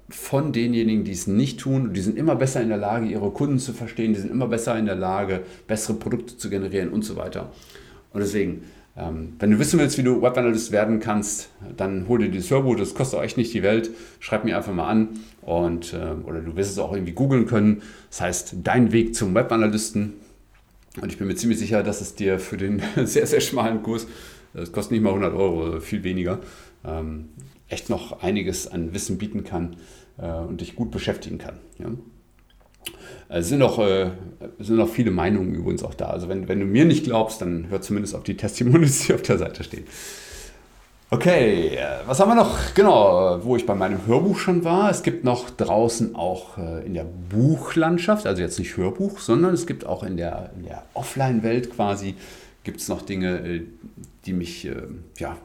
von 0.10 0.52
denjenigen, 0.52 1.04
die 1.04 1.12
es 1.12 1.28
nicht 1.28 1.60
tun. 1.60 1.94
Die 1.94 2.02
sind 2.02 2.18
immer 2.18 2.36
besser 2.36 2.62
in 2.62 2.70
der 2.70 2.78
Lage, 2.78 3.08
ihre 3.08 3.32
Kunden 3.32 3.60
zu 3.60 3.74
verstehen, 3.74 4.14
die 4.14 4.20
sind 4.20 4.32
immer 4.32 4.48
besser 4.48 4.78
in 4.78 4.86
der 4.86 4.96
Lage, 4.96 5.42
bessere 5.68 5.96
Produkte 5.96 6.38
zu 6.38 6.50
generieren 6.50 6.90
und 6.90 7.04
so 7.04 7.16
weiter. 7.16 7.52
Und 8.12 8.22
deswegen, 8.22 8.64
ähm, 8.96 9.34
wenn 9.40 9.50
du 9.50 9.60
wissen 9.60 9.80
willst, 9.80 9.98
wie 9.98 10.04
du 10.04 10.22
Webanalyst 10.22 10.72
werden 10.72 11.00
kannst, 11.00 11.50
dann 11.76 12.08
hol 12.08 12.20
dir 12.20 12.30
dieses 12.30 12.52
Hörbuch, 12.52 12.76
das 12.76 12.94
kostet 12.94 13.20
euch 13.20 13.38
nicht 13.38 13.54
die 13.54 13.64
Welt. 13.64 13.90
Schreib 14.20 14.46
mir 14.46 14.56
einfach 14.56 14.74
mal 14.74 14.88
an 14.88 15.20
und, 15.42 15.94
äh, 15.94 16.14
oder 16.26 16.42
du 16.42 16.56
wirst 16.56 16.72
es 16.72 16.78
auch 16.78 16.94
irgendwie 16.94 17.14
googeln 17.14 17.48
können. 17.48 17.82
Das 18.10 18.22
heißt, 18.22 18.56
dein 18.64 18.92
Weg 18.92 19.16
zum 19.16 19.34
Webanalysten. 19.34 20.14
Und 21.02 21.12
ich 21.12 21.18
bin 21.18 21.28
mir 21.28 21.36
ziemlich 21.36 21.58
sicher, 21.58 21.82
dass 21.82 22.02
es 22.02 22.14
dir 22.14 22.38
für 22.38 22.58
den 22.58 22.84
sehr, 23.04 23.26
sehr 23.26 23.42
schmalen 23.42 23.82
Kurs, 23.82 24.06
das 24.54 24.72
kostet 24.72 24.92
nicht 24.92 25.02
mal 25.02 25.10
100 25.10 25.34
Euro, 25.34 25.80
viel 25.80 26.04
weniger, 26.04 26.40
ähm, 26.86 27.30
echt 27.70 27.90
noch 27.90 28.22
einiges 28.22 28.68
an 28.68 28.94
Wissen 28.94 29.18
bieten 29.18 29.44
kann 29.44 29.78
äh, 30.20 30.30
und 30.32 30.62
dich 30.62 30.76
gut 30.76 30.92
beschäftigen 30.92 31.40
kann. 31.40 31.56
Ja? 31.80 31.88
Es 33.36 33.50
sind 33.50 33.60
noch, 33.60 33.80
äh, 33.80 34.12
sind 34.60 34.78
noch 34.78 34.90
viele 34.90 35.10
Meinungen 35.10 35.56
übrigens 35.56 35.84
auch 35.84 35.96
da. 35.96 36.06
Also 36.08 36.30
wenn, 36.30 36.48
wenn 36.48 36.60
du 36.60 36.66
mir 36.66 36.86
nicht 36.86 37.04
glaubst, 37.04 37.42
dann 37.42 37.68
hör 37.70 37.82
zumindest 37.82 38.16
auf 38.16 38.24
die 38.24 38.38
Testimonials, 38.38 39.08
die 39.08 39.14
auf 39.14 39.24
der 39.24 39.40
Seite 39.40 39.64
stehen. 39.64 39.86
Okay, 41.10 41.76
äh, 41.76 41.86
was 42.06 42.20
haben 42.20 42.30
wir 42.30 42.36
noch? 42.36 42.74
Genau, 42.74 43.40
wo 43.44 43.56
ich 43.56 43.66
bei 43.66 43.76
meinem 43.76 44.06
Hörbuch 44.06 44.38
schon 44.38 44.64
war. 44.64 44.90
Es 44.90 45.04
gibt 45.04 45.24
noch 45.24 45.50
draußen 45.50 46.16
auch 46.16 46.58
äh, 46.58 46.86
in 46.86 46.94
der 46.94 47.06
Buchlandschaft, 47.30 48.28
also 48.28 48.42
jetzt 48.42 48.60
nicht 48.60 48.78
Hörbuch, 48.78 49.20
sondern 49.20 49.54
es 49.54 49.66
gibt 49.66 49.86
auch 49.86 50.04
in 50.04 50.18
der, 50.18 50.52
in 50.56 50.66
der 50.66 50.84
Offline-Welt 50.94 51.72
quasi, 51.76 52.16
gibt 52.64 52.82
es 52.82 52.88
noch 52.88 53.02
Dinge, 53.02 53.38
äh, 53.40 53.62
die 54.26 54.34
mich 54.34 54.70
ja, 55.18 55.36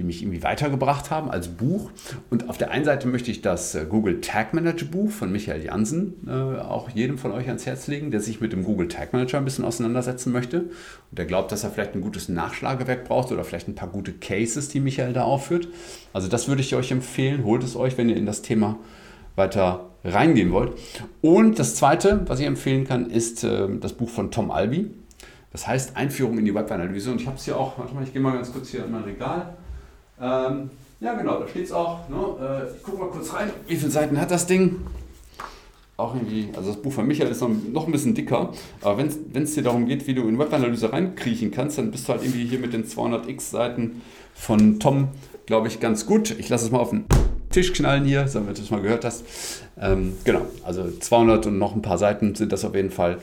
die 0.00 0.04
mich 0.04 0.22
irgendwie 0.22 0.42
weitergebracht 0.42 1.10
haben 1.10 1.30
als 1.30 1.48
Buch. 1.48 1.90
Und 2.30 2.48
auf 2.48 2.56
der 2.56 2.70
einen 2.70 2.86
Seite 2.86 3.06
möchte 3.06 3.30
ich 3.30 3.42
das 3.42 3.74
äh, 3.74 3.84
Google 3.86 4.22
Tag 4.22 4.54
Manager 4.54 4.86
Buch 4.86 5.10
von 5.10 5.30
Michael 5.30 5.62
Jansen 5.62 6.26
äh, 6.26 6.30
auch 6.30 6.88
jedem 6.88 7.18
von 7.18 7.32
euch 7.32 7.48
ans 7.48 7.66
Herz 7.66 7.86
legen, 7.86 8.10
der 8.10 8.20
sich 8.20 8.40
mit 8.40 8.54
dem 8.54 8.64
Google 8.64 8.88
Tag 8.88 9.12
Manager 9.12 9.36
ein 9.36 9.44
bisschen 9.44 9.66
auseinandersetzen 9.66 10.32
möchte 10.32 10.60
und 10.60 11.18
der 11.18 11.26
glaubt, 11.26 11.52
dass 11.52 11.64
er 11.64 11.70
vielleicht 11.70 11.94
ein 11.94 12.00
gutes 12.00 12.30
Nachschlagewerk 12.30 13.04
braucht 13.04 13.30
oder 13.30 13.44
vielleicht 13.44 13.68
ein 13.68 13.74
paar 13.74 13.90
gute 13.90 14.14
Cases, 14.14 14.70
die 14.70 14.80
Michael 14.80 15.12
da 15.12 15.24
aufführt. 15.24 15.68
Also 16.14 16.28
das 16.28 16.48
würde 16.48 16.62
ich 16.62 16.74
euch 16.74 16.90
empfehlen. 16.90 17.44
Holt 17.44 17.62
es 17.62 17.76
euch, 17.76 17.98
wenn 17.98 18.08
ihr 18.08 18.16
in 18.16 18.24
das 18.24 18.40
Thema 18.40 18.78
weiter 19.36 19.90
reingehen 20.02 20.50
wollt. 20.50 20.72
Und 21.20 21.58
das 21.58 21.74
zweite, 21.74 22.22
was 22.26 22.40
ich 22.40 22.46
empfehlen 22.46 22.86
kann, 22.86 23.10
ist 23.10 23.44
äh, 23.44 23.68
das 23.78 23.92
Buch 23.92 24.08
von 24.08 24.30
Tom 24.30 24.50
Albi. 24.50 24.90
Das 25.52 25.66
heißt 25.66 25.94
Einführung 25.94 26.38
in 26.38 26.46
die 26.46 26.54
Webanalyse. 26.54 27.10
Und 27.10 27.20
ich 27.20 27.26
habe 27.26 27.36
es 27.36 27.44
hier 27.44 27.58
auch, 27.58 27.76
warte 27.78 27.94
mal, 27.94 28.02
ich 28.02 28.14
gehe 28.14 28.22
mal 28.22 28.32
ganz 28.32 28.50
kurz 28.50 28.70
hier 28.70 28.86
in 28.86 28.92
mein 28.92 29.02
Regal. 29.02 29.56
Ähm, 30.20 30.70
ja, 31.00 31.14
genau, 31.14 31.40
da 31.40 31.48
steht 31.48 31.64
es 31.64 31.72
auch. 31.72 32.08
Ne? 32.08 32.16
Äh, 32.16 32.76
ich 32.76 32.82
gucke 32.82 32.98
mal 32.98 33.08
kurz 33.08 33.32
rein. 33.32 33.50
Wie 33.66 33.76
viele 33.76 33.90
Seiten 33.90 34.20
hat 34.20 34.30
das 34.30 34.46
Ding? 34.46 34.76
Auch 35.96 36.14
irgendwie, 36.14 36.48
also 36.56 36.70
das 36.70 36.80
Buch 36.80 36.92
von 36.92 37.06
Michael 37.06 37.30
ist 37.30 37.40
noch, 37.40 37.50
noch 37.72 37.86
ein 37.86 37.92
bisschen 37.92 38.14
dicker. 38.14 38.52
Aber 38.80 38.98
wenn 38.98 39.42
es 39.42 39.54
dir 39.54 39.62
darum 39.62 39.86
geht, 39.86 40.06
wie 40.06 40.14
du 40.14 40.28
in 40.28 40.38
Webanalyse 40.38 40.92
reinkriechen 40.92 41.50
kannst, 41.50 41.78
dann 41.78 41.90
bist 41.90 42.08
du 42.08 42.12
halt 42.12 42.22
irgendwie 42.22 42.46
hier 42.46 42.58
mit 42.58 42.72
den 42.72 42.84
200x 42.84 43.50
Seiten 43.50 44.02
von 44.34 44.78
Tom, 44.78 45.08
glaube 45.46 45.68
ich, 45.68 45.80
ganz 45.80 46.06
gut. 46.06 46.30
Ich 46.38 46.48
lasse 46.48 46.66
es 46.66 46.70
mal 46.70 46.78
auf 46.78 46.90
den 46.90 47.04
Tisch 47.50 47.72
knallen 47.72 48.04
hier, 48.04 48.26
damit 48.32 48.58
du 48.58 48.62
es 48.62 48.70
mal 48.70 48.80
gehört 48.80 49.04
hast. 49.04 49.24
Ähm, 49.80 50.12
genau, 50.24 50.42
also 50.64 50.88
200 50.88 51.46
und 51.46 51.58
noch 51.58 51.74
ein 51.74 51.82
paar 51.82 51.98
Seiten 51.98 52.34
sind 52.34 52.52
das 52.52 52.64
auf 52.64 52.74
jeden 52.74 52.90
Fall 52.90 53.18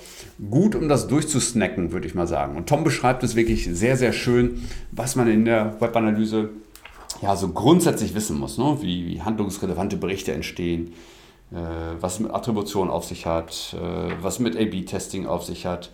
gut, 0.50 0.76
um 0.76 0.90
das 0.90 1.08
durchzusnacken, 1.08 1.94
würde 1.94 2.08
ich 2.08 2.16
mal 2.16 2.28
sagen. 2.28 2.58
Und 2.58 2.68
Tom 2.68 2.84
beschreibt 2.84 3.24
es 3.24 3.36
wirklich 3.36 3.70
sehr, 3.72 3.96
sehr 3.96 4.12
schön, 4.12 4.68
was 4.92 5.16
man 5.16 5.30
in 5.30 5.46
der 5.46 5.80
Webanalyse 5.80 6.50
ja, 7.22 7.36
so 7.36 7.50
grundsätzlich 7.50 8.14
wissen 8.16 8.38
muss, 8.40 8.58
ne? 8.58 8.78
wie, 8.82 9.08
wie 9.08 9.22
handlungsrelevante 9.22 9.98
Berichte 9.98 10.34
entstehen, 10.34 10.94
äh, 11.52 11.56
was 12.00 12.20
mit 12.20 12.32
Attribution 12.32 12.90
auf 12.90 13.06
sich 13.06 13.26
hat, 13.26 13.76
äh, 13.76 14.12
was 14.22 14.40
mit 14.40 14.56
A-B-Testing 14.56 15.26
auf 15.26 15.44
sich 15.44 15.66
hat, 15.66 15.90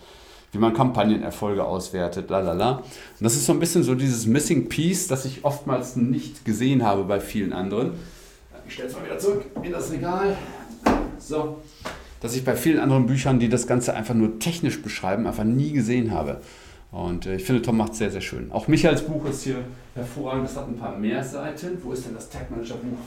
wie 0.51 0.57
man 0.57 0.73
Kampagnenerfolge 0.73 1.63
auswertet, 1.63 2.29
lalala. 2.29 2.77
Und 2.77 2.85
das 3.21 3.35
ist 3.35 3.45
so 3.45 3.53
ein 3.53 3.59
bisschen 3.59 3.83
so 3.83 3.95
dieses 3.95 4.25
Missing 4.25 4.69
Piece, 4.69 5.07
das 5.07 5.25
ich 5.25 5.43
oftmals 5.43 5.95
nicht 5.95 6.45
gesehen 6.45 6.83
habe 6.83 7.03
bei 7.03 7.19
vielen 7.19 7.53
anderen. 7.53 7.93
Ich 8.67 8.75
stelle 8.75 8.89
es 8.89 8.95
mal 8.95 9.05
wieder 9.05 9.17
zurück 9.17 9.45
in 9.61 9.71
das 9.71 9.91
Regal. 9.91 10.37
So. 11.17 11.61
Dass 12.21 12.35
ich 12.35 12.45
bei 12.45 12.55
vielen 12.55 12.79
anderen 12.79 13.05
Büchern, 13.05 13.39
die 13.39 13.49
das 13.49 13.67
Ganze 13.67 13.95
einfach 13.95 14.13
nur 14.13 14.39
technisch 14.39 14.81
beschreiben, 14.81 15.27
einfach 15.27 15.43
nie 15.43 15.71
gesehen 15.71 16.11
habe. 16.11 16.39
Und 16.93 17.25
äh, 17.25 17.35
ich 17.35 17.43
finde, 17.43 17.61
Tom 17.63 17.77
macht 17.77 17.93
es 17.93 17.97
sehr, 17.97 18.11
sehr 18.11 18.21
schön. 18.21 18.51
Auch 18.51 18.67
Michaels 18.67 19.01
Buch 19.01 19.25
ist 19.25 19.43
hier 19.43 19.65
hervorragend. 19.95 20.47
Es 20.47 20.55
hat 20.55 20.67
ein 20.67 20.77
paar 20.77 20.95
mehr 20.95 21.23
Seiten. 21.23 21.79
Wo 21.83 21.91
ist 21.91 22.05
denn 22.05 22.13
das 22.13 22.29
Tag 22.29 22.51
Manager 22.51 22.75
Buch? 22.75 22.99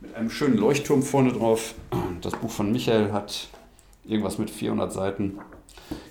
Mit 0.00 0.14
einem 0.14 0.28
schönen 0.28 0.58
Leuchtturm 0.58 1.02
vorne 1.02 1.32
drauf. 1.32 1.74
Das 2.20 2.32
Buch 2.32 2.50
von 2.50 2.72
Michael 2.72 3.12
hat 3.12 3.48
irgendwas 4.04 4.38
mit 4.38 4.50
400 4.50 4.92
Seiten. 4.92 5.38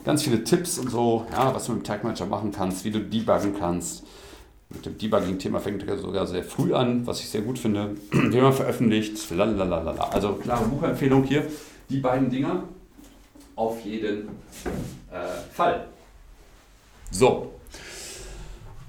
Ganz 0.06 0.24
viele 0.24 0.44
Tipps 0.44 0.80
und 0.80 0.90
so, 0.90 1.26
ja, 1.32 1.54
was 1.54 1.66
du 1.66 1.74
mit 1.74 1.82
dem 1.82 1.86
Tag 1.86 2.04
Manager 2.04 2.26
machen 2.26 2.52
kannst, 2.52 2.86
wie 2.86 2.92
du 2.92 3.00
debuggen 3.00 3.56
kannst. 3.60 4.06
Mit 4.70 4.86
dem 4.86 4.98
Debugging-Thema 4.98 5.60
fängt 5.60 5.88
er 5.88 5.98
sogar 5.98 6.28
sehr 6.28 6.44
früh 6.44 6.74
an, 6.74 7.06
was 7.06 7.20
ich 7.20 7.30
sehr 7.30 7.42
gut 7.42 7.60
finde. 7.60 7.96
Wie 8.12 8.42
man 8.42 8.52
veröffentlicht, 8.52 9.30
lalalala. 9.32 9.92
Also 10.12 10.34
klare 10.34 10.66
Buchempfehlung 10.66 11.24
hier. 11.24 11.46
Die 11.90 12.00
beiden 12.00 12.30
Dinger 12.30 12.64
auf 13.56 13.80
jeden 13.86 14.28
äh, 15.10 15.54
Fall. 15.54 15.88
So, 17.12 17.54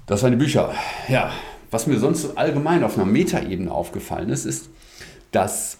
das 0.05 0.23
waren 0.23 0.31
die 0.31 0.37
Bücher. 0.37 0.73
Ja, 1.07 1.31
was 1.71 1.87
mir 1.87 1.99
sonst 1.99 2.37
allgemein 2.37 2.83
auf 2.83 2.95
einer 2.95 3.05
Metaebene 3.05 3.71
aufgefallen 3.71 4.29
ist, 4.29 4.45
ist, 4.45 4.69
dass 5.31 5.77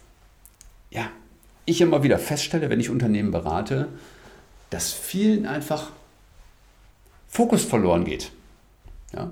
ja, 0.91 1.09
ich 1.65 1.81
immer 1.81 2.03
wieder 2.03 2.19
feststelle, 2.19 2.69
wenn 2.69 2.79
ich 2.79 2.89
Unternehmen 2.89 3.31
berate, 3.31 3.87
dass 4.69 4.91
vielen 4.91 5.45
einfach 5.45 5.91
Fokus 7.27 7.63
verloren 7.63 8.05
geht. 8.05 8.31
Ja? 9.13 9.31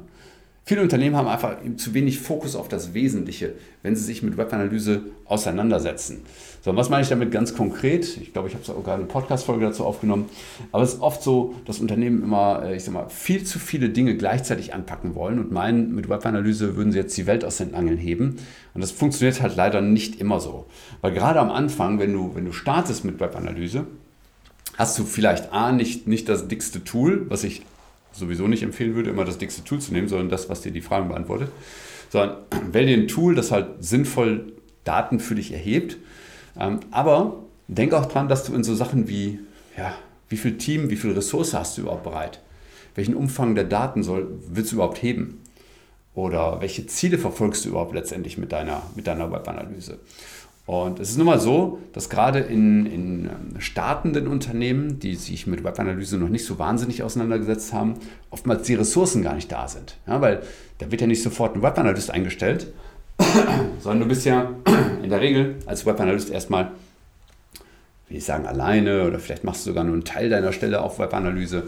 Viele 0.65 0.81
Unternehmen 0.81 1.15
haben 1.15 1.27
einfach 1.27 1.57
zu 1.77 1.93
wenig 1.93 2.19
Fokus 2.19 2.55
auf 2.55 2.67
das 2.67 2.93
Wesentliche, 2.93 3.53
wenn 3.83 3.95
sie 3.95 4.03
sich 4.03 4.21
mit 4.21 4.37
Webanalyse 4.37 5.03
auseinandersetzen. 5.25 6.25
So, 6.61 6.75
was 6.75 6.89
meine 6.89 7.03
ich 7.03 7.09
damit 7.09 7.31
ganz 7.31 7.55
konkret? 7.55 8.17
Ich 8.17 8.33
glaube, 8.33 8.47
ich 8.47 8.53
habe 8.53 8.65
sogar 8.65 8.95
eine 8.95 9.05
Podcast-Folge 9.05 9.65
dazu 9.65 9.85
aufgenommen. 9.85 10.29
Aber 10.71 10.83
es 10.83 10.95
ist 10.95 11.01
oft 11.01 11.23
so, 11.23 11.55
dass 11.65 11.79
Unternehmen 11.79 12.23
immer, 12.23 12.63
äh, 12.63 12.75
ich 12.75 12.83
sag 12.83 12.93
mal, 12.93 13.09
viel 13.09 13.43
zu 13.43 13.59
viele 13.59 13.89
Dinge 13.89 14.17
gleichzeitig 14.17 14.73
anpacken 14.73 15.15
wollen 15.15 15.39
und 15.39 15.51
meinen, 15.51 15.95
mit 15.95 16.09
Webanalyse 16.09 16.75
würden 16.75 16.91
sie 16.91 16.97
jetzt 16.97 17.15
die 17.17 17.27
Welt 17.27 17.45
aus 17.45 17.57
den 17.57 17.73
Angeln 17.75 17.97
heben. 17.97 18.37
Und 18.73 18.81
das 18.81 18.91
funktioniert 18.91 19.41
halt 19.41 19.55
leider 19.55 19.81
nicht 19.81 20.19
immer 20.19 20.39
so. 20.39 20.65
Weil 21.01 21.13
gerade 21.13 21.39
am 21.39 21.51
Anfang, 21.51 21.99
wenn 21.99 22.13
du, 22.13 22.35
wenn 22.35 22.45
du 22.45 22.51
startest 22.51 23.05
mit 23.05 23.19
Webanalyse, 23.19 23.85
hast 24.77 24.97
du 24.99 25.03
vielleicht 25.03 25.53
A, 25.53 25.71
nicht, 25.71 26.07
nicht 26.07 26.27
das 26.29 26.47
dickste 26.47 26.83
Tool, 26.83 27.25
was 27.29 27.43
ich 27.43 27.63
sowieso 28.11 28.47
nicht 28.47 28.63
empfehlen 28.63 28.95
würde, 28.95 29.09
immer 29.09 29.25
das 29.25 29.37
dickste 29.37 29.63
Tool 29.63 29.79
zu 29.79 29.93
nehmen, 29.93 30.07
sondern 30.07 30.29
das, 30.29 30.49
was 30.49 30.61
dir 30.61 30.71
die 30.71 30.81
Fragen 30.81 31.09
beantwortet. 31.09 31.49
Sondern 32.09 32.37
wähl 32.71 32.85
dir 32.85 32.97
ein 32.97 33.07
Tool, 33.07 33.35
das 33.35 33.51
halt 33.51 33.67
sinnvoll 33.83 34.53
Daten 34.83 35.19
für 35.19 35.35
dich 35.35 35.51
erhebt. 35.51 35.97
Ähm, 36.59 36.79
aber 36.91 37.43
denk 37.67 37.93
auch 37.93 38.05
dran, 38.05 38.27
dass 38.27 38.45
du 38.45 38.53
in 38.53 38.63
so 38.63 38.75
Sachen 38.75 39.07
wie 39.07 39.39
ja, 39.77 39.93
wie 40.29 40.37
viel 40.37 40.57
Team, 40.57 40.89
wie 40.89 40.95
viel 40.95 41.11
Ressource 41.11 41.53
hast 41.53 41.77
du 41.77 41.83
überhaupt 41.83 42.03
bereit? 42.03 42.41
Welchen 42.95 43.15
Umfang 43.15 43.55
der 43.55 43.63
Daten 43.63 44.03
soll, 44.03 44.27
willst 44.49 44.71
du 44.71 44.77
überhaupt 44.77 45.01
heben? 45.01 45.41
Oder 46.15 46.61
welche 46.61 46.87
Ziele 46.87 47.19
verfolgst 47.19 47.63
du 47.63 47.69
überhaupt 47.69 47.93
letztendlich 47.93 48.37
mit 48.37 48.51
deiner, 48.51 48.81
mit 48.95 49.05
deiner 49.05 49.31
Webanalyse? 49.31 49.99
Und 50.65 50.99
es 50.99 51.11
ist 51.11 51.17
nun 51.17 51.27
mal 51.27 51.39
so, 51.39 51.79
dass 51.93 52.09
gerade 52.09 52.39
in, 52.39 52.85
in 52.87 53.25
ähm, 53.25 53.61
startenden 53.61 54.27
Unternehmen, 54.27 54.99
die 54.99 55.15
sich 55.15 55.47
mit 55.47 55.63
Webanalyse 55.63 56.17
noch 56.17 56.27
nicht 56.27 56.43
so 56.43 56.59
wahnsinnig 56.59 57.03
auseinandergesetzt 57.03 57.71
haben, 57.71 57.93
oftmals 58.31 58.63
die 58.63 58.73
Ressourcen 58.73 59.23
gar 59.23 59.35
nicht 59.35 59.49
da 59.49 59.69
sind. 59.69 59.95
Ja, 60.07 60.19
weil 60.19 60.41
da 60.79 60.91
wird 60.91 60.99
ja 60.99 61.07
nicht 61.07 61.23
sofort 61.23 61.55
ein 61.55 61.61
Webanalyst 61.61 62.11
eingestellt, 62.11 62.73
sondern 63.80 64.01
du 64.01 64.07
bist 64.07 64.26
ja 64.26 64.51
in 65.03 65.09
der 65.09 65.22
Regel 65.22 65.55
als 65.65 65.86
Webanalyst 65.86 66.30
erstmal, 66.30 66.72
wie 68.09 68.18
ich 68.18 68.26
sagen, 68.26 68.45
alleine 68.45 69.05
oder 69.07 69.20
vielleicht 69.20 69.43
machst 69.43 69.65
du 69.65 69.72
sogar 69.72 69.84
nur 69.84 69.93
einen 69.93 70.05
Teil 70.05 70.30
deiner 70.30 70.53
Stelle 70.53 70.82
auf 70.82 70.99
Webanalyse. 70.99 71.63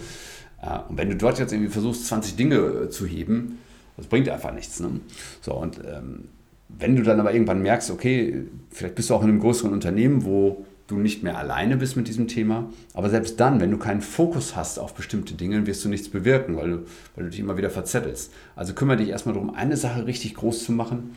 Äh, 0.62 0.80
und 0.88 0.98
wenn 0.98 1.10
du 1.10 1.16
dort 1.16 1.40
jetzt 1.40 1.52
irgendwie 1.52 1.72
versuchst, 1.72 2.08
20 2.08 2.36
Dinge 2.36 2.56
äh, 2.56 2.90
zu 2.90 3.06
heben, 3.06 3.60
das 3.98 4.08
bringt 4.08 4.30
einfach 4.30 4.54
nichts. 4.54 4.80
Ne? 4.80 5.02
So, 5.42 5.54
und 5.54 5.80
ähm, 5.80 6.26
wenn 6.70 6.96
du 6.96 7.04
dann 7.04 7.20
aber 7.20 7.34
irgendwann 7.34 7.62
merkst, 7.62 7.92
okay, 7.92 8.46
vielleicht 8.70 8.96
bist 8.96 9.10
du 9.10 9.16
auch 9.16 9.24
in 9.24 9.30
einem 9.30 9.40
größeren 9.40 9.74
Unternehmen, 9.74 10.24
wo 10.24 10.66
du 10.88 10.98
nicht 10.98 11.24
mehr 11.24 11.38
alleine 11.38 11.78
bist 11.78 11.96
mit 11.98 12.08
diesem 12.08 12.28
Thema, 12.28 12.72
aber 12.94 13.10
selbst 13.10 13.40
dann, 13.40 13.60
wenn 13.60 13.70
du 13.70 13.78
keinen 13.78 14.02
Fokus 14.02 14.56
hast 14.56 14.80
auf 14.80 14.94
bestimmte 14.94 15.36
Dinge, 15.36 15.68
wirst 15.68 15.86
du 15.86 15.90
nichts 15.90 16.10
bewirken, 16.10 16.58
weil 16.58 16.70
du, 16.70 16.78
weil 17.16 17.26
du 17.26 17.30
dich 17.30 17.40
immer 17.40 17.58
wieder 17.58 17.70
verzettelst. 17.70 18.32
Also 18.56 18.74
kümmere 18.74 18.98
dich 18.98 19.10
erstmal 19.10 19.36
darum, 19.36 19.54
eine 19.54 19.78
Sache 19.78 20.08
richtig 20.08 20.36
groß 20.36 20.64
zu 20.64 20.72
machen 20.72 21.16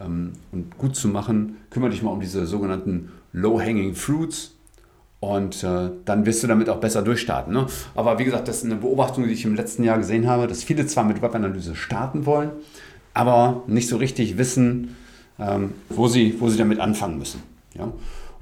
ähm, 0.00 0.32
und 0.52 0.76
gut 0.78 0.96
zu 0.96 1.08
machen. 1.08 1.56
Kümmere 1.70 1.90
dich 1.90 2.02
mal 2.02 2.10
um 2.10 2.20
diese 2.20 2.46
sogenannten 2.46 3.10
Low-Hanging 3.32 3.94
Fruits, 3.94 4.54
und 5.20 5.62
äh, 5.62 5.90
dann 6.06 6.24
wirst 6.24 6.42
du 6.42 6.46
damit 6.46 6.70
auch 6.70 6.80
besser 6.80 7.02
durchstarten. 7.02 7.52
Ne? 7.52 7.66
Aber 7.94 8.18
wie 8.18 8.24
gesagt, 8.24 8.48
das 8.48 8.58
ist 8.58 8.64
eine 8.64 8.76
Beobachtung, 8.76 9.24
die 9.24 9.32
ich 9.32 9.44
im 9.44 9.54
letzten 9.54 9.84
Jahr 9.84 9.98
gesehen 9.98 10.26
habe, 10.26 10.46
dass 10.46 10.64
viele 10.64 10.86
zwar 10.86 11.04
mit 11.04 11.20
Webanalyse 11.20 11.76
starten 11.76 12.24
wollen, 12.24 12.50
aber 13.12 13.62
nicht 13.66 13.88
so 13.88 13.98
richtig 13.98 14.38
wissen, 14.38 14.96
ähm, 15.38 15.74
wo, 15.90 16.08
sie, 16.08 16.40
wo 16.40 16.48
sie 16.48 16.56
damit 16.56 16.80
anfangen 16.80 17.18
müssen. 17.18 17.42
Ja? 17.74 17.92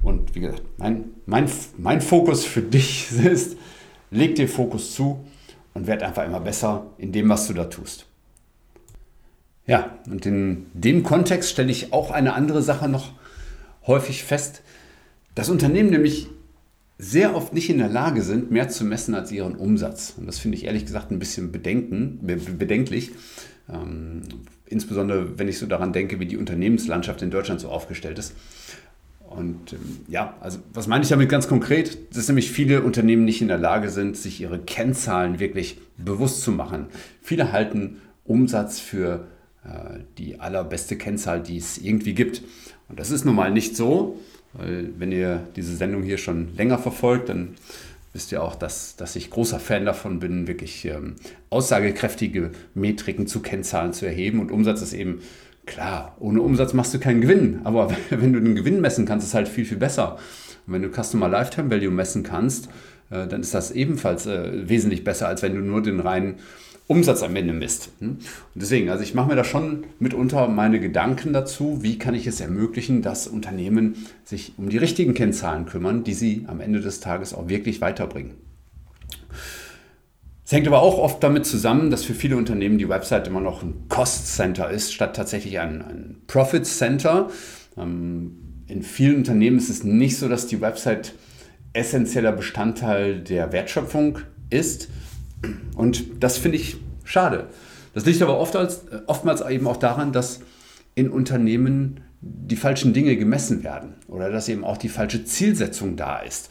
Und 0.01 0.33
wie 0.33 0.39
gesagt, 0.39 0.63
mein, 0.77 1.05
mein, 1.25 1.49
mein 1.77 1.99
Fokus 1.99 2.45
für 2.45 2.61
dich 2.61 3.11
ist, 3.23 3.57
leg 4.09 4.35
dir 4.35 4.47
Fokus 4.47 4.93
zu 4.93 5.19
und 5.73 5.85
werd 5.85 6.01
einfach 6.01 6.25
immer 6.25 6.39
besser 6.39 6.85
in 6.97 7.11
dem, 7.11 7.27
was 7.27 7.47
du 7.47 7.53
da 7.53 7.65
tust. 7.65 8.05
Ja, 9.69 9.99
und 10.09 10.25
in 10.25 10.65
dem 10.73 11.03
Kontext 11.03 11.51
stelle 11.51 11.69
ich 11.69 11.93
auch 11.93 12.09
eine 12.09 12.33
andere 12.33 12.63
Sache 12.63 12.89
noch 12.89 13.11
häufig 13.85 14.23
fest. 14.23 14.63
Das 15.35 15.47
Unternehmen 15.47 15.91
nämlich 15.91 16.27
sehr 16.97 17.35
oft 17.35 17.53
nicht 17.53 17.69
in 17.69 17.77
der 17.77 17.87
Lage 17.87 18.23
sind, 18.23 18.49
mehr 18.49 18.69
zu 18.69 18.83
messen 18.83 19.13
als 19.13 19.31
ihren 19.31 19.53
Umsatz. 19.53 20.15
Und 20.17 20.25
das 20.25 20.39
finde 20.39 20.57
ich 20.57 20.65
ehrlich 20.65 20.87
gesagt 20.87 21.11
ein 21.11 21.19
bisschen 21.19 21.51
bedenken, 21.51 22.17
bedenklich. 22.57 23.11
Ähm, 23.71 24.23
insbesondere 24.65 25.37
wenn 25.37 25.47
ich 25.47 25.59
so 25.59 25.67
daran 25.67 25.93
denke, 25.93 26.19
wie 26.19 26.25
die 26.25 26.37
Unternehmenslandschaft 26.37 27.21
in 27.21 27.29
Deutschland 27.29 27.61
so 27.61 27.69
aufgestellt 27.69 28.17
ist. 28.17 28.33
Und 29.29 29.73
ähm, 29.73 29.99
ja, 30.07 30.33
also 30.39 30.57
was 30.73 30.87
meine 30.87 31.03
ich 31.03 31.09
damit 31.09 31.29
ganz 31.29 31.47
konkret? 31.47 32.17
Dass 32.17 32.27
nämlich 32.27 32.51
viele 32.51 32.81
Unternehmen 32.81 33.23
nicht 33.23 33.43
in 33.43 33.49
der 33.49 33.59
Lage 33.59 33.91
sind, 33.91 34.17
sich 34.17 34.41
ihre 34.41 34.57
Kennzahlen 34.57 35.39
wirklich 35.39 35.79
bewusst 35.95 36.41
zu 36.41 36.51
machen. 36.51 36.87
Viele 37.21 37.51
halten 37.51 37.97
Umsatz 38.25 38.79
für 38.79 39.27
die 40.17 40.39
allerbeste 40.39 40.95
Kennzahl, 40.95 41.41
die 41.41 41.57
es 41.57 41.77
irgendwie 41.77 42.13
gibt. 42.13 42.41
Und 42.87 42.99
das 42.99 43.11
ist 43.11 43.25
nun 43.25 43.35
mal 43.35 43.51
nicht 43.51 43.75
so. 43.75 44.17
Weil 44.53 44.89
wenn 44.97 45.11
ihr 45.11 45.47
diese 45.55 45.75
Sendung 45.75 46.03
hier 46.03 46.17
schon 46.17 46.55
länger 46.55 46.79
verfolgt, 46.79 47.29
dann 47.29 47.55
wisst 48.13 48.31
ihr 48.31 48.43
auch, 48.43 48.55
dass, 48.55 48.95
dass 48.95 49.15
ich 49.15 49.29
großer 49.29 49.59
Fan 49.59 49.85
davon 49.85 50.19
bin, 50.19 50.47
wirklich 50.47 50.85
ähm, 50.85 51.15
aussagekräftige 51.49 52.51
Metriken 52.73 53.27
zu 53.27 53.41
Kennzahlen 53.41 53.93
zu 53.93 54.05
erheben. 54.05 54.39
Und 54.39 54.51
Umsatz 54.51 54.81
ist 54.81 54.93
eben 54.93 55.21
klar, 55.65 56.15
ohne 56.19 56.41
Umsatz 56.41 56.73
machst 56.73 56.93
du 56.93 56.99
keinen 56.99 57.21
Gewinn. 57.21 57.61
Aber 57.63 57.95
wenn 58.09 58.33
du 58.33 58.39
den 58.41 58.55
Gewinn 58.55 58.81
messen 58.81 59.05
kannst, 59.05 59.25
ist 59.25 59.29
es 59.29 59.35
halt 59.35 59.47
viel, 59.47 59.65
viel 59.65 59.77
besser. 59.77 60.17
Und 60.65 60.73
wenn 60.73 60.81
du 60.81 60.89
Customer 60.89 61.29
Lifetime 61.29 61.69
Value 61.69 61.91
messen 61.91 62.23
kannst, 62.23 62.69
äh, 63.11 63.27
dann 63.27 63.41
ist 63.41 63.53
das 63.53 63.71
ebenfalls 63.71 64.25
äh, 64.25 64.67
wesentlich 64.67 65.03
besser, 65.03 65.27
als 65.27 65.43
wenn 65.43 65.53
du 65.53 65.61
nur 65.61 65.83
den 65.83 65.99
reinen 65.99 66.35
Umsatz 66.89 67.21
am 67.21 67.35
Ende 67.35 67.53
misst. 67.53 67.91
Hm? 67.99 68.09
Und 68.09 68.19
deswegen, 68.55 68.89
also 68.89 69.03
ich 69.03 69.13
mache 69.13 69.29
mir 69.29 69.35
da 69.35 69.43
schon 69.43 69.85
mitunter 69.99 70.47
meine 70.47 70.79
Gedanken 70.79 71.33
dazu, 71.33 71.83
wie 71.83 71.99
kann 71.99 72.15
ich 72.15 72.25
es 72.25 72.41
ermöglichen, 72.41 73.03
dass 73.03 73.27
Unternehmen 73.27 74.07
sich 74.25 74.53
um 74.57 74.69
die 74.69 74.79
richtigen 74.79 75.13
Kennzahlen 75.13 75.67
kümmern, 75.67 76.03
die 76.03 76.15
sie 76.15 76.45
am 76.47 76.59
Ende 76.59 76.81
des 76.81 76.99
Tages 76.99 77.35
auch 77.35 77.47
wirklich 77.47 77.79
weiterbringen. 77.79 78.33
Es 80.43 80.51
hängt 80.51 80.65
aber 80.65 80.81
auch 80.81 80.97
oft 80.97 81.23
damit 81.23 81.45
zusammen, 81.45 81.91
dass 81.91 82.03
für 82.03 82.15
viele 82.15 82.35
Unternehmen 82.35 82.79
die 82.79 82.89
Website 82.89 83.27
immer 83.27 83.39
noch 83.39 83.61
ein 83.61 83.87
Cost 83.87 84.35
Center 84.35 84.71
ist, 84.71 84.91
statt 84.91 85.15
tatsächlich 85.15 85.59
ein, 85.59 85.83
ein 85.83 86.15
Profit 86.25 86.65
Center. 86.65 87.29
Ähm, 87.77 88.63
in 88.65 88.81
vielen 88.81 89.17
Unternehmen 89.17 89.59
ist 89.59 89.69
es 89.69 89.83
nicht 89.83 90.17
so, 90.17 90.27
dass 90.27 90.47
die 90.47 90.59
Website 90.59 91.13
essentieller 91.73 92.31
Bestandteil 92.31 93.21
der 93.21 93.51
Wertschöpfung 93.51 94.17
ist, 94.49 94.89
und 95.75 96.23
das 96.23 96.37
finde 96.37 96.57
ich 96.57 96.77
schade. 97.03 97.47
Das 97.93 98.05
liegt 98.05 98.21
aber 98.21 98.37
oft 98.39 98.55
als, 98.55 98.85
oftmals 99.07 99.41
eben 99.41 99.67
auch 99.67 99.77
daran, 99.77 100.11
dass 100.11 100.41
in 100.95 101.09
Unternehmen 101.09 102.01
die 102.21 102.55
falschen 102.55 102.93
Dinge 102.93 103.15
gemessen 103.15 103.63
werden 103.63 103.93
oder 104.07 104.29
dass 104.29 104.49
eben 104.49 104.63
auch 104.63 104.77
die 104.77 104.89
falsche 104.89 105.23
Zielsetzung 105.23 105.95
da 105.95 106.19
ist. 106.19 106.49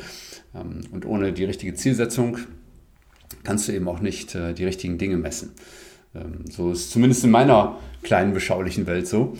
Ähm, 0.54 0.80
und 0.92 1.04
ohne 1.04 1.32
die 1.32 1.44
richtige 1.44 1.74
Zielsetzung 1.74 2.38
kannst 3.44 3.68
du 3.68 3.72
eben 3.72 3.88
auch 3.88 4.00
nicht 4.00 4.34
äh, 4.34 4.54
die 4.54 4.64
richtigen 4.64 4.98
Dinge 4.98 5.16
messen. 5.16 5.52
Ähm, 6.14 6.44
so 6.50 6.72
ist 6.72 6.90
zumindest 6.90 7.24
in 7.24 7.30
meiner 7.30 7.78
kleinen 8.02 8.32
beschaulichen 8.32 8.86
Welt 8.86 9.06
so. 9.06 9.36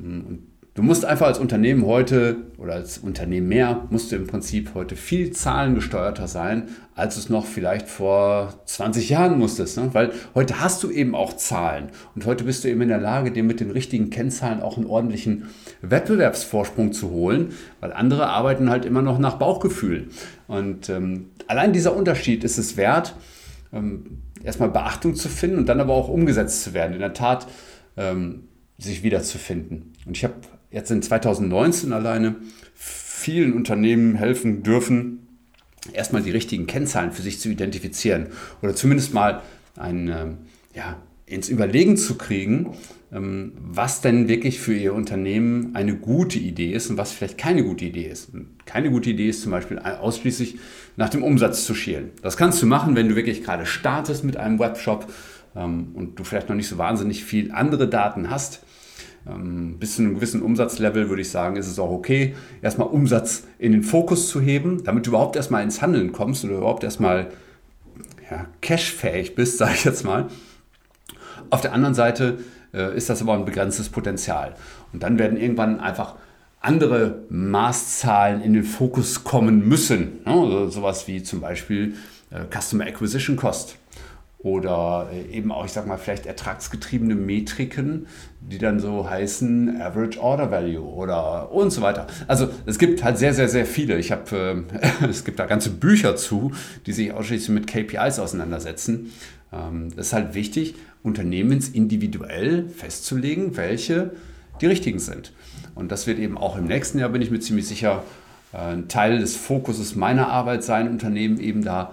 Ähm, 0.00 0.24
und 0.26 0.47
Du 0.78 0.84
musst 0.84 1.04
einfach 1.04 1.26
als 1.26 1.40
Unternehmen 1.40 1.84
heute 1.86 2.36
oder 2.56 2.74
als 2.74 2.98
Unternehmer 2.98 3.88
musst 3.90 4.12
du 4.12 4.16
im 4.16 4.28
Prinzip 4.28 4.74
heute 4.74 4.94
viel 4.94 5.32
zahlengesteuerter 5.32 6.28
sein, 6.28 6.68
als 6.94 7.16
es 7.16 7.28
noch 7.28 7.46
vielleicht 7.46 7.88
vor 7.88 8.54
20 8.64 9.08
Jahren 9.08 9.40
musstest. 9.40 9.76
Ne? 9.76 9.90
Weil 9.92 10.12
heute 10.36 10.60
hast 10.60 10.84
du 10.84 10.90
eben 10.92 11.16
auch 11.16 11.32
Zahlen 11.32 11.88
und 12.14 12.26
heute 12.26 12.44
bist 12.44 12.62
du 12.62 12.68
eben 12.68 12.80
in 12.82 12.90
der 12.90 13.00
Lage, 13.00 13.32
dir 13.32 13.42
mit 13.42 13.58
den 13.58 13.72
richtigen 13.72 14.10
Kennzahlen 14.10 14.62
auch 14.62 14.76
einen 14.76 14.86
ordentlichen 14.86 15.48
Wettbewerbsvorsprung 15.82 16.92
zu 16.92 17.10
holen, 17.10 17.54
weil 17.80 17.92
andere 17.92 18.28
arbeiten 18.28 18.70
halt 18.70 18.84
immer 18.84 19.02
noch 19.02 19.18
nach 19.18 19.34
Bauchgefühl. 19.34 20.10
Und 20.46 20.88
ähm, 20.90 21.30
allein 21.48 21.72
dieser 21.72 21.96
Unterschied 21.96 22.44
ist 22.44 22.56
es 22.56 22.76
wert, 22.76 23.16
ähm, 23.72 24.22
erstmal 24.44 24.70
Beachtung 24.70 25.16
zu 25.16 25.28
finden 25.28 25.58
und 25.58 25.68
dann 25.68 25.80
aber 25.80 25.94
auch 25.94 26.08
umgesetzt 26.08 26.62
zu 26.62 26.72
werden. 26.72 26.92
In 26.92 27.00
der 27.00 27.14
Tat 27.14 27.48
ähm, 27.96 28.44
sich 28.78 29.02
wiederzufinden. 29.02 29.94
Und 30.06 30.16
ich 30.16 30.22
habe 30.22 30.34
jetzt 30.70 30.90
in 30.90 31.02
2019 31.02 31.92
alleine 31.92 32.36
vielen 32.74 33.52
Unternehmen 33.52 34.14
helfen 34.14 34.62
dürfen, 34.62 35.26
erstmal 35.92 36.22
die 36.22 36.30
richtigen 36.30 36.66
Kennzahlen 36.66 37.12
für 37.12 37.22
sich 37.22 37.40
zu 37.40 37.48
identifizieren 37.48 38.28
oder 38.62 38.74
zumindest 38.74 39.14
mal 39.14 39.42
ein, 39.76 40.08
ähm, 40.08 40.38
ja, 40.74 40.96
ins 41.26 41.48
Überlegen 41.48 41.96
zu 41.96 42.16
kriegen, 42.16 42.74
ähm, 43.12 43.52
was 43.60 44.00
denn 44.00 44.28
wirklich 44.28 44.60
für 44.60 44.74
Ihr 44.74 44.94
Unternehmen 44.94 45.74
eine 45.74 45.94
gute 45.94 46.38
Idee 46.38 46.72
ist 46.72 46.88
und 46.90 46.96
was 46.96 47.12
vielleicht 47.12 47.36
keine 47.36 47.62
gute 47.64 47.84
Idee 47.84 48.08
ist. 48.08 48.32
Und 48.32 48.64
keine 48.64 48.90
gute 48.90 49.10
Idee 49.10 49.28
ist 49.28 49.42
zum 49.42 49.50
Beispiel 49.50 49.78
ausschließlich 49.78 50.58
nach 50.96 51.10
dem 51.10 51.22
Umsatz 51.22 51.64
zu 51.64 51.74
schielen. 51.74 52.10
Das 52.22 52.36
kannst 52.36 52.62
du 52.62 52.66
machen, 52.66 52.96
wenn 52.96 53.08
du 53.08 53.16
wirklich 53.16 53.42
gerade 53.42 53.66
startest 53.66 54.24
mit 54.24 54.36
einem 54.36 54.58
Webshop 54.58 55.12
ähm, 55.54 55.88
und 55.94 56.18
du 56.18 56.24
vielleicht 56.24 56.48
noch 56.48 56.56
nicht 56.56 56.68
so 56.68 56.78
wahnsinnig 56.78 57.24
viel 57.24 57.52
andere 57.52 57.88
Daten 57.88 58.30
hast 58.30 58.62
bis 59.78 59.96
zu 59.96 60.02
einem 60.02 60.14
gewissen 60.14 60.42
Umsatzlevel 60.42 61.08
würde 61.08 61.22
ich 61.22 61.30
sagen, 61.30 61.56
ist 61.56 61.66
es 61.66 61.78
auch 61.78 61.90
okay, 61.90 62.34
erstmal 62.62 62.88
Umsatz 62.88 63.46
in 63.58 63.72
den 63.72 63.82
Fokus 63.82 64.28
zu 64.28 64.40
heben, 64.40 64.84
damit 64.84 65.06
du 65.06 65.10
überhaupt 65.10 65.36
erstmal 65.36 65.62
ins 65.62 65.82
Handeln 65.82 66.12
kommst 66.12 66.44
oder 66.44 66.56
überhaupt 66.56 66.84
erstmal 66.84 67.30
ja, 68.30 68.46
cashfähig 68.60 69.34
bist, 69.34 69.58
sage 69.58 69.74
ich 69.74 69.84
jetzt 69.84 70.04
mal. 70.04 70.28
Auf 71.50 71.60
der 71.60 71.72
anderen 71.72 71.94
Seite 71.94 72.38
äh, 72.72 72.96
ist 72.96 73.10
das 73.10 73.22
aber 73.22 73.34
ein 73.34 73.44
begrenztes 73.44 73.88
Potenzial. 73.88 74.54
Und 74.92 75.02
dann 75.02 75.18
werden 75.18 75.38
irgendwann 75.38 75.80
einfach 75.80 76.16
andere 76.60 77.22
Maßzahlen 77.28 78.42
in 78.42 78.52
den 78.52 78.64
Fokus 78.64 79.24
kommen 79.24 79.66
müssen. 79.68 80.20
Ne? 80.24 80.32
Also 80.32 80.68
sowas 80.68 81.06
wie 81.06 81.22
zum 81.22 81.40
Beispiel 81.40 81.94
äh, 82.30 82.44
Customer 82.50 82.84
Acquisition 82.84 83.36
Cost 83.36 83.76
oder 84.38 85.10
äh, 85.12 85.36
eben 85.36 85.50
auch, 85.50 85.64
ich 85.64 85.72
sag 85.72 85.86
mal, 85.86 85.98
vielleicht 85.98 86.26
ertragsgetriebene 86.26 87.14
Metriken, 87.14 88.06
die 88.40 88.58
dann 88.58 88.78
so 88.78 89.08
heißen 89.08 89.80
Average 89.80 90.20
Order 90.20 90.50
Value 90.50 90.84
oder 90.84 91.50
und 91.50 91.70
so 91.70 91.82
weiter. 91.82 92.06
Also 92.28 92.48
es 92.64 92.78
gibt 92.78 93.02
halt 93.02 93.18
sehr, 93.18 93.34
sehr, 93.34 93.48
sehr 93.48 93.66
viele. 93.66 93.98
Ich 93.98 94.12
habe, 94.12 94.64
äh, 94.80 95.04
es 95.08 95.24
gibt 95.24 95.40
da 95.40 95.46
ganze 95.46 95.70
Bücher 95.70 96.16
zu, 96.16 96.52
die 96.86 96.92
sich 96.92 97.12
ausschließlich 97.12 97.50
mit 97.50 97.66
KPIs 97.66 98.20
auseinandersetzen. 98.20 99.12
Ähm, 99.52 99.88
das 99.96 100.08
ist 100.08 100.12
halt 100.12 100.34
wichtig, 100.34 100.76
unternehmensindividuell 101.02 102.68
festzulegen, 102.68 103.56
welche 103.56 104.12
die 104.60 104.66
richtigen 104.66 105.00
sind. 105.00 105.32
Und 105.74 105.90
das 105.90 106.06
wird 106.06 106.18
eben 106.18 106.38
auch 106.38 106.56
im 106.56 106.66
nächsten 106.66 106.98
Jahr, 106.98 107.08
bin 107.08 107.22
ich 107.22 107.30
mir 107.30 107.40
ziemlich 107.40 107.66
sicher, 107.66 108.04
äh, 108.52 108.58
ein 108.58 108.86
Teil 108.86 109.18
des 109.18 109.36
Fokuses 109.36 109.96
meiner 109.96 110.28
Arbeit 110.28 110.62
sein, 110.62 110.88
Unternehmen 110.88 111.40
eben 111.40 111.64
da 111.64 111.92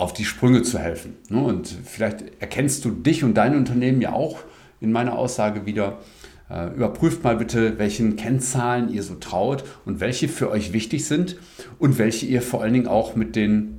auf 0.00 0.12
die 0.12 0.24
Sprünge 0.24 0.62
zu 0.62 0.78
helfen. 0.78 1.16
Ne? 1.28 1.42
Und 1.42 1.68
vielleicht 1.84 2.24
erkennst 2.40 2.84
du 2.84 2.90
dich 2.90 3.22
und 3.22 3.34
dein 3.34 3.56
Unternehmen 3.56 4.00
ja 4.00 4.12
auch 4.12 4.40
in 4.80 4.92
meiner 4.92 5.18
Aussage 5.18 5.66
wieder. 5.66 5.98
Äh, 6.50 6.74
überprüft 6.74 7.22
mal 7.22 7.36
bitte, 7.36 7.78
welchen 7.78 8.16
Kennzahlen 8.16 8.92
ihr 8.92 9.02
so 9.02 9.14
traut 9.14 9.62
und 9.84 10.00
welche 10.00 10.28
für 10.28 10.50
euch 10.50 10.72
wichtig 10.72 11.04
sind 11.04 11.36
und 11.78 11.98
welche 11.98 12.26
ihr 12.26 12.42
vor 12.42 12.62
allen 12.62 12.72
Dingen 12.72 12.88
auch 12.88 13.14
mit 13.14 13.36
den 13.36 13.78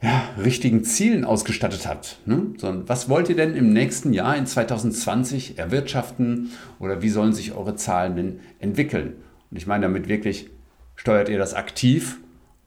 ja, 0.00 0.22
richtigen 0.42 0.84
Zielen 0.84 1.24
ausgestattet 1.24 1.86
habt. 1.86 2.18
Ne? 2.26 2.52
Was 2.86 3.08
wollt 3.08 3.28
ihr 3.28 3.36
denn 3.36 3.54
im 3.54 3.72
nächsten 3.72 4.12
Jahr 4.12 4.36
in 4.36 4.46
2020 4.46 5.58
erwirtschaften 5.58 6.50
oder 6.78 7.02
wie 7.02 7.08
sollen 7.08 7.32
sich 7.32 7.52
eure 7.52 7.76
Zahlen 7.76 8.16
denn 8.16 8.40
entwickeln? 8.58 9.14
Und 9.50 9.56
ich 9.56 9.66
meine 9.66 9.82
damit 9.82 10.08
wirklich, 10.08 10.50
steuert 10.96 11.28
ihr 11.28 11.38
das 11.38 11.54
aktiv 11.54 12.18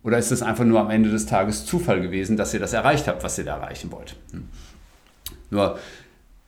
oder 0.06 0.20
ist 0.20 0.32
es 0.32 0.44
einfach 0.44 0.66
nur 0.66 0.80
am 0.80 0.92
Ende 0.92 1.10
des 1.10 1.26
Tages 1.26 1.66
Zufall 1.66 2.00
gewesen, 2.00 2.38
dass 2.38 2.54
ihr 2.54 2.60
das 2.60 2.74
erreicht 2.74 3.08
habt, 3.08 3.24
was 3.24 3.40
ihr 3.40 3.44
da 3.44 3.58
erreichen 3.58 3.92
wollt? 3.92 4.16
Hm. 4.32 4.44
Nur 5.50 5.80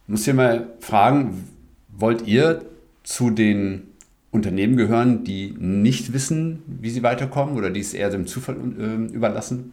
muss 0.05 0.27
ich 0.27 0.33
mal 0.35 0.67
fragen, 0.79 1.49
wollt 1.89 2.27
ihr 2.27 2.63
zu 3.03 3.31
den 3.31 3.87
Unternehmen 4.29 4.77
gehören, 4.77 5.23
die 5.23 5.55
nicht 5.57 6.13
wissen, 6.13 6.61
wie 6.67 6.91
sie 6.91 7.01
weiterkommen 7.01 7.57
oder 7.57 7.71
die 7.71 7.79
es 7.79 7.95
eher 7.95 8.11
dem 8.11 8.27
Zufall 8.27 8.57
äh, 8.77 9.11
überlassen? 9.11 9.71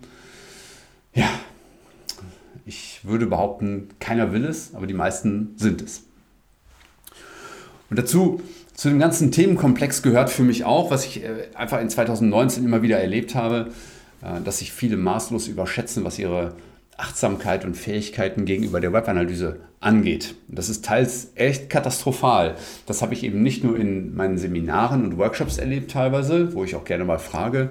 Ja, 1.13 1.29
ich 2.65 3.01
würde 3.03 3.27
behaupten, 3.27 3.89
keiner 4.01 4.33
will 4.33 4.47
es, 4.47 4.75
aber 4.75 4.87
die 4.87 4.95
meisten 4.95 5.53
sind 5.57 5.83
es. 5.83 6.05
Und 7.91 7.99
dazu, 7.99 8.41
zu 8.75 8.89
dem 8.89 8.99
ganzen 8.99 9.31
Themenkomplex 9.31 10.03
gehört 10.03 10.31
für 10.31 10.43
mich 10.43 10.65
auch, 10.65 10.91
was 10.91 11.07
ich 11.07 11.23
äh, 11.23 11.49
einfach 11.55 11.81
in 11.81 11.89
2019 11.89 12.65
immer 12.65 12.83
wieder 12.83 12.99
erlebt 12.99 13.35
habe, 13.35 13.71
äh, 14.21 14.41
dass 14.43 14.59
sich 14.59 14.73
viele 14.73 14.97
maßlos 14.97 15.49
überschätzen, 15.49 16.05
was 16.05 16.19
ihre 16.19 16.55
Achtsamkeit 16.97 17.65
und 17.65 17.77
Fähigkeiten 17.77 18.45
gegenüber 18.45 18.81
der 18.81 18.93
Webanalyse 18.93 19.61
angeht. 19.81 20.35
Das 20.49 20.69
ist 20.69 20.85
teils 20.85 21.33
echt 21.35 21.71
katastrophal. 21.71 22.57
Das 22.87 23.03
habe 23.03 23.15
ich 23.15 23.25
eben 23.25 23.43
nicht 23.43 23.65
nur 23.65 23.79
in 23.79 24.15
meinen 24.15 24.39
Seminaren 24.39 25.05
und 25.05 25.19
Workshops 25.19 25.59
erlebt 25.59 25.91
teilweise, 25.91 26.55
wo 26.55 26.65
ich 26.65 26.75
auch 26.75 26.85
gerne 26.85 27.05
mal 27.05 27.19
frage, 27.19 27.71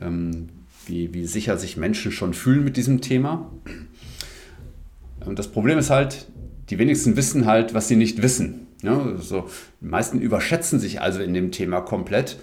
ähm, 0.00 0.48
wie, 0.86 1.14
wie 1.14 1.26
sicher 1.26 1.58
sich 1.58 1.76
Menschen 1.76 2.12
schon 2.12 2.34
fühlen 2.34 2.64
mit 2.64 2.76
diesem 2.76 3.00
Thema. 3.00 3.50
Und 5.24 5.38
das 5.38 5.48
Problem 5.48 5.78
ist 5.78 5.90
halt, 5.90 6.26
die 6.70 6.78
wenigsten 6.78 7.16
wissen 7.16 7.46
halt, 7.46 7.74
was 7.74 7.88
sie 7.88 7.96
nicht 7.96 8.22
wissen. 8.22 8.66
Ja, 8.82 8.98
also 8.98 9.48
die 9.80 9.86
meisten 9.86 10.20
überschätzen 10.20 10.80
sich 10.80 11.00
also 11.00 11.20
in 11.20 11.34
dem 11.34 11.52
Thema 11.52 11.80
komplett 11.80 12.38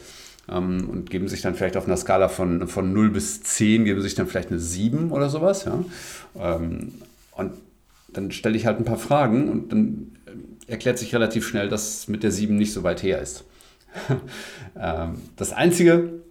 ähm, 0.50 0.90
und 0.90 1.10
geben 1.10 1.28
sich 1.28 1.42
dann 1.42 1.56
vielleicht 1.56 1.78
auf 1.78 1.86
einer 1.86 1.98
Skala 1.98 2.30
von, 2.30 2.68
von 2.68 2.94
0 2.94 3.10
bis 3.10 3.42
10, 3.44 3.86
geben 3.86 4.02
sich 4.02 4.16
dann 4.16 4.28
vielleicht 4.28 4.50
eine 4.50 4.60
7 4.60 5.12
oder 5.12 5.30
sowas. 5.30 5.66
Ja? 5.66 5.84
Ähm, 6.40 6.94
und 7.32 7.54
dann 8.10 8.32
stelle 8.32 8.56
ich 8.56 8.66
halt 8.66 8.80
ein 8.80 8.86
paar 8.86 8.98
Fragen 8.98 9.50
und 9.50 9.72
dann 9.72 10.12
erklärt 10.68 11.00
sich 11.00 11.14
relativ 11.14 11.48
schnell, 11.48 11.70
dass 11.70 12.08
mit 12.08 12.24
der 12.24 12.32
7 12.32 12.56
nicht 12.56 12.74
so 12.74 12.84
weit 12.84 13.04
her 13.04 13.22
ist. 13.22 13.46
ähm, 14.80 15.22
das 15.36 15.54
Einzige, 15.54 16.22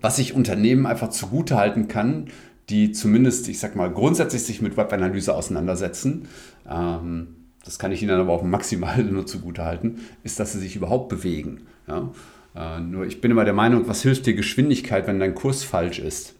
was 0.00 0.18
ich 0.18 0.34
Unternehmen 0.34 0.86
einfach 0.86 1.10
zugutehalten 1.10 1.88
kann, 1.88 2.28
die 2.68 2.92
zumindest, 2.92 3.48
ich 3.48 3.58
sag 3.58 3.74
mal, 3.74 3.90
grundsätzlich 3.90 4.44
sich 4.44 4.62
mit 4.62 4.76
Webanalyse 4.76 5.34
auseinandersetzen, 5.34 6.28
ähm, 6.68 7.39
das 7.64 7.78
kann 7.78 7.92
ich 7.92 8.02
Ihnen 8.02 8.18
aber 8.18 8.32
auch 8.32 8.42
maximal 8.42 9.02
nur 9.04 9.26
zugutehalten, 9.26 10.00
ist, 10.22 10.40
dass 10.40 10.52
sie 10.52 10.60
sich 10.60 10.76
überhaupt 10.76 11.08
bewegen. 11.08 11.66
Ja? 11.86 12.10
Äh, 12.54 12.80
nur 12.80 13.06
ich 13.06 13.20
bin 13.20 13.30
immer 13.30 13.44
der 13.44 13.54
Meinung, 13.54 13.86
was 13.88 14.02
hilft 14.02 14.26
dir 14.26 14.34
Geschwindigkeit, 14.34 15.06
wenn 15.06 15.20
dein 15.20 15.34
Kurs 15.34 15.62
falsch 15.62 15.98
ist? 15.98 16.34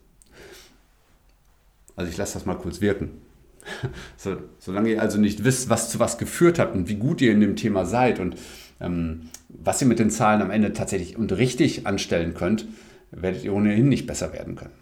Also 1.97 2.11
ich 2.11 2.17
lasse 2.17 2.35
das 2.35 2.47
mal 2.47 2.57
kurz 2.57 2.81
wirken. 2.81 3.11
So, 4.17 4.37
solange 4.59 4.91
ihr 4.91 5.03
also 5.03 5.19
nicht 5.19 5.45
wisst, 5.45 5.69
was 5.69 5.91
zu 5.91 5.99
was 5.99 6.19
geführt 6.19 6.59
hat 6.59 6.75
und 6.75 6.89
wie 6.89 6.97
gut 6.97 7.21
ihr 7.21 7.33
in 7.33 7.41
dem 7.41 7.57
Thema 7.57 7.85
seid 7.85 8.19
und 8.19 8.37
ähm, 8.81 9.29
was 9.49 9.81
ihr 9.81 9.89
mit 9.89 9.99
den 9.99 10.11
Zahlen 10.11 10.43
am 10.43 10.51
Ende 10.51 10.73
tatsächlich 10.73 11.17
und 11.17 11.33
richtig 11.33 11.87
anstellen 11.87 12.35
könnt, 12.35 12.67
werdet 13.11 13.45
ihr 13.45 13.53
ohnehin 13.53 13.89
nicht 13.89 14.07
besser 14.07 14.33
werden 14.33 14.57
können. 14.57 14.80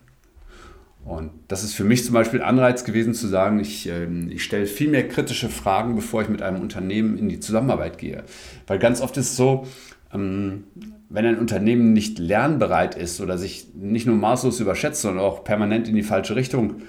Und 1.04 1.30
das 1.48 1.64
ist 1.64 1.74
für 1.74 1.84
mich 1.84 2.04
zum 2.04 2.14
Beispiel 2.14 2.42
Anreiz 2.42 2.84
gewesen 2.84 3.14
zu 3.14 3.28
sagen, 3.28 3.60
ich, 3.60 3.88
äh, 3.88 4.06
ich 4.28 4.44
stelle 4.44 4.66
viel 4.66 4.90
mehr 4.90 5.08
kritische 5.08 5.48
Fragen, 5.48 5.94
bevor 5.94 6.22
ich 6.22 6.28
mit 6.28 6.42
einem 6.42 6.60
Unternehmen 6.60 7.16
in 7.16 7.28
die 7.28 7.40
Zusammenarbeit 7.40 7.98
gehe. 7.98 8.24
Weil 8.66 8.78
ganz 8.78 9.00
oft 9.00 9.16
ist 9.16 9.30
es 9.30 9.36
so, 9.36 9.66
ähm, 10.12 10.64
wenn 11.08 11.24
ein 11.24 11.38
Unternehmen 11.38 11.92
nicht 11.92 12.18
lernbereit 12.18 12.94
ist 12.94 13.20
oder 13.20 13.38
sich 13.38 13.68
nicht 13.74 14.06
nur 14.06 14.16
maßlos 14.16 14.60
überschätzt, 14.60 15.02
sondern 15.02 15.24
auch 15.24 15.44
permanent 15.44 15.88
in 15.88 15.94
die 15.94 16.02
falsche 16.02 16.36
Richtung 16.36 16.82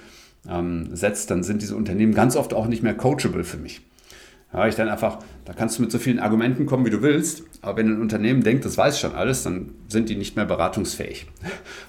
ähm, 0.48 0.94
setzt, 0.94 1.30
dann 1.30 1.42
sind 1.42 1.62
diese 1.62 1.76
Unternehmen 1.76 2.14
ganz 2.14 2.36
oft 2.36 2.52
auch 2.52 2.66
nicht 2.66 2.82
mehr 2.82 2.94
coachable 2.94 3.44
für 3.44 3.58
mich. 3.58 3.80
Ja, 4.52 4.66
ich 4.66 4.74
dann 4.74 4.88
einfach, 4.88 5.18
da 5.44 5.52
kannst 5.52 5.78
du 5.78 5.82
mit 5.82 5.92
so 5.92 5.98
vielen 5.98 6.18
Argumenten 6.18 6.66
kommen, 6.66 6.84
wie 6.84 6.90
du 6.90 7.02
willst, 7.02 7.44
aber 7.62 7.78
wenn 7.78 7.88
ein 7.88 8.00
Unternehmen 8.00 8.42
denkt, 8.42 8.64
das 8.64 8.76
weiß 8.76 8.98
schon 8.98 9.14
alles, 9.14 9.44
dann 9.44 9.70
sind 9.88 10.08
die 10.08 10.16
nicht 10.16 10.34
mehr 10.34 10.44
beratungsfähig. 10.44 11.26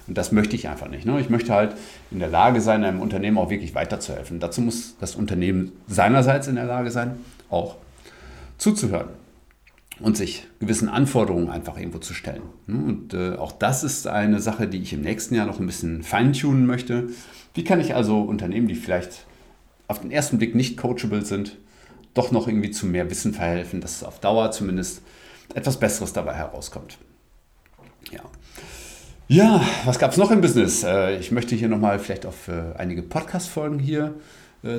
Und 0.06 0.16
das 0.16 0.30
möchte 0.30 0.54
ich 0.54 0.68
einfach 0.68 0.88
nicht. 0.88 1.04
Ne? 1.04 1.20
Ich 1.20 1.28
möchte 1.28 1.52
halt 1.52 1.74
in 2.12 2.20
der 2.20 2.28
Lage 2.28 2.60
sein, 2.60 2.84
einem 2.84 3.00
Unternehmen 3.00 3.38
auch 3.38 3.50
wirklich 3.50 3.74
weiterzuhelfen. 3.74 4.38
Dazu 4.38 4.60
muss 4.60 4.96
das 5.00 5.16
Unternehmen 5.16 5.72
seinerseits 5.88 6.46
in 6.46 6.54
der 6.54 6.66
Lage 6.66 6.92
sein, 6.92 7.16
auch 7.50 7.76
zuzuhören 8.58 9.08
und 9.98 10.16
sich 10.16 10.46
gewissen 10.60 10.88
Anforderungen 10.88 11.50
einfach 11.50 11.76
irgendwo 11.76 11.98
zu 11.98 12.14
stellen. 12.14 12.42
Ne? 12.68 12.76
Und 12.76 13.14
äh, 13.14 13.34
auch 13.36 13.52
das 13.52 13.82
ist 13.82 14.06
eine 14.06 14.40
Sache, 14.40 14.68
die 14.68 14.78
ich 14.78 14.92
im 14.92 15.00
nächsten 15.00 15.34
Jahr 15.34 15.46
noch 15.46 15.58
ein 15.58 15.66
bisschen 15.66 16.04
feintunen 16.04 16.66
möchte. 16.66 17.08
Wie 17.54 17.64
kann 17.64 17.80
ich 17.80 17.94
also 17.96 18.20
Unternehmen, 18.20 18.68
die 18.68 18.76
vielleicht 18.76 19.26
auf 19.88 20.00
den 20.00 20.12
ersten 20.12 20.38
Blick 20.38 20.54
nicht 20.54 20.76
coachable 20.76 21.24
sind, 21.24 21.56
doch 22.14 22.30
noch 22.30 22.46
irgendwie 22.46 22.70
zu 22.70 22.86
mehr 22.86 23.10
Wissen 23.10 23.34
verhelfen, 23.34 23.80
dass 23.80 24.04
auf 24.04 24.20
Dauer 24.20 24.50
zumindest 24.50 25.02
etwas 25.54 25.78
Besseres 25.78 26.12
dabei 26.12 26.34
herauskommt. 26.34 26.98
Ja. 28.10 28.20
Ja, 29.28 29.64
was 29.84 29.98
gab 29.98 30.10
es 30.10 30.18
noch 30.18 30.30
im 30.30 30.40
Business? 30.40 30.82
Äh, 30.82 31.16
ich 31.16 31.30
möchte 31.30 31.54
hier 31.54 31.68
nochmal 31.68 31.98
vielleicht 31.98 32.26
auf 32.26 32.48
äh, 32.48 32.76
einige 32.76 33.02
Podcast-Folgen 33.02 33.78
hier 33.78 34.14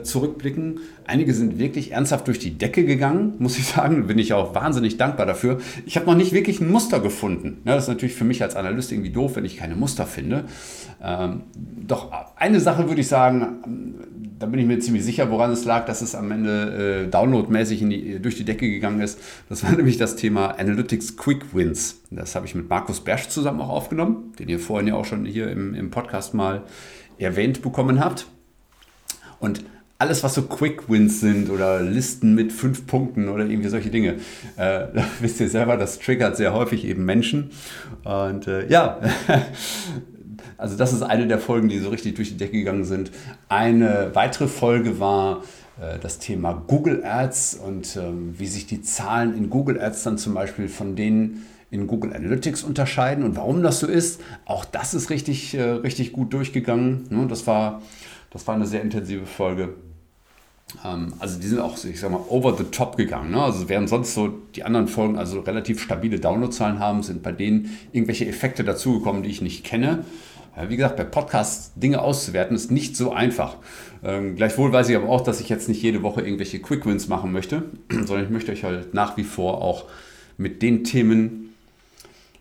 zurückblicken. 0.03 0.79
Einige 1.05 1.33
sind 1.33 1.59
wirklich 1.59 1.91
ernsthaft 1.91 2.27
durch 2.27 2.39
die 2.39 2.57
Decke 2.57 2.85
gegangen, 2.85 3.33
muss 3.39 3.57
ich 3.57 3.65
sagen. 3.67 4.07
Bin 4.07 4.17
ich 4.17 4.33
auch 4.33 4.55
wahnsinnig 4.55 4.97
dankbar 4.97 5.25
dafür. 5.25 5.59
Ich 5.85 5.97
habe 5.97 6.05
noch 6.05 6.15
nicht 6.15 6.31
wirklich 6.31 6.61
ein 6.61 6.71
Muster 6.71 6.99
gefunden. 6.99 7.61
Das 7.65 7.83
ist 7.83 7.89
natürlich 7.89 8.15
für 8.15 8.23
mich 8.23 8.41
als 8.41 8.55
Analyst 8.55 8.91
irgendwie 8.91 9.11
doof, 9.11 9.35
wenn 9.35 9.45
ich 9.45 9.57
keine 9.57 9.75
Muster 9.75 10.05
finde. 10.05 10.45
Ähm, 11.03 11.43
doch 11.55 12.11
eine 12.35 12.59
Sache 12.59 12.87
würde 12.87 13.01
ich 13.01 13.07
sagen, 13.07 14.03
da 14.39 14.45
bin 14.45 14.59
ich 14.59 14.65
mir 14.65 14.79
ziemlich 14.79 15.03
sicher, 15.03 15.31
woran 15.31 15.51
es 15.51 15.65
lag, 15.65 15.85
dass 15.85 16.01
es 16.01 16.15
am 16.15 16.31
Ende 16.31 17.05
äh, 17.05 17.09
downloadmäßig 17.09 17.79
die, 17.79 18.19
durch 18.19 18.35
die 18.35 18.43
Decke 18.43 18.69
gegangen 18.69 18.99
ist. 19.01 19.19
Das 19.49 19.63
war 19.63 19.71
nämlich 19.75 19.97
das 19.97 20.15
Thema 20.15 20.59
Analytics 20.59 21.17
Quick 21.17 21.53
Wins. 21.53 22.01
Das 22.11 22.35
habe 22.35 22.45
ich 22.45 22.55
mit 22.55 22.69
Markus 22.69 23.01
Bersch 23.01 23.29
zusammen 23.29 23.61
auch 23.61 23.69
aufgenommen, 23.69 24.33
den 24.39 24.49
ihr 24.49 24.59
vorhin 24.59 24.87
ja 24.87 24.95
auch 24.95 25.05
schon 25.05 25.25
hier 25.25 25.49
im, 25.49 25.73
im 25.73 25.91
Podcast 25.91 26.33
mal 26.33 26.63
erwähnt 27.17 27.61
bekommen 27.61 27.99
habt. 27.99 28.27
Und 29.43 29.65
alles, 29.99 30.23
was 30.23 30.35
so 30.35 30.43
Quick 30.43 30.89
Wins 30.89 31.19
sind 31.19 31.49
oder 31.49 31.81
Listen 31.81 32.33
mit 32.33 32.53
fünf 32.53 32.87
Punkten 32.87 33.27
oder 33.27 33.45
irgendwie 33.45 33.69
solche 33.69 33.89
Dinge, 33.89 34.15
äh, 34.55 34.85
wisst 35.19 35.41
ihr 35.41 35.49
selber, 35.49 35.75
das 35.75 35.99
triggert 35.99 36.37
sehr 36.37 36.53
häufig 36.53 36.85
eben 36.85 37.03
Menschen. 37.03 37.51
Und 38.05 38.47
äh, 38.47 38.67
ja, 38.69 38.99
Also 40.57 40.77
das 40.77 40.93
ist 40.93 41.01
eine 41.01 41.27
der 41.27 41.39
Folgen, 41.39 41.67
die 41.67 41.79
so 41.79 41.89
richtig 41.89 42.15
durch 42.15 42.29
die 42.29 42.37
Decke 42.37 42.53
gegangen 42.53 42.85
sind. 42.85 43.11
Eine 43.49 44.11
weitere 44.13 44.47
Folge 44.47 44.97
war 44.97 45.43
äh, 45.81 45.99
das 45.99 46.19
Thema 46.19 46.53
Google 46.53 47.03
Ads 47.03 47.55
und 47.55 47.97
ähm, 47.97 48.35
wie 48.37 48.47
sich 48.47 48.65
die 48.65 48.81
Zahlen 48.81 49.35
in 49.35 49.49
Google 49.49 49.81
Ads 49.81 50.03
dann 50.03 50.17
zum 50.17 50.33
Beispiel 50.33 50.69
von 50.69 50.95
denen 50.95 51.45
in 51.69 51.87
Google 51.87 52.13
Analytics 52.13 52.63
unterscheiden 52.63 53.23
und 53.25 53.35
warum 53.35 53.63
das 53.63 53.79
so 53.79 53.87
ist. 53.87 54.21
Auch 54.45 54.63
das 54.63 54.93
ist 54.93 55.09
richtig, 55.09 55.53
äh, 55.55 55.63
richtig 55.63 56.13
gut 56.13 56.31
durchgegangen. 56.31 57.07
Ne? 57.09 57.25
Das, 57.27 57.47
war, 57.47 57.81
das 58.33 58.45
war 58.47 58.55
eine 58.55 58.65
sehr 58.65 58.81
intensive 58.81 59.25
Folge. 59.25 59.75
Ähm, 60.83 61.13
also 61.19 61.39
die 61.39 61.47
sind 61.47 61.59
auch, 61.59 61.81
ich 61.83 61.99
sag 61.99 62.11
mal, 62.11 62.21
over 62.29 62.57
the 62.57 62.65
top 62.65 62.97
gegangen. 62.97 63.31
Ne? 63.31 63.41
Also 63.41 63.69
während 63.69 63.87
sonst 63.87 64.13
so 64.13 64.29
die 64.55 64.63
anderen 64.63 64.87
Folgen 64.87 65.17
also 65.17 65.39
relativ 65.41 65.81
stabile 65.81 66.19
Downloadzahlen 66.19 66.79
haben, 66.79 67.03
sind 67.03 67.23
bei 67.23 67.31
denen 67.31 67.77
irgendwelche 67.91 68.27
Effekte 68.27 68.63
dazugekommen, 68.63 69.23
die 69.23 69.29
ich 69.29 69.41
nicht 69.41 69.63
kenne. 69.63 70.03
Wie 70.67 70.75
gesagt, 70.75 70.97
bei 70.97 71.03
Podcasts 71.03 71.71
Dinge 71.75 71.99
auszuwerten 71.99 72.55
ist 72.55 72.69
nicht 72.69 72.95
so 72.95 73.11
einfach. 73.11 73.55
Ähm, 74.03 74.35
gleichwohl 74.35 74.71
weiß 74.71 74.87
ich 74.89 74.95
aber 74.95 75.09
auch, 75.09 75.21
dass 75.21 75.39
ich 75.39 75.49
jetzt 75.49 75.67
nicht 75.67 75.81
jede 75.81 76.03
Woche 76.03 76.21
irgendwelche 76.21 76.59
Quick 76.59 76.85
Wins 76.85 77.07
machen 77.07 77.31
möchte, 77.31 77.63
sondern 77.89 78.25
ich 78.25 78.29
möchte 78.29 78.51
euch 78.51 78.63
halt 78.63 78.93
nach 78.93 79.17
wie 79.17 79.23
vor 79.23 79.63
auch 79.63 79.85
mit 80.37 80.61
den 80.61 80.83
Themen 80.83 81.55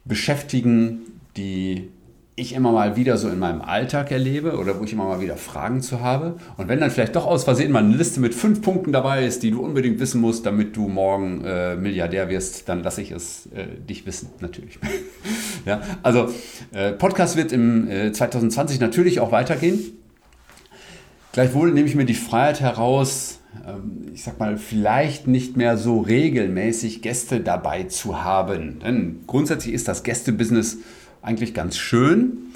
beschäftigen, 0.05 1.01
die 1.39 1.89
ich 2.35 2.55
immer 2.55 2.73
mal 2.73 2.97
wieder 2.97 3.19
so 3.19 3.29
in 3.29 3.39
meinem 3.39 3.61
Alltag 3.61 4.11
erlebe 4.11 4.57
oder 4.57 4.79
wo 4.79 4.85
ich 4.85 4.93
immer 4.93 5.05
mal 5.05 5.21
wieder 5.21 5.37
Fragen 5.37 5.83
zu 5.83 6.01
habe. 6.01 6.37
Und 6.57 6.69
wenn 6.69 6.81
dann 6.81 6.91
vielleicht 6.91 7.15
doch 7.15 7.27
aus 7.27 7.45
Versehen 7.45 7.71
mal 7.71 7.85
eine 7.85 7.95
Liste 7.95 8.21
mit 8.21 8.35
fünf 8.35 8.63
Punkten 8.63 8.91
dabei 8.91 9.27
ist, 9.27 9.43
die 9.43 9.51
du 9.51 9.61
unbedingt 9.61 10.01
wissen 10.01 10.21
musst, 10.21 10.47
damit 10.47 10.75
du 10.75 10.89
morgen 10.89 11.45
äh, 11.45 11.77
Milliardär 11.77 12.31
wirst, 12.31 12.71
dann 12.71 12.83
lasse 12.83 13.03
ich 13.03 13.11
es 13.11 13.47
äh, 13.55 13.67
dich 13.87 14.07
wissen, 14.07 14.31
natürlich. 14.41 14.79
ja, 15.67 15.83
also 16.03 16.31
äh, 16.73 16.93
Podcast 16.93 17.37
wird 17.37 17.53
im 17.53 17.87
2020 18.13 18.79
äh, 18.79 18.81
natürlich 18.81 19.21
auch 19.21 19.31
weitergehen. 19.31 19.79
Gleichwohl 21.33 21.73
nehme 21.73 21.89
ich 21.89 21.95
mir 21.95 22.07
die 22.07 22.15
Freiheit 22.15 22.61
heraus, 22.61 23.41
ähm, 23.67 24.11
ich 24.15 24.23
sag 24.23 24.39
mal, 24.39 24.57
vielleicht 24.57 25.27
nicht 25.27 25.57
mehr 25.57 25.77
so 25.77 26.01
regelmäßig 26.01 27.03
Gäste 27.03 27.41
dabei 27.41 27.85
zu 27.85 28.25
haben. 28.25 28.81
Denn 28.81 29.21
grundsätzlich 29.27 29.75
ist 29.75 29.89
das 29.89 30.03
Gästebusiness 30.03 30.79
eigentlich 31.23 31.55
ganz 31.55 31.77
schön. 31.79 32.53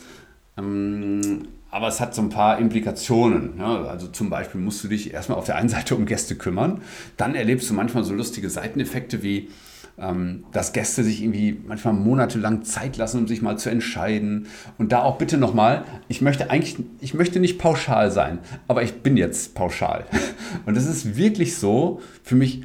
Ähm, 0.58 1.48
aber 1.70 1.88
es 1.88 2.00
hat 2.00 2.14
so 2.14 2.22
ein 2.22 2.30
paar 2.30 2.58
Implikationen. 2.58 3.60
Also 3.60 4.08
zum 4.08 4.30
Beispiel 4.30 4.60
musst 4.60 4.82
du 4.82 4.88
dich 4.88 5.12
erstmal 5.12 5.36
auf 5.38 5.44
der 5.44 5.56
einen 5.56 5.68
Seite 5.68 5.94
um 5.94 6.06
Gäste 6.06 6.34
kümmern. 6.34 6.80
Dann 7.16 7.34
erlebst 7.34 7.68
du 7.68 7.74
manchmal 7.74 8.04
so 8.04 8.14
lustige 8.14 8.48
Seiteneffekte 8.48 9.22
wie, 9.22 9.50
ähm, 9.98 10.44
dass 10.52 10.72
Gäste 10.72 11.04
sich 11.04 11.22
irgendwie 11.22 11.60
manchmal 11.66 11.94
monatelang 11.94 12.62
Zeit 12.64 12.96
lassen, 12.96 13.18
um 13.18 13.28
sich 13.28 13.42
mal 13.42 13.58
zu 13.58 13.68
entscheiden. 13.68 14.46
Und 14.78 14.92
da 14.92 15.02
auch 15.02 15.18
bitte 15.18 15.38
nochmal, 15.38 15.84
ich 16.08 16.22
möchte 16.22 16.50
eigentlich, 16.50 16.76
ich 17.00 17.14
möchte 17.14 17.40
nicht 17.40 17.58
pauschal 17.58 18.10
sein, 18.10 18.38
aber 18.68 18.82
ich 18.82 19.02
bin 19.02 19.16
jetzt 19.16 19.54
pauschal. 19.54 20.06
Und 20.66 20.76
es 20.76 20.86
ist 20.86 21.16
wirklich 21.16 21.56
so 21.56 22.00
für 22.22 22.36
mich, 22.36 22.62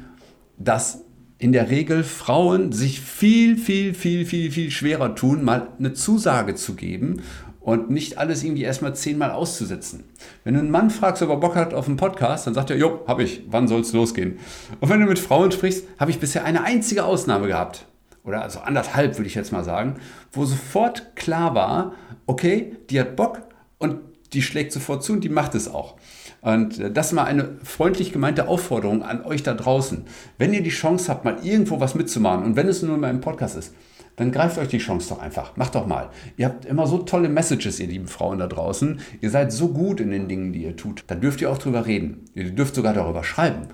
dass 0.58 1.00
in 1.42 1.50
der 1.50 1.70
Regel 1.70 2.04
Frauen 2.04 2.70
sich 2.70 3.00
viel, 3.00 3.56
viel, 3.56 3.94
viel, 3.94 4.24
viel, 4.26 4.52
viel 4.52 4.70
schwerer 4.70 5.16
tun, 5.16 5.42
mal 5.42 5.70
eine 5.76 5.92
Zusage 5.92 6.54
zu 6.54 6.74
geben 6.74 7.22
und 7.58 7.90
nicht 7.90 8.16
alles 8.16 8.44
irgendwie 8.44 8.62
erstmal 8.62 8.94
zehnmal 8.94 9.32
auszusetzen. 9.32 10.04
Wenn 10.44 10.54
du 10.54 10.60
einen 10.60 10.70
Mann 10.70 10.88
fragst, 10.88 11.20
ob 11.20 11.30
er 11.30 11.36
Bock 11.38 11.56
hat 11.56 11.74
auf 11.74 11.88
einen 11.88 11.96
Podcast, 11.96 12.46
dann 12.46 12.54
sagt 12.54 12.70
er, 12.70 12.76
jo, 12.76 13.00
hab 13.08 13.18
ich, 13.18 13.42
wann 13.48 13.66
soll 13.66 13.80
es 13.80 13.92
losgehen? 13.92 14.38
Und 14.78 14.88
wenn 14.88 15.00
du 15.00 15.06
mit 15.06 15.18
Frauen 15.18 15.50
sprichst, 15.50 15.84
habe 15.98 16.12
ich 16.12 16.20
bisher 16.20 16.44
eine 16.44 16.62
einzige 16.62 17.04
Ausnahme 17.04 17.48
gehabt. 17.48 17.86
Oder 18.22 18.42
also 18.42 18.60
anderthalb, 18.60 19.18
würde 19.18 19.26
ich 19.26 19.34
jetzt 19.34 19.50
mal 19.50 19.64
sagen, 19.64 19.96
wo 20.30 20.44
sofort 20.44 21.16
klar 21.16 21.56
war, 21.56 21.94
okay, 22.26 22.76
die 22.88 23.00
hat 23.00 23.16
Bock 23.16 23.42
und 23.78 23.96
die 24.32 24.42
schlägt 24.42 24.70
sofort 24.70 25.02
zu 25.02 25.12
und 25.12 25.24
die 25.24 25.28
macht 25.28 25.56
es 25.56 25.66
auch. 25.66 25.96
Und 26.42 26.78
äh, 26.78 26.90
das 26.90 27.06
ist 27.06 27.12
mal 27.12 27.24
eine 27.24 27.56
freundlich 27.62 28.12
gemeinte 28.12 28.48
Aufforderung 28.48 29.02
an 29.02 29.24
euch 29.24 29.42
da 29.42 29.54
draußen. 29.54 30.04
Wenn 30.36 30.52
ihr 30.52 30.62
die 30.62 30.70
Chance 30.70 31.10
habt, 31.10 31.24
mal 31.24 31.38
irgendwo 31.42 31.80
was 31.80 31.94
mitzumachen 31.94 32.44
und 32.44 32.56
wenn 32.56 32.68
es 32.68 32.82
nur 32.82 32.96
in 32.96 33.00
meinem 33.00 33.22
Podcast 33.22 33.56
ist, 33.56 33.74
dann 34.16 34.30
greift 34.30 34.58
euch 34.58 34.68
die 34.68 34.78
Chance 34.78 35.08
doch 35.08 35.20
einfach. 35.20 35.56
Macht 35.56 35.74
doch 35.74 35.86
mal. 35.86 36.10
Ihr 36.36 36.46
habt 36.46 36.66
immer 36.66 36.86
so 36.86 36.98
tolle 36.98 37.30
Messages, 37.30 37.80
ihr 37.80 37.86
lieben 37.86 38.08
Frauen 38.08 38.38
da 38.38 38.46
draußen. 38.46 39.00
Ihr 39.22 39.30
seid 39.30 39.52
so 39.52 39.68
gut 39.68 40.00
in 40.00 40.10
den 40.10 40.28
Dingen, 40.28 40.52
die 40.52 40.64
ihr 40.64 40.76
tut. 40.76 41.04
Da 41.06 41.14
dürft 41.14 41.40
ihr 41.40 41.50
auch 41.50 41.56
drüber 41.56 41.86
reden. 41.86 42.26
Ihr 42.34 42.50
dürft 42.50 42.74
sogar 42.74 42.92
darüber 42.92 43.24
schreiben. 43.24 43.68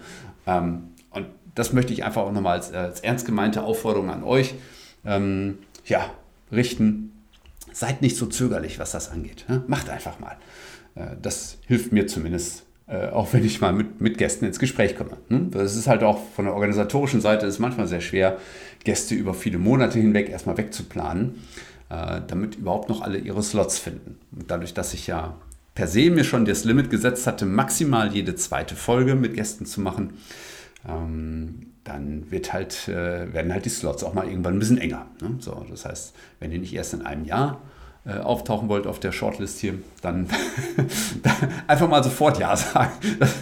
Ähm, 0.46 0.90
und 1.10 1.26
das 1.56 1.72
möchte 1.72 1.92
ich 1.92 2.04
einfach 2.04 2.22
auch 2.22 2.32
nochmal 2.32 2.58
als, 2.58 2.72
als 2.72 3.00
ernst 3.00 3.26
gemeinte 3.26 3.64
Aufforderung 3.64 4.10
an 4.10 4.22
euch 4.22 4.54
ähm, 5.04 5.58
ja, 5.86 6.08
richten. 6.52 7.24
Seid 7.72 8.00
nicht 8.02 8.16
so 8.16 8.26
zögerlich, 8.26 8.78
was 8.78 8.92
das 8.92 9.10
angeht. 9.10 9.44
Macht 9.66 9.90
einfach 9.90 10.20
mal. 10.20 10.36
Äh, 10.98 11.16
das 11.20 11.58
hilft 11.66 11.92
mir 11.92 12.06
zumindest, 12.06 12.64
äh, 12.86 13.08
auch 13.08 13.32
wenn 13.32 13.44
ich 13.44 13.60
mal 13.60 13.72
mit, 13.72 14.00
mit 14.00 14.18
Gästen 14.18 14.44
ins 14.44 14.58
Gespräch 14.58 14.96
komme. 14.96 15.16
Hm? 15.28 15.50
Das 15.50 15.76
ist 15.76 15.86
halt 15.86 16.02
auch 16.02 16.20
von 16.34 16.44
der 16.44 16.54
organisatorischen 16.54 17.20
Seite 17.20 17.46
ist 17.46 17.58
manchmal 17.58 17.86
sehr 17.86 18.00
schwer, 18.00 18.38
Gäste 18.84 19.14
über 19.14 19.34
viele 19.34 19.58
Monate 19.58 19.98
hinweg 19.98 20.28
erstmal 20.28 20.56
wegzuplanen, 20.56 21.36
äh, 21.90 22.20
damit 22.26 22.56
überhaupt 22.56 22.88
noch 22.88 23.02
alle 23.02 23.18
ihre 23.18 23.42
Slots 23.42 23.78
finden. 23.78 24.16
Und 24.32 24.50
dadurch, 24.50 24.74
dass 24.74 24.94
ich 24.94 25.06
ja 25.06 25.36
per 25.74 25.86
se 25.86 26.10
mir 26.10 26.24
schon 26.24 26.44
das 26.44 26.64
Limit 26.64 26.90
gesetzt 26.90 27.26
hatte, 27.26 27.46
maximal 27.46 28.12
jede 28.12 28.34
zweite 28.34 28.74
Folge 28.74 29.14
mit 29.14 29.34
Gästen 29.34 29.64
zu 29.64 29.80
machen, 29.80 30.14
ähm, 30.88 31.66
dann 31.84 32.30
wird 32.30 32.52
halt, 32.52 32.86
werden 32.86 33.50
halt 33.50 33.64
die 33.64 33.70
Slots 33.70 34.04
auch 34.04 34.12
mal 34.12 34.28
irgendwann 34.28 34.56
ein 34.56 34.58
bisschen 34.58 34.76
enger. 34.76 35.06
Ne? 35.22 35.36
So, 35.38 35.64
das 35.70 35.86
heißt, 35.86 36.14
wenn 36.38 36.52
ihr 36.52 36.58
nicht 36.58 36.74
erst 36.74 36.92
in 36.92 37.00
einem 37.00 37.24
Jahr 37.24 37.62
äh, 38.08 38.20
auftauchen 38.20 38.70
wollt 38.70 38.86
auf 38.86 39.00
der 39.00 39.12
Shortlist 39.12 39.58
hier, 39.58 39.74
dann 40.00 40.28
einfach 41.66 41.88
mal 41.88 42.02
sofort 42.02 42.38
Ja 42.38 42.56
sagen. 42.56 42.92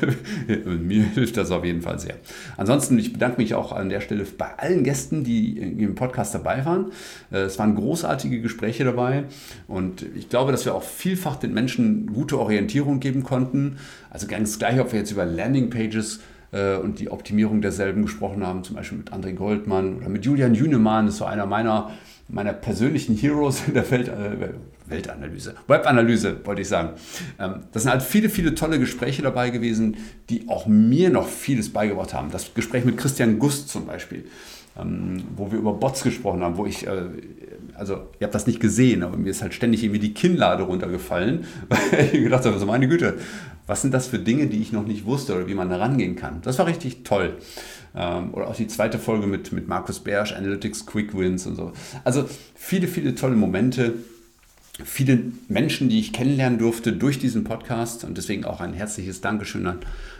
Mir 0.87 1.05
hilft 1.05 1.37
das 1.37 1.53
auf 1.53 1.65
jeden 1.65 1.83
Fall 1.83 2.01
sehr. 2.01 2.17
Ansonsten, 2.57 2.99
ich 2.99 3.13
bedanke 3.13 3.41
mich 3.41 3.55
auch 3.55 3.71
an 3.71 3.91
der 3.91 4.01
Stelle 4.01 4.25
bei 4.37 4.59
allen 4.59 4.83
Gästen, 4.83 5.23
die 5.23 5.57
im 5.57 5.95
Podcast 5.95 6.35
dabei 6.35 6.65
waren. 6.65 6.87
Äh, 7.31 7.43
es 7.43 7.61
waren 7.61 7.77
großartige 7.77 8.41
Gespräche 8.41 8.85
dabei 8.85 9.25
und 9.69 10.05
ich 10.17 10.29
glaube, 10.29 10.51
dass 10.51 10.65
wir 10.65 10.75
auch 10.75 10.83
vielfach 10.83 11.37
den 11.37 11.55
Menschen 11.55 12.13
gute 12.13 12.37
Orientierung 12.39 12.99
geben 12.99 13.23
konnten. 13.23 13.79
Also 14.11 14.27
ganz 14.27 14.59
gleich, 14.59 14.81
ob 14.81 14.91
wir 14.91 14.99
jetzt 14.99 15.13
über 15.13 15.25
Landingpages 15.25 16.21
äh, 16.51 16.75
und 16.75 16.99
die 16.99 17.11
Optimierung 17.11 17.61
derselben 17.61 18.03
gesprochen 18.03 18.45
haben, 18.45 18.65
zum 18.65 18.75
Beispiel 18.75 18.99
mit 18.99 19.13
André 19.13 19.33
Goldmann 19.33 19.97
oder 19.97 20.09
mit 20.09 20.25
Julian 20.25 20.55
Jünemann, 20.55 21.07
ist 21.07 21.19
so 21.19 21.25
einer 21.25 21.47
meiner 21.47 21.93
meiner 22.29 22.53
persönlichen 22.53 23.17
Heroes 23.17 23.63
in 23.69 23.75
der 23.75 23.89
Welt, 23.91 24.09
äh, 24.09 24.51
Weltanalyse, 24.87 25.55
Webanalyse, 25.67 26.45
wollte 26.45 26.63
ich 26.63 26.69
sagen. 26.69 26.91
Ähm, 27.39 27.65
das 27.73 27.83
sind 27.83 27.93
halt 27.93 28.03
viele, 28.03 28.29
viele 28.29 28.55
tolle 28.55 28.79
Gespräche 28.79 29.23
dabei 29.23 29.51
gewesen, 29.51 29.97
die 30.31 30.49
auch 30.49 30.67
mir 30.67 31.11
noch 31.11 31.29
vieles 31.29 31.73
beigebracht 31.73 32.15
haben. 32.15 32.31
Das 32.31 32.55
Gespräch 32.55 32.85
mit 32.85 32.97
Christian 32.97 33.39
Gust 33.39 33.69
zum 33.69 33.87
Beispiel, 33.87 34.27
ähm, 34.79 35.23
wo 35.37 35.51
wir 35.51 35.59
über 35.59 35.73
Bots 35.73 36.03
gesprochen 36.03 36.43
haben, 36.43 36.57
wo 36.57 36.67
ich, 36.67 36.87
äh, 36.87 36.91
also 37.75 38.09
ihr 38.19 38.25
habt 38.25 38.35
das 38.35 38.47
nicht 38.47 38.61
gesehen, 38.61 39.03
aber 39.03 39.17
mir 39.17 39.31
ist 39.31 39.43
halt 39.43 39.55
ständig 39.55 39.83
irgendwie 39.83 40.01
die 40.01 40.15
Kinnlade 40.15 40.65
runtergefallen, 40.65 41.45
weil 41.69 42.07
ich 42.13 42.23
gedacht 42.25 42.45
habe, 42.45 42.55
also 42.55 42.67
meine 42.67 42.89
Güte, 42.89 43.19
was 43.67 43.83
sind 43.83 43.93
das 43.93 44.07
für 44.07 44.19
Dinge, 44.19 44.47
die 44.47 44.61
ich 44.61 44.73
noch 44.73 44.87
nicht 44.87 45.07
wusste 45.07 45.35
oder 45.35 45.49
wie 45.49 45.55
man 45.55 45.69
da 45.69 45.77
rangehen 45.77 46.17
kann. 46.17 46.41
Das 46.43 46.59
war 46.59 46.67
richtig 46.67 47.03
toll. 47.03 47.37
Ähm, 47.97 48.35
oder 48.35 48.49
auch 48.49 48.57
die 48.57 48.67
zweite 48.67 48.99
Folge 48.99 49.27
mit, 49.27 49.53
mit 49.53 49.69
Markus 49.69 50.01
Bersch, 50.01 50.33
Analytics 50.33 50.87
Quick 50.87 51.17
Wins 51.17 51.47
und 51.47 51.57
so. 51.57 51.73
Also 52.05 52.29
viele, 52.55 52.89
viele 52.89 53.15
tolle 53.15 53.37
Momente, 53.37 53.95
viele 54.85 55.19
Menschen, 55.49 55.89
die 55.89 55.99
ich 55.99 56.13
kennenlernen 56.13 56.59
durfte 56.59 56.93
durch 56.93 57.19
diesen 57.19 57.45
Podcast 57.45 58.05
und 58.05 58.19
deswegen 58.19 58.45
auch 58.45 58.61
ein 58.61 58.75
herzliches 58.75 59.23
Dankeschön 59.23 59.67
an 59.67 59.79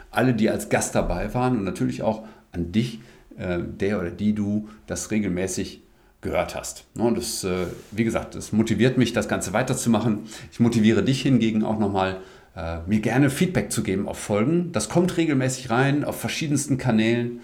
alle, 0.09 0.33
die 0.33 0.49
als 0.49 0.69
Gast 0.69 0.95
dabei 0.95 1.33
waren 1.33 1.57
und 1.57 1.63
natürlich 1.63 2.01
auch 2.01 2.25
an 2.51 2.71
dich, 2.71 2.99
äh, 3.37 3.59
der 3.61 3.99
oder 3.99 4.09
die 4.09 4.33
du 4.33 4.69
das 4.87 5.11
regelmäßig 5.11 5.81
gehört 6.21 6.55
hast. 6.55 6.85
Ne, 6.95 7.03
und 7.03 7.17
das, 7.17 7.43
äh, 7.43 7.67
wie 7.91 8.03
gesagt, 8.03 8.33
das 8.33 8.51
motiviert 8.51 8.97
mich, 8.97 9.13
das 9.13 9.27
Ganze 9.27 9.53
weiterzumachen. 9.53 10.21
Ich 10.51 10.59
motiviere 10.59 11.03
dich 11.03 11.21
hingegen 11.21 11.63
auch 11.63 11.77
nochmal, 11.77 12.21
äh, 12.55 12.79
mir 12.87 13.01
gerne 13.01 13.29
Feedback 13.29 13.71
zu 13.71 13.83
geben 13.83 14.07
auf 14.07 14.17
Folgen. 14.17 14.71
Das 14.71 14.89
kommt 14.89 15.15
regelmäßig 15.17 15.69
rein 15.69 16.03
auf 16.03 16.19
verschiedensten 16.19 16.79
Kanälen. 16.79 17.41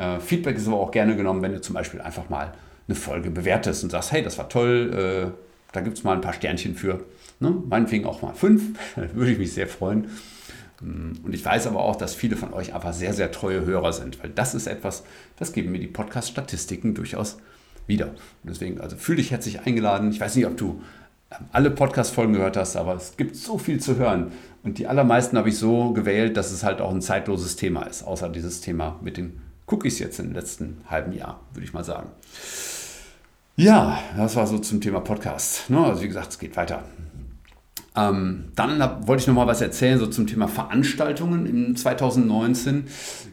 Äh, 0.00 0.18
Feedback 0.18 0.56
ist 0.56 0.66
aber 0.66 0.78
auch 0.78 0.90
gerne 0.90 1.14
genommen, 1.14 1.42
wenn 1.42 1.52
du 1.52 1.60
zum 1.60 1.74
Beispiel 1.74 2.00
einfach 2.00 2.30
mal 2.30 2.52
eine 2.88 2.94
Folge 2.96 3.30
bewertest 3.30 3.84
und 3.84 3.90
sagst, 3.90 4.12
hey, 4.12 4.22
das 4.22 4.38
war 4.38 4.48
toll, 4.48 4.94
äh, 4.94 5.30
da 5.72 5.82
gibt 5.82 5.98
es 5.98 6.04
mal 6.04 6.14
ein 6.14 6.22
paar 6.22 6.32
Sternchen 6.32 6.74
für. 6.74 7.04
Ne? 7.38 7.54
Meinetwegen 7.68 8.06
auch 8.06 8.22
mal 8.22 8.32
fünf, 8.32 8.78
würde 9.12 9.30
ich 9.30 9.38
mich 9.38 9.52
sehr 9.52 9.68
freuen. 9.68 10.08
Mm, 10.80 11.12
und 11.22 11.34
ich 11.34 11.44
weiß 11.44 11.66
aber 11.66 11.80
auch, 11.80 11.96
dass 11.96 12.14
viele 12.14 12.36
von 12.36 12.54
euch 12.54 12.74
einfach 12.74 12.94
sehr, 12.94 13.12
sehr 13.12 13.30
treue 13.30 13.66
Hörer 13.66 13.92
sind, 13.92 14.22
weil 14.22 14.30
das 14.30 14.54
ist 14.54 14.66
etwas, 14.66 15.04
das 15.36 15.52
geben 15.52 15.70
mir 15.70 15.78
die 15.78 15.86
Podcast-Statistiken 15.86 16.94
durchaus 16.94 17.36
wieder. 17.86 18.06
Und 18.06 18.50
deswegen, 18.50 18.80
also 18.80 18.96
fühle 18.96 19.16
dich 19.18 19.30
herzlich 19.30 19.66
eingeladen. 19.66 20.10
Ich 20.10 20.20
weiß 20.20 20.34
nicht, 20.34 20.46
ob 20.46 20.56
du 20.56 20.80
ähm, 21.30 21.44
alle 21.52 21.70
Podcast-Folgen 21.70 22.32
gehört 22.32 22.56
hast, 22.56 22.74
aber 22.74 22.94
es 22.94 23.18
gibt 23.18 23.36
so 23.36 23.58
viel 23.58 23.80
zu 23.80 23.96
hören. 23.96 24.32
Und 24.62 24.78
die 24.78 24.86
allermeisten 24.86 25.36
habe 25.36 25.50
ich 25.50 25.58
so 25.58 25.92
gewählt, 25.92 26.38
dass 26.38 26.52
es 26.52 26.64
halt 26.64 26.80
auch 26.80 26.90
ein 26.90 27.02
zeitloses 27.02 27.56
Thema 27.56 27.82
ist, 27.82 28.02
außer 28.02 28.30
dieses 28.30 28.62
Thema 28.62 28.98
mit 29.02 29.18
den 29.18 29.49
Cookies 29.70 29.98
jetzt 29.98 30.18
im 30.18 30.32
letzten 30.32 30.82
halben 30.88 31.12
Jahr, 31.12 31.40
würde 31.52 31.64
ich 31.64 31.72
mal 31.72 31.84
sagen. 31.84 32.10
Ja, 33.56 33.98
das 34.16 34.36
war 34.36 34.46
so 34.46 34.58
zum 34.58 34.80
Thema 34.80 35.00
Podcast. 35.00 35.68
Ne? 35.70 35.78
Also 35.84 36.02
wie 36.02 36.08
gesagt, 36.08 36.30
es 36.30 36.38
geht 36.38 36.56
weiter. 36.56 36.84
Ähm, 37.96 38.52
dann 38.54 38.82
hab, 38.82 39.06
wollte 39.06 39.22
ich 39.22 39.26
noch 39.26 39.34
mal 39.34 39.46
was 39.46 39.60
erzählen 39.60 39.98
so 39.98 40.06
zum 40.06 40.26
Thema 40.26 40.48
Veranstaltungen 40.48 41.46
in 41.46 41.76
2019. 41.76 42.84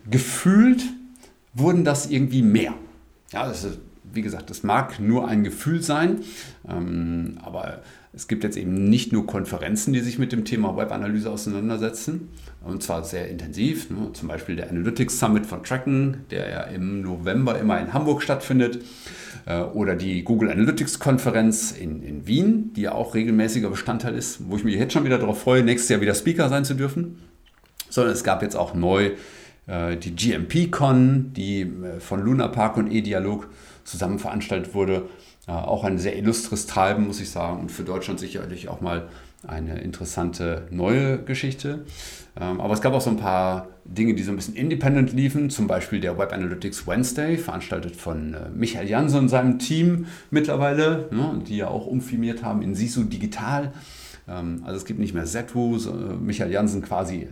Gefühlt 0.09 0.83
wurden 1.53 1.83
das 1.83 2.09
irgendwie 2.09 2.41
mehr. 2.41 2.73
Ja, 3.31 3.47
das 3.47 3.63
ist, 3.63 3.79
wie 4.03 4.21
gesagt, 4.21 4.49
das 4.49 4.63
mag 4.63 4.99
nur 4.99 5.27
ein 5.27 5.43
Gefühl 5.43 5.81
sein, 5.81 6.21
ähm, 6.67 7.37
aber 7.43 7.81
es 8.17 8.27
gibt 8.27 8.43
jetzt 8.43 8.57
eben 8.57 8.89
nicht 8.89 9.13
nur 9.13 9.27
Konferenzen, 9.27 9.93
die 9.93 9.99
sich 9.99 10.17
mit 10.17 10.31
dem 10.31 10.43
Thema 10.43 10.75
Webanalyse 10.75 11.29
auseinandersetzen, 11.29 12.29
und 12.63 12.81
zwar 12.81 13.03
sehr 13.03 13.29
intensiv. 13.29 13.91
Ne? 13.91 14.09
Zum 14.13 14.27
Beispiel 14.27 14.55
der 14.55 14.71
Analytics 14.71 15.19
Summit 15.19 15.45
von 15.45 15.61
Tracken, 15.61 16.25
der 16.31 16.49
ja 16.49 16.61
im 16.61 17.01
November 17.01 17.59
immer 17.59 17.79
in 17.79 17.93
Hamburg 17.93 18.23
stattfindet. 18.23 18.83
Äh, 19.45 19.61
oder 19.61 19.95
die 19.95 20.23
Google 20.23 20.49
Analytics 20.49 20.97
Konferenz 20.97 21.71
in, 21.71 22.01
in 22.01 22.25
Wien, 22.25 22.73
die 22.73 22.81
ja 22.81 22.93
auch 22.93 23.13
regelmäßiger 23.13 23.69
Bestandteil 23.69 24.15
ist, 24.15 24.49
wo 24.49 24.55
ich 24.55 24.63
mich 24.63 24.73
jetzt 24.73 24.93
schon 24.93 25.05
wieder 25.05 25.19
darauf 25.19 25.39
freue, 25.39 25.61
nächstes 25.61 25.89
Jahr 25.89 26.01
wieder 26.01 26.15
Speaker 26.15 26.49
sein 26.49 26.65
zu 26.65 26.73
dürfen. 26.73 27.19
Sondern 27.87 28.13
es 28.13 28.23
gab 28.23 28.41
jetzt 28.41 28.55
auch 28.55 28.73
neu 28.73 29.11
äh, 29.67 29.95
die 29.95 30.15
GMP-Con, 30.15 31.33
die 31.33 31.61
äh, 31.61 31.99
von 31.99 32.19
Luna 32.21 32.47
Park 32.47 32.77
und 32.77 32.91
E-Dialog 32.91 33.47
zusammen 33.83 34.17
veranstaltet 34.17 34.73
wurde. 34.73 35.03
Äh, 35.47 35.51
auch 35.51 35.85
ein 35.85 35.97
sehr 35.97 36.17
illustres 36.17 36.67
Treiben, 36.67 37.07
muss 37.07 37.21
ich 37.21 37.29
sagen, 37.29 37.61
und 37.61 37.71
für 37.71 37.83
Deutschland 37.83 38.19
sicherlich 38.19 38.67
auch 38.67 38.81
mal 38.81 39.07
eine 39.47 39.79
interessante 39.79 40.67
neue 40.71 41.23
Geschichte. 41.23 41.85
Ähm, 42.39 42.59
aber 42.59 42.73
es 42.73 42.81
gab 42.81 42.93
auch 42.93 43.01
so 43.01 43.09
ein 43.09 43.17
paar 43.17 43.69
Dinge, 43.85 44.13
die 44.13 44.23
so 44.23 44.31
ein 44.31 44.35
bisschen 44.35 44.55
independent 44.55 45.13
liefen, 45.13 45.49
zum 45.49 45.67
Beispiel 45.67 46.01
der 46.01 46.17
Web 46.17 46.33
Analytics 46.33 46.85
Wednesday, 46.85 47.37
veranstaltet 47.37 47.95
von 47.95 48.35
Michael 48.53 48.89
Jansen 48.89 49.19
und 49.19 49.29
seinem 49.29 49.59
Team 49.59 50.07
mittlerweile, 50.31 51.07
ne, 51.11 51.41
die 51.47 51.55
ja 51.55 51.69
auch 51.69 51.85
umfirmiert 51.85 52.43
haben 52.43 52.61
in 52.61 52.75
Sisu 52.75 53.03
Digital. 53.03 53.71
Ähm, 54.27 54.63
also 54.65 54.75
es 54.75 54.83
gibt 54.83 54.99
nicht 54.99 55.13
mehr 55.13 55.23
Zetwu, 55.23 55.77
Michael 56.19 56.51
Jansen 56.51 56.81
quasi 56.81 57.29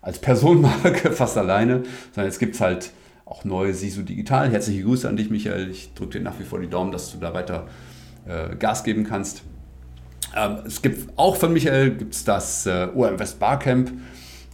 als 0.00 0.20
Personenmarke 0.20 1.10
fast 1.12 1.36
alleine, 1.36 1.82
sondern 2.14 2.28
es 2.28 2.38
gibt 2.38 2.60
halt 2.60 2.92
auch 3.30 3.44
neu 3.44 3.72
Sisu 3.72 4.02
Digital. 4.02 4.50
Herzliche 4.50 4.82
Grüße 4.82 5.08
an 5.08 5.16
dich, 5.16 5.30
Michael. 5.30 5.70
Ich 5.70 5.94
drücke 5.94 6.18
dir 6.18 6.24
nach 6.24 6.38
wie 6.40 6.44
vor 6.44 6.60
die 6.60 6.68
Daumen, 6.68 6.90
dass 6.90 7.12
du 7.12 7.18
da 7.18 7.32
weiter 7.32 7.68
äh, 8.26 8.56
Gas 8.56 8.82
geben 8.82 9.04
kannst. 9.04 9.42
Ähm, 10.36 10.58
es 10.66 10.82
gibt 10.82 11.16
auch 11.16 11.36
von 11.36 11.52
Michael 11.52 11.92
gibt's 11.92 12.24
das 12.24 12.66
äh, 12.66 12.88
OM 12.92 13.18
West 13.18 13.38
Barcamp. 13.38 13.92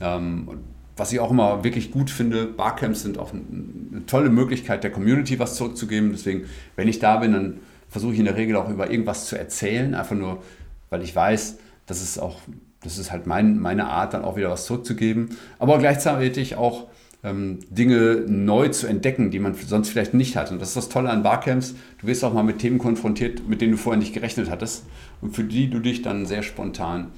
Ähm, 0.01 0.61
was 0.95 1.13
ich 1.13 1.21
auch 1.21 1.31
immer 1.31 1.65
wirklich 1.65 1.91
gut 1.91 2.11
finde, 2.11 2.47
Barcamps 2.47 3.03
sind 3.03 3.19
auch 3.19 3.33
eine 3.33 4.05
tolle 4.07 4.31
Möglichkeit, 4.31 4.85
der 4.85 4.93
Community 4.93 5.39
was 5.39 5.55
zurückzugeben. 5.55 6.13
Deswegen, 6.13 6.45
wenn 6.77 6.89
ich 6.89 6.99
da 6.99 7.17
bin, 7.17 7.33
dann 7.33 7.61
versuche 7.89 8.13
ich 8.13 8.19
in 8.19 8.27
der 8.27 8.37
Regel 8.37 8.57
auch 8.57 8.69
über 8.69 8.91
irgendwas 8.91 9.27
zu 9.27 9.39
erzählen, 9.39 9.95
einfach 9.95 10.17
nur, 10.17 10.43
weil 10.91 11.03
ich 11.03 11.15
weiß, 11.15 11.59
dass 11.87 12.03
es 12.03 12.19
auch, 12.19 12.41
das 12.83 12.99
ist 12.99 13.11
halt 13.11 13.27
mein, 13.27 13.59
meine 13.59 13.87
Art, 13.87 14.13
dann 14.13 14.25
auch 14.25 14.37
wieder 14.37 14.51
was 14.51 14.67
zurückzugeben. 14.67 15.37
Aber 15.59 15.79
gleichzeitig 15.79 16.57
auch 16.57 16.89
ähm, 17.27 17.59
Dinge 17.71 18.25
neu 18.29 18.69
zu 18.69 18.87
entdecken, 18.87 19.31
die 19.31 19.41
man 19.41 19.55
sonst 19.55 19.89
vielleicht 19.89 20.15
nicht 20.15 20.37
hat. 20.37 20.53
Und 20.53 20.61
das 20.61 20.69
ist 20.69 20.77
das 20.77 20.89
Tolle 20.89 21.11
an 21.11 21.23
Barcamps. 21.23 21.75
Du 22.01 22.07
wirst 22.07 22.23
auch 22.25 22.33
mal 22.33 22.45
mit 22.45 22.59
Themen 22.59 22.79
konfrontiert, 22.79 23.49
mit 23.49 23.61
denen 23.61 23.73
du 23.73 23.79
vorher 23.79 23.99
nicht 23.99 24.15
gerechnet 24.15 24.49
hattest 24.49 24.85
und 25.21 25.35
für 25.35 25.45
die 25.45 25.69
du 25.69 25.81
dich 25.81 26.03
dann 26.03 26.27
sehr 26.27 26.43
spontan 26.43 27.09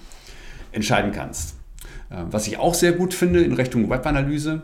entscheiden 0.73 1.13
kannst. 1.13 1.57
Äh, 2.11 2.25
was 2.31 2.47
ich 2.47 2.59
auch 2.59 2.75
sehr 2.75 2.93
gut 2.93 3.13
finde 3.13 3.43
in 3.43 3.53
Richtung 3.53 3.91
Webanalyse, 3.91 4.63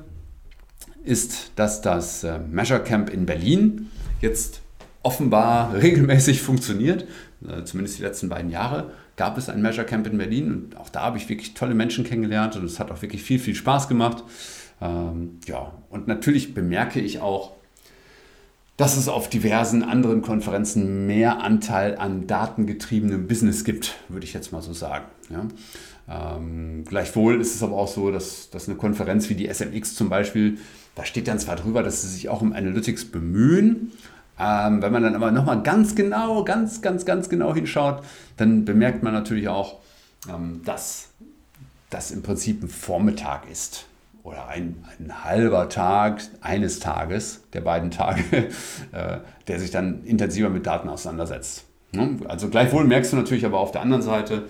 ist, 1.04 1.52
dass 1.56 1.82
das 1.82 2.24
äh, 2.24 2.38
Measure 2.50 2.82
Camp 2.82 3.10
in 3.10 3.26
Berlin 3.26 3.90
jetzt 4.22 4.62
offenbar 5.02 5.74
regelmäßig 5.82 6.40
funktioniert. 6.40 7.06
Äh, 7.46 7.64
zumindest 7.64 7.98
die 7.98 8.02
letzten 8.02 8.30
beiden 8.30 8.50
Jahre 8.50 8.92
gab 9.16 9.36
es 9.36 9.50
ein 9.50 9.60
Measure 9.60 9.86
Camp 9.86 10.06
in 10.06 10.16
Berlin 10.16 10.52
und 10.52 10.76
auch 10.76 10.88
da 10.88 11.02
habe 11.02 11.18
ich 11.18 11.28
wirklich 11.28 11.52
tolle 11.54 11.74
Menschen 11.74 12.02
kennengelernt 12.04 12.56
und 12.56 12.64
es 12.64 12.80
hat 12.80 12.90
auch 12.90 13.02
wirklich 13.02 13.22
viel, 13.22 13.38
viel 13.38 13.54
Spaß 13.54 13.88
gemacht. 13.88 14.24
Ähm, 14.80 15.38
ja, 15.46 15.72
und 15.90 16.08
natürlich 16.08 16.54
bemerke 16.54 17.00
ich 17.00 17.20
auch, 17.20 17.52
dass 18.76 18.96
es 18.96 19.08
auf 19.08 19.28
diversen 19.28 19.82
anderen 19.84 20.20
Konferenzen 20.20 21.06
mehr 21.06 21.42
Anteil 21.42 21.96
an 21.96 22.26
datengetriebenem 22.26 23.28
Business 23.28 23.64
gibt, 23.64 23.94
würde 24.08 24.26
ich 24.26 24.32
jetzt 24.32 24.52
mal 24.52 24.62
so 24.62 24.72
sagen. 24.72 25.04
Ja. 25.30 25.46
Ähm, 26.36 26.84
gleichwohl 26.84 27.40
ist 27.40 27.54
es 27.54 27.62
aber 27.62 27.76
auch 27.76 27.88
so, 27.88 28.10
dass, 28.10 28.50
dass 28.50 28.68
eine 28.68 28.76
Konferenz 28.76 29.28
wie 29.28 29.36
die 29.36 29.46
SMX 29.46 29.94
zum 29.94 30.08
Beispiel, 30.08 30.58
da 30.96 31.04
steht 31.04 31.28
dann 31.28 31.38
zwar 31.38 31.56
drüber, 31.56 31.82
dass 31.82 32.02
sie 32.02 32.08
sich 32.08 32.28
auch 32.28 32.42
um 32.42 32.52
Analytics 32.52 33.06
bemühen, 33.06 33.92
ähm, 34.38 34.82
wenn 34.82 34.92
man 34.92 35.04
dann 35.04 35.14
aber 35.14 35.30
nochmal 35.30 35.62
ganz 35.62 35.94
genau, 35.94 36.42
ganz, 36.42 36.82
ganz, 36.82 37.04
ganz 37.04 37.28
genau 37.28 37.54
hinschaut, 37.54 38.02
dann 38.36 38.64
bemerkt 38.64 39.04
man 39.04 39.12
natürlich 39.12 39.48
auch, 39.48 39.78
ähm, 40.28 40.62
dass 40.64 41.10
das 41.90 42.10
im 42.10 42.22
Prinzip 42.22 42.62
ein 42.62 42.68
Vormittag 42.68 43.48
ist 43.50 43.86
oder 44.24 44.48
ein, 44.48 44.84
ein, 44.98 45.22
halber 45.22 45.68
Tag 45.68 46.22
eines 46.40 46.80
Tages, 46.80 47.42
der 47.52 47.60
beiden 47.60 47.90
Tage, 47.90 48.22
äh, 48.92 49.18
der 49.46 49.60
sich 49.60 49.70
dann 49.70 50.02
intensiver 50.04 50.48
mit 50.48 50.66
Daten 50.66 50.88
auseinandersetzt. 50.88 51.64
Ne? 51.92 52.16
Also 52.26 52.48
gleichwohl 52.48 52.84
merkst 52.84 53.12
du 53.12 53.16
natürlich 53.16 53.46
aber 53.46 53.60
auf 53.60 53.70
der 53.70 53.82
anderen 53.82 54.02
Seite, 54.02 54.46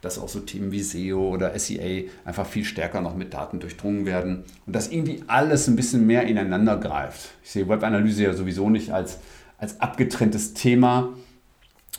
dass 0.00 0.18
auch 0.18 0.28
so 0.28 0.40
Themen 0.40 0.72
wie 0.72 0.82
SEO 0.82 1.30
oder 1.30 1.56
SEA 1.56 2.08
einfach 2.24 2.44
viel 2.44 2.64
stärker 2.64 3.00
noch 3.00 3.14
mit 3.14 3.32
Daten 3.32 3.60
durchdrungen 3.60 4.04
werden 4.04 4.42
und 4.66 4.74
dass 4.74 4.90
irgendwie 4.90 5.22
alles 5.28 5.68
ein 5.68 5.76
bisschen 5.76 6.04
mehr 6.04 6.26
ineinander 6.26 6.76
greift. 6.76 7.30
Ich 7.44 7.52
sehe 7.52 7.68
Webanalyse 7.68 8.24
ja 8.24 8.34
sowieso 8.34 8.68
nicht 8.68 8.90
als, 8.90 9.20
als 9.58 9.80
abgetrenntes 9.80 10.54
Thema, 10.54 11.10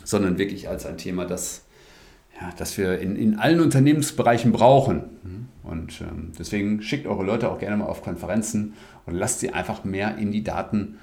sondern 0.04 0.36
wirklich 0.36 0.68
als 0.68 0.84
ein 0.84 0.98
Thema, 0.98 1.24
das, 1.24 1.62
ja, 2.38 2.50
das 2.58 2.76
wir 2.76 2.98
in, 2.98 3.16
in 3.16 3.38
allen 3.38 3.60
Unternehmensbereichen 3.60 4.52
brauchen. 4.52 5.04
Und 5.64 6.00
ähm, 6.02 6.32
deswegen 6.38 6.82
schickt 6.82 7.06
eure 7.06 7.24
Leute 7.24 7.50
auch 7.50 7.58
gerne 7.58 7.76
mal 7.76 7.86
auf 7.86 8.02
Konferenzen 8.02 8.74
und 9.06 9.14
lasst 9.14 9.40
sie 9.40 9.50
einfach 9.50 9.84
mehr 9.84 10.16
in 10.18 10.30
die 10.30 10.44
Daten 10.44 10.98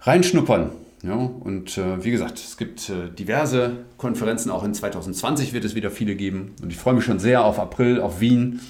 reinschnuppern. 0.00 0.70
Ja, 1.02 1.14
und 1.14 1.78
äh, 1.78 2.04
wie 2.04 2.10
gesagt, 2.10 2.38
es 2.38 2.56
gibt 2.56 2.90
äh, 2.90 3.08
diverse 3.08 3.84
Konferenzen, 3.98 4.50
auch 4.50 4.64
in 4.64 4.74
2020 4.74 5.52
wird 5.52 5.64
es 5.64 5.76
wieder 5.76 5.92
viele 5.92 6.16
geben. 6.16 6.56
Und 6.60 6.72
ich 6.72 6.76
freue 6.76 6.94
mich 6.94 7.04
schon 7.04 7.20
sehr 7.20 7.44
auf 7.44 7.60
April, 7.60 8.00
auf 8.00 8.20
Wien, 8.20 8.60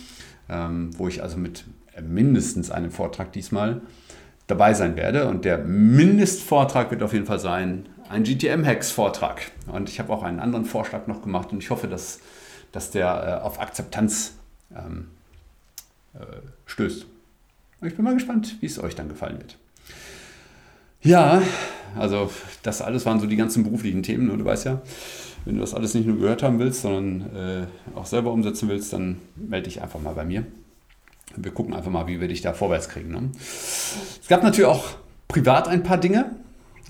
ähm, 0.50 0.90
wo 0.98 1.08
ich 1.08 1.22
also 1.22 1.38
mit 1.38 1.64
mindestens 2.06 2.70
einem 2.70 2.90
Vortrag 2.90 3.32
diesmal 3.32 3.80
dabei 4.46 4.74
sein 4.74 4.96
werde. 4.96 5.26
Und 5.26 5.46
der 5.46 5.58
Mindestvortrag 5.58 6.90
wird 6.90 7.02
auf 7.02 7.14
jeden 7.14 7.26
Fall 7.26 7.38
sein, 7.38 7.86
ein 8.10 8.24
GTM-Hacks-Vortrag. 8.24 9.50
Und 9.70 9.88
ich 9.88 9.98
habe 9.98 10.12
auch 10.12 10.22
einen 10.22 10.40
anderen 10.40 10.66
Vorschlag 10.66 11.06
noch 11.06 11.22
gemacht 11.22 11.52
und 11.52 11.62
ich 11.62 11.70
hoffe, 11.70 11.88
dass, 11.88 12.20
dass 12.72 12.90
der 12.90 13.40
äh, 13.40 13.44
auf 13.44 13.60
Akzeptanz 13.60 14.37
ähm, 14.74 15.08
äh, 16.14 16.24
stößt. 16.66 17.06
Ich 17.82 17.94
bin 17.94 18.04
mal 18.04 18.14
gespannt, 18.14 18.56
wie 18.60 18.66
es 18.66 18.78
euch 18.78 18.94
dann 18.94 19.08
gefallen 19.08 19.38
wird. 19.38 19.56
Ja, 21.02 21.42
also 21.96 22.30
das 22.62 22.82
alles 22.82 23.06
waren 23.06 23.20
so 23.20 23.26
die 23.26 23.36
ganzen 23.36 23.62
beruflichen 23.62 24.02
Themen. 24.02 24.26
Ne? 24.26 24.36
Du 24.36 24.44
weißt 24.44 24.64
ja, 24.64 24.82
wenn 25.44 25.54
du 25.54 25.60
das 25.60 25.74
alles 25.74 25.94
nicht 25.94 26.06
nur 26.06 26.18
gehört 26.18 26.42
haben 26.42 26.58
willst, 26.58 26.82
sondern 26.82 27.36
äh, 27.36 27.66
auch 27.94 28.06
selber 28.06 28.32
umsetzen 28.32 28.68
willst, 28.68 28.92
dann 28.92 29.18
melde 29.36 29.68
dich 29.68 29.80
einfach 29.80 30.00
mal 30.00 30.14
bei 30.14 30.24
mir. 30.24 30.44
Wir 31.36 31.52
gucken 31.52 31.74
einfach 31.74 31.90
mal, 31.90 32.06
wie 32.08 32.20
wir 32.20 32.28
dich 32.28 32.40
da 32.40 32.52
vorwärts 32.52 32.88
kriegen. 32.88 33.10
Ne? 33.10 33.30
Es 33.40 34.28
gab 34.28 34.42
natürlich 34.42 34.68
auch 34.68 34.96
privat 35.28 35.68
ein 35.68 35.82
paar 35.82 35.98
Dinge, 35.98 36.34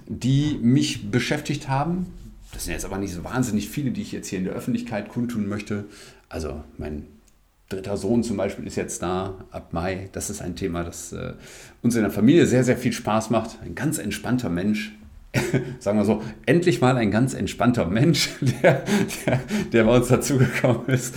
die 0.07 0.59
mich 0.62 1.11
beschäftigt 1.11 1.68
haben. 1.68 2.07
Das 2.53 2.64
sind 2.64 2.72
jetzt 2.72 2.87
aber 2.87 2.99
nicht 2.99 3.12
so 3.12 3.24
wahnsinnig 3.24 3.68
viele, 3.68 3.91
die 3.91 4.01
ich 4.01 4.12
jetzt 4.12 4.29
hier 4.29 4.39
in 4.39 4.47
der 4.47 4.55
Öffentlichkeit 4.55 5.11
kundtun 5.11 5.49
möchte. 5.49 5.85
Also 6.31 6.62
mein 6.79 7.05
dritter 7.69 7.97
Sohn 7.97 8.23
zum 8.23 8.37
Beispiel 8.37 8.66
ist 8.66 8.77
jetzt 8.77 9.03
da 9.03 9.35
ab 9.51 9.73
Mai. 9.73 10.09
Das 10.12 10.31
ist 10.31 10.41
ein 10.41 10.57
Thema, 10.57 10.85
das 10.85 11.12
äh, 11.12 11.35
uns 11.83 11.95
in 11.97 12.03
der 12.03 12.11
Familie 12.11 12.47
sehr, 12.47 12.64
sehr 12.64 12.77
viel 12.77 12.93
Spaß 12.93 13.31
macht. 13.31 13.59
Ein 13.62 13.75
ganz 13.75 13.99
entspannter 13.99 14.49
Mensch. 14.49 14.93
Sagen 15.79 15.99
wir 15.99 16.07
so, 16.07 16.23
endlich 16.47 16.81
mal 16.81 16.97
ein 16.97 17.11
ganz 17.11 17.35
entspannter 17.35 17.87
Mensch, 17.87 18.31
der, 18.41 18.85
der, 19.27 19.41
der 19.73 19.85
bei 19.85 19.97
uns 19.97 20.09
dazugekommen 20.09 20.87
ist. 20.87 21.14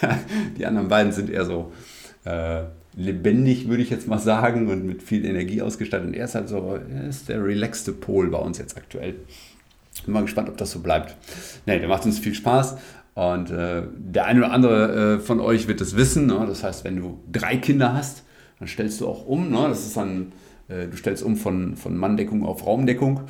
Die 0.58 0.66
anderen 0.66 0.88
beiden 0.88 1.12
sind 1.12 1.30
eher 1.30 1.44
so 1.44 1.72
äh, 2.24 2.62
lebendig, 2.96 3.68
würde 3.68 3.82
ich 3.82 3.90
jetzt 3.90 4.08
mal 4.08 4.18
sagen, 4.18 4.68
und 4.68 4.84
mit 4.84 5.02
viel 5.02 5.24
Energie 5.24 5.62
ausgestattet. 5.62 6.08
Und 6.08 6.14
er 6.14 6.24
ist 6.24 6.34
halt 6.34 6.48
so, 6.48 6.78
er 6.92 7.08
ist 7.08 7.28
der 7.28 7.44
relaxte 7.44 7.92
Pol 7.92 8.28
bei 8.28 8.38
uns 8.38 8.58
jetzt 8.58 8.76
aktuell. 8.76 9.14
Bin 10.04 10.14
mal 10.14 10.22
gespannt, 10.22 10.48
ob 10.48 10.56
das 10.56 10.72
so 10.72 10.80
bleibt. 10.80 11.16
Nee, 11.64 11.78
der 11.78 11.88
macht 11.88 12.04
uns 12.04 12.18
viel 12.18 12.34
Spaß. 12.34 12.76
Und 13.14 13.50
äh, 13.50 13.82
der 13.94 14.24
eine 14.24 14.40
oder 14.40 14.52
andere 14.52 15.16
äh, 15.16 15.18
von 15.20 15.40
euch 15.40 15.68
wird 15.68 15.80
es 15.80 15.96
wissen. 15.96 16.26
Ne? 16.26 16.44
Das 16.46 16.64
heißt, 16.64 16.84
wenn 16.84 16.96
du 16.96 17.20
drei 17.30 17.56
Kinder 17.56 17.92
hast, 17.92 18.24
dann 18.58 18.68
stellst 18.68 19.00
du 19.00 19.08
auch 19.08 19.26
um. 19.26 19.50
Ne? 19.50 19.66
Das 19.68 19.86
ist 19.86 19.96
dann, 19.96 20.32
äh, 20.68 20.86
du 20.88 20.96
stellst 20.96 21.22
um 21.22 21.36
von, 21.36 21.76
von 21.76 21.96
Manndeckung 21.96 22.44
auf 22.44 22.66
Raumdeckung. 22.66 23.22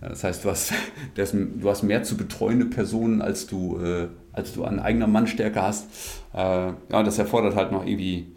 Das 0.00 0.24
heißt, 0.24 0.44
du 0.44 0.50
hast, 0.50 0.72
du 1.14 1.70
hast 1.70 1.82
mehr 1.82 2.02
zu 2.02 2.16
betreuende 2.16 2.66
Personen, 2.66 3.22
als 3.22 3.46
du, 3.46 3.78
äh, 3.78 4.08
als 4.32 4.54
du 4.54 4.64
an 4.64 4.80
eigener 4.80 5.06
Mannstärke 5.06 5.62
hast. 5.62 5.88
Äh, 6.34 6.38
ja, 6.38 7.02
das 7.02 7.18
erfordert 7.18 7.54
halt 7.54 7.70
noch 7.70 7.86
irgendwie 7.86 8.32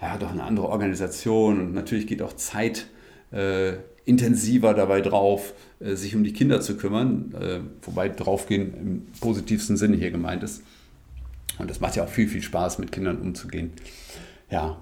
ja, 0.00 0.16
doch 0.16 0.30
eine 0.30 0.42
andere 0.42 0.68
Organisation 0.68 1.60
und 1.60 1.74
natürlich 1.74 2.06
geht 2.06 2.22
auch 2.22 2.32
Zeit 2.32 2.86
äh, 3.32 3.74
intensiver 4.04 4.74
dabei 4.74 5.00
drauf, 5.00 5.52
äh, 5.80 5.94
sich 5.94 6.14
um 6.14 6.24
die 6.24 6.32
Kinder 6.32 6.60
zu 6.60 6.76
kümmern, 6.76 7.34
äh, 7.40 7.60
wobei 7.82 8.08
draufgehen 8.08 8.74
im 8.74 9.06
positivsten 9.20 9.76
Sinne 9.76 9.96
hier 9.96 10.10
gemeint 10.10 10.42
ist. 10.42 10.62
Und 11.58 11.70
das 11.70 11.80
macht 11.80 11.96
ja 11.96 12.04
auch 12.04 12.08
viel, 12.08 12.28
viel 12.28 12.42
Spaß, 12.42 12.78
mit 12.78 12.92
Kindern 12.92 13.18
umzugehen. 13.18 13.72
Ja, 14.50 14.76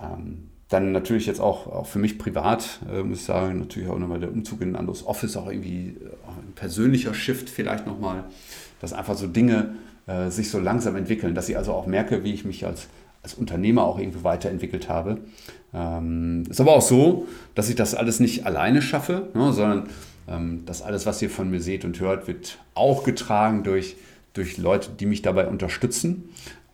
ähm, 0.00 0.48
dann 0.68 0.90
natürlich 0.90 1.26
jetzt 1.26 1.40
auch, 1.40 1.68
auch 1.68 1.86
für 1.86 1.98
mich 1.98 2.18
privat, 2.18 2.80
äh, 2.90 3.02
muss 3.02 3.18
ich 3.20 3.24
sagen, 3.24 3.60
natürlich 3.60 3.88
auch 3.88 3.98
nochmal 3.98 4.18
der 4.18 4.32
Umzug 4.32 4.62
in 4.62 4.70
ein 4.70 4.76
anderes 4.76 5.06
Office, 5.06 5.36
auch 5.36 5.48
irgendwie 5.48 5.96
ein 6.26 6.52
persönlicher 6.54 7.14
Shift 7.14 7.48
vielleicht 7.48 7.86
nochmal, 7.86 8.24
dass 8.80 8.92
einfach 8.92 9.16
so 9.16 9.26
Dinge 9.26 9.76
sich 10.28 10.50
so 10.50 10.60
langsam 10.60 10.94
entwickeln, 10.94 11.34
dass 11.34 11.48
ich 11.48 11.56
also 11.56 11.72
auch 11.72 11.88
merke, 11.88 12.22
wie 12.22 12.32
ich 12.32 12.44
mich 12.44 12.64
als 12.64 12.86
als 13.26 13.34
Unternehmer 13.34 13.82
auch 13.82 13.98
irgendwie 13.98 14.22
weiterentwickelt 14.22 14.88
habe. 14.88 15.18
Ähm, 15.74 16.44
ist 16.48 16.60
aber 16.60 16.74
auch 16.74 16.82
so, 16.82 17.26
dass 17.56 17.68
ich 17.68 17.74
das 17.74 17.96
alles 17.96 18.20
nicht 18.20 18.46
alleine 18.46 18.80
schaffe, 18.80 19.30
ne, 19.34 19.52
sondern 19.52 19.88
ähm, 20.28 20.62
das 20.64 20.80
alles, 20.80 21.06
was 21.06 21.20
ihr 21.22 21.28
von 21.28 21.50
mir 21.50 21.60
seht 21.60 21.84
und 21.84 21.98
hört, 21.98 22.28
wird 22.28 22.58
auch 22.74 23.02
getragen 23.02 23.64
durch, 23.64 23.96
durch 24.32 24.58
Leute, 24.58 24.90
die 24.98 25.06
mich 25.06 25.22
dabei 25.22 25.48
unterstützen. 25.48 26.28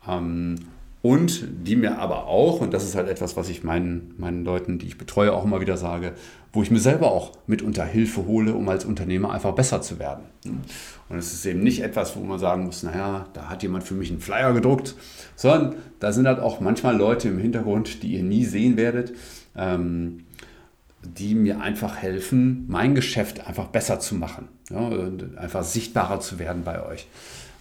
Ähm, 0.07 0.57
und 1.03 1.49
die 1.67 1.75
mir 1.75 1.99
aber 1.99 2.29
auch, 2.29 2.61
und 2.61 2.73
das 2.73 2.85
ist 2.85 2.95
halt 2.95 3.09
etwas, 3.09 3.37
was 3.37 3.49
ich 3.49 3.65
meinen, 3.65 4.15
meinen 4.19 4.45
Leuten, 4.45 4.79
die 4.79 4.87
ich 4.87 4.99
betreue, 4.99 5.33
auch 5.33 5.45
immer 5.45 5.61
wieder 5.61 5.77
sage, 5.77 6.13
wo 6.53 6.63
ich 6.63 6.71
mir 6.71 6.79
selber 6.79 7.11
auch 7.11 7.33
mitunter 7.47 7.85
Hilfe 7.85 8.27
hole, 8.27 8.55
um 8.55 8.69
als 8.69 8.85
Unternehmer 8.85 9.33
einfach 9.33 9.53
besser 9.53 9.83
zu 9.83 9.99
werden. 9.99 10.25
Und 11.09 11.19
es 11.19 11.33
ist 11.33 11.45
eben 11.45 11.63
nicht 11.63 11.83
etwas, 11.83 12.17
wo 12.17 12.21
man 12.21 12.39
sagen 12.39 12.65
muss, 12.65 12.83
naja, 12.85 13.27
da 13.33 13.49
hat 13.49 13.63
jemand 13.63 13.85
für 13.85 13.95
mich 13.95 14.11
einen 14.11 14.21
Flyer 14.21 14.53
gedruckt, 14.53 14.95
sondern 15.35 15.75
da 15.99 16.13
sind 16.13 16.27
halt 16.27 16.39
auch 16.39 16.61
manchmal 16.61 16.97
Leute 16.97 17.29
im 17.29 17.39
Hintergrund, 17.39 18.03
die 18.03 18.15
ihr 18.15 18.23
nie 18.23 18.45
sehen 18.45 18.77
werdet, 18.77 19.13
ähm, 19.57 20.25
die 21.03 21.35
mir 21.35 21.61
einfach 21.61 21.97
helfen, 21.97 22.65
mein 22.69 22.95
Geschäft 22.95 23.47
einfach 23.47 23.67
besser 23.67 23.99
zu 23.99 24.15
machen 24.15 24.49
ja, 24.73 24.91
einfach 25.37 25.65
sichtbarer 25.65 26.21
zu 26.21 26.39
werden 26.39 26.65
bei 26.65 26.85
euch. 26.85 27.07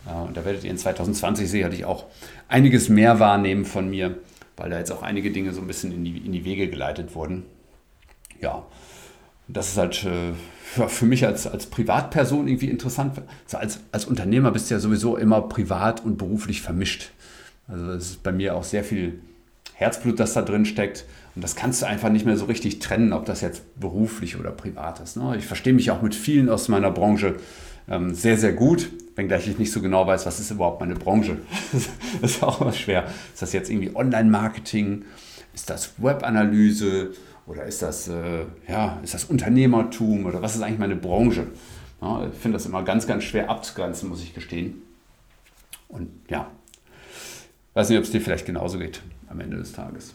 Und 0.06 0.36
da 0.36 0.46
werdet 0.46 0.64
ihr 0.64 0.72
in 0.72 0.78
2020 0.78 1.50
sicherlich 1.50 1.86
auch 1.86 2.06
einiges 2.48 2.90
mehr 2.90 3.20
wahrnehmen 3.20 3.66
von 3.66 3.90
mir, 3.90 4.18
weil 4.58 4.70
da 4.70 4.78
jetzt 4.78 4.92
auch 4.92 5.04
einige 5.04 5.32
Dinge 5.32 5.54
so 5.54 5.62
ein 5.62 5.68
bisschen 5.68 5.92
in 5.92 6.04
die, 6.04 6.18
in 6.18 6.32
die 6.32 6.44
Wege 6.44 6.68
geleitet 6.70 7.14
wurden. 7.16 7.44
Ja, 8.42 8.66
das 9.48 9.70
ist 9.70 9.78
halt 9.78 10.06
äh, 10.06 10.34
für 10.88 11.06
mich 11.06 11.26
als, 11.26 11.46
als 11.46 11.68
Privatperson 11.68 12.48
irgendwie 12.48 12.70
interessant. 12.70 13.22
Also 13.46 13.58
als, 13.58 13.80
als 13.92 14.06
Unternehmer 14.06 14.52
bist 14.52 14.70
du 14.70 14.76
ja 14.76 14.80
sowieso 14.80 15.18
immer 15.18 15.42
privat 15.42 16.04
und 16.04 16.18
beruflich 16.18 16.62
vermischt. 16.62 17.12
Also 17.68 17.92
es 17.92 18.10
ist 18.12 18.24
bei 18.24 18.32
mir 18.32 18.56
auch 18.56 18.64
sehr 18.64 18.84
viel 18.84 19.20
Herzblut, 19.74 20.20
das 20.20 20.34
da 20.34 20.42
drin 20.42 20.66
steckt. 20.66 21.06
Und 21.36 21.44
das 21.44 21.56
kannst 21.56 21.82
du 21.82 21.86
einfach 21.86 22.10
nicht 22.10 22.26
mehr 22.26 22.38
so 22.38 22.46
richtig 22.46 22.80
trennen, 22.80 23.14
ob 23.14 23.26
das 23.26 23.42
jetzt 23.42 23.80
beruflich 23.80 24.38
oder 24.38 24.52
privat 24.52 25.00
ist. 25.00 25.18
Ne? 25.18 25.36
Ich 25.38 25.46
verstehe 25.46 25.74
mich 25.74 25.92
auch 25.92 26.02
mit 26.02 26.16
vielen 26.16 26.50
aus 26.50 26.68
meiner 26.68 26.92
Branche 26.92 27.36
ähm, 27.92 28.16
sehr, 28.16 28.38
sehr 28.38 28.54
gut, 28.54 28.90
wenngleich 29.16 29.48
ich 29.48 29.60
nicht 29.60 29.72
so 29.72 29.82
genau 29.82 30.08
weiß, 30.08 30.26
was 30.26 30.40
ist 30.40 30.50
überhaupt 30.50 30.80
meine 30.80 30.96
Branche. 30.96 31.38
das 32.22 32.32
ist 32.32 32.44
auch 32.44 32.62
immer 32.62 32.72
schwer. 32.72 33.06
Ist 33.34 33.42
das 33.42 33.52
jetzt 33.52 33.70
irgendwie 33.70 33.94
Online-Marketing? 33.94 35.04
Ist 35.54 35.70
das 35.70 35.94
Webanalyse? 35.98 37.12
Oder 37.46 37.66
ist 37.66 37.82
das, 37.82 38.08
äh, 38.08 38.46
ja, 38.68 39.00
ist 39.04 39.14
das 39.14 39.26
Unternehmertum? 39.26 40.26
Oder 40.26 40.42
was 40.42 40.56
ist 40.56 40.62
eigentlich 40.62 40.80
meine 40.80 40.96
Branche? 40.96 41.48
Ja, 42.02 42.26
ich 42.32 42.40
finde 42.40 42.58
das 42.58 42.66
immer 42.66 42.82
ganz, 42.84 43.06
ganz 43.06 43.26
schwer 43.26 43.50
abzugrenzen, 43.50 44.08
muss 44.08 44.24
ich 44.24 44.34
gestehen. 44.34 44.82
Und 45.90 46.10
ja, 46.30 46.50
weiß 47.74 47.90
nicht, 47.90 47.98
ob 47.98 48.06
es 48.06 48.12
dir 48.12 48.22
vielleicht 48.22 48.46
genauso 48.46 48.80
geht 48.80 49.02
am 49.28 49.42
Ende 49.42 49.58
des 49.58 49.74
Tages. 49.74 50.14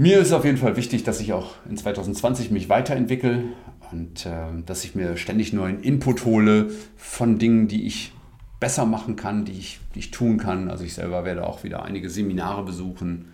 Mir 0.00 0.20
ist 0.20 0.30
auf 0.30 0.44
jeden 0.44 0.58
Fall 0.58 0.76
wichtig, 0.76 1.02
dass 1.02 1.18
ich 1.18 1.32
auch 1.32 1.56
in 1.68 1.76
2020 1.76 2.52
mich 2.52 2.68
weiterentwickle 2.68 3.42
und 3.90 4.26
äh, 4.26 4.62
dass 4.64 4.84
ich 4.84 4.94
mir 4.94 5.16
ständig 5.16 5.52
neuen 5.52 5.82
Input 5.82 6.24
hole 6.24 6.70
von 6.96 7.40
Dingen, 7.40 7.66
die 7.66 7.84
ich 7.84 8.12
besser 8.60 8.86
machen 8.86 9.16
kann, 9.16 9.44
die 9.44 9.58
ich, 9.58 9.80
die 9.96 9.98
ich 9.98 10.12
tun 10.12 10.38
kann. 10.38 10.70
Also 10.70 10.84
ich 10.84 10.94
selber 10.94 11.24
werde 11.24 11.44
auch 11.44 11.64
wieder 11.64 11.82
einige 11.82 12.10
Seminare 12.10 12.64
besuchen. 12.64 13.32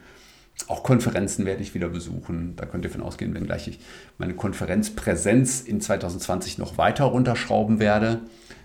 Auch 0.67 0.83
Konferenzen 0.83 1.45
werde 1.45 1.63
ich 1.63 1.75
wieder 1.75 1.91
besuchen. 1.91 2.57
Da 2.57 2.65
könnt 2.65 2.87
ihr 2.87 2.91
von 2.91 3.03
ausgehen, 3.03 3.35
wenngleich 3.35 3.69
ich 3.69 3.79
meine 4.17 4.33
Konferenzpräsenz 4.33 5.61
in 5.61 5.83
2020 5.83 6.57
noch 6.57 6.79
weiter 6.79 7.05
runterschrauben 7.05 7.79
werde. 7.79 8.23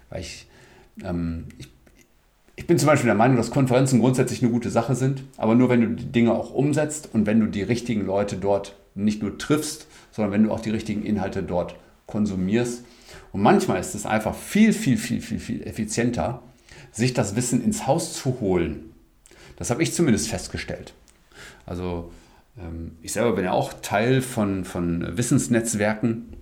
Weil 0.10 0.22
ich, 0.22 0.48
ähm, 1.04 1.48
ich 1.58 1.68
ich 2.60 2.68
bin 2.68 2.78
zum 2.78 2.88
Beispiel 2.88 3.06
der 3.06 3.16
Meinung, 3.16 3.38
dass 3.38 3.52
Konferenzen 3.52 4.02
grundsätzlich 4.02 4.44
eine 4.44 4.52
gute 4.52 4.70
Sache 4.70 4.94
sind, 4.94 5.24
aber 5.38 5.56
nur 5.56 5.70
wenn 5.70 5.80
du 5.80 5.88
die 5.96 6.12
Dinge 6.12 6.34
auch 6.34 6.54
umsetzt 6.54 7.08
und 7.14 7.26
wenn 7.26 7.40
du 7.40 7.46
die 7.46 7.62
richtigen 7.62 8.06
Leute 8.06 8.36
dort 8.36 8.76
nicht 8.96 9.22
nur 9.22 9.38
triffst, 9.38 9.88
sondern 10.12 10.34
wenn 10.34 10.44
du 10.44 10.52
auch 10.52 10.60
die 10.60 10.70
richtigen 10.70 11.04
Inhalte 11.04 11.42
dort 11.42 11.78
konsumierst. 12.06 12.84
Und 13.32 13.44
manchmal 13.44 13.80
ist 13.80 13.96
es 13.96 14.06
einfach 14.06 14.36
viel, 14.36 14.74
viel, 14.74 14.98
viel, 14.98 15.22
viel, 15.22 15.40
viel 15.40 15.66
effizienter, 15.66 16.42
sich 16.92 17.14
das 17.14 17.38
Wissen 17.38 17.64
ins 17.64 17.88
Haus 17.88 18.12
zu 18.12 18.42
holen. 18.42 18.92
Das 19.56 19.70
habe 19.70 19.82
ich 19.82 19.94
zumindest 19.94 20.28
festgestellt. 20.28 20.94
Also 21.66 22.12
ähm, 22.58 22.98
ich 23.02 23.14
selber 23.14 23.38
bin 23.38 23.46
ja 23.46 23.54
auch 23.54 23.72
Teil 23.82 24.22
von, 24.22 24.66
von 24.66 25.18
Wissensnetzwerken 25.18 26.34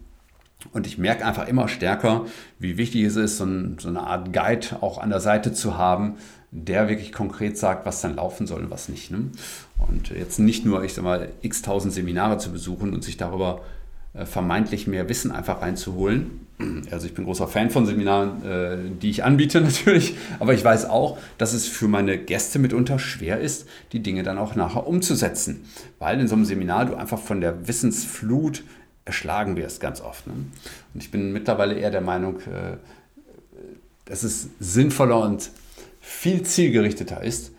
und 0.73 0.87
ich 0.87 0.97
merke 0.97 1.25
einfach 1.25 1.47
immer 1.47 1.67
stärker, 1.67 2.25
wie 2.59 2.77
wichtig 2.77 3.03
es 3.03 3.15
ist, 3.15 3.37
so, 3.37 3.45
ein, 3.45 3.77
so, 3.79 3.89
eine 3.89 4.01
Art 4.01 4.33
Guide 4.33 4.77
auch 4.81 4.97
an 4.97 5.09
der 5.09 5.19
Seite 5.19 5.53
zu 5.53 5.77
haben, 5.77 6.15
der 6.51 6.87
wirklich 6.87 7.11
konkret 7.11 7.57
sagt, 7.57 7.85
was 7.85 8.01
dann 8.01 8.15
laufen 8.15 8.47
soll 8.47 8.61
und 8.61 8.71
was 8.71 8.89
nicht. 8.89 9.11
Ne? 9.11 9.29
Und 9.77 10.09
jetzt 10.09 10.39
nicht 10.39 10.65
nur, 10.65 10.83
ich 10.83 10.93
sag 10.93 11.03
mal, 11.03 11.29
x 11.41 11.61
tausend 11.61 11.93
Seminare 11.93 12.37
zu 12.37 12.51
besuchen 12.51 12.93
und 12.93 13.03
sich 13.03 13.17
darüber 13.17 13.61
äh, 14.13 14.25
vermeintlich 14.25 14.87
mehr 14.87 15.09
Wissen 15.09 15.31
einfach 15.31 15.61
reinzuholen. 15.61 16.47
Also 16.89 17.05
ich 17.05 17.13
bin 17.13 17.25
großer 17.25 17.47
Fan 17.47 17.69
von 17.69 17.85
Seminaren, 17.85 18.43
äh, 18.43 18.77
die 18.99 19.11
ich 19.11 19.23
anbiete 19.23 19.61
natürlich, 19.61 20.15
aber 20.39 20.55
ich 20.55 20.63
weiß 20.63 20.85
auch, 20.85 21.19
dass 21.37 21.53
es 21.53 21.67
für 21.67 21.87
meine 21.87 22.17
Gäste 22.17 22.57
mitunter 22.57 22.97
schwer 22.97 23.39
ist, 23.39 23.67
die 23.91 24.01
Dinge 24.01 24.23
dann 24.23 24.39
auch 24.39 24.55
nachher 24.55 24.87
umzusetzen, 24.87 25.65
weil 25.99 26.19
in 26.19 26.27
so 26.27 26.33
einem 26.33 26.45
Seminar 26.45 26.85
du 26.85 26.95
einfach 26.95 27.19
von 27.19 27.41
der 27.41 27.67
Wissensflut 27.67 28.63
erschlagen 29.07 29.55
wirst 29.55 29.79
ganz 29.79 30.01
oft. 30.01 30.27
Ne? 30.27 30.33
Und 30.93 31.01
ich 31.01 31.09
bin 31.09 31.31
mittlerweile 31.31 31.73
eher 31.73 31.89
der 31.89 32.01
Meinung, 32.01 32.39
äh, 32.41 32.77
dass 34.05 34.23
es 34.23 34.49
sinnvoller 34.59 35.19
und 35.21 35.49
viel 36.01 36.43
zielgerichteter 36.43 37.23
ist, 37.23 37.51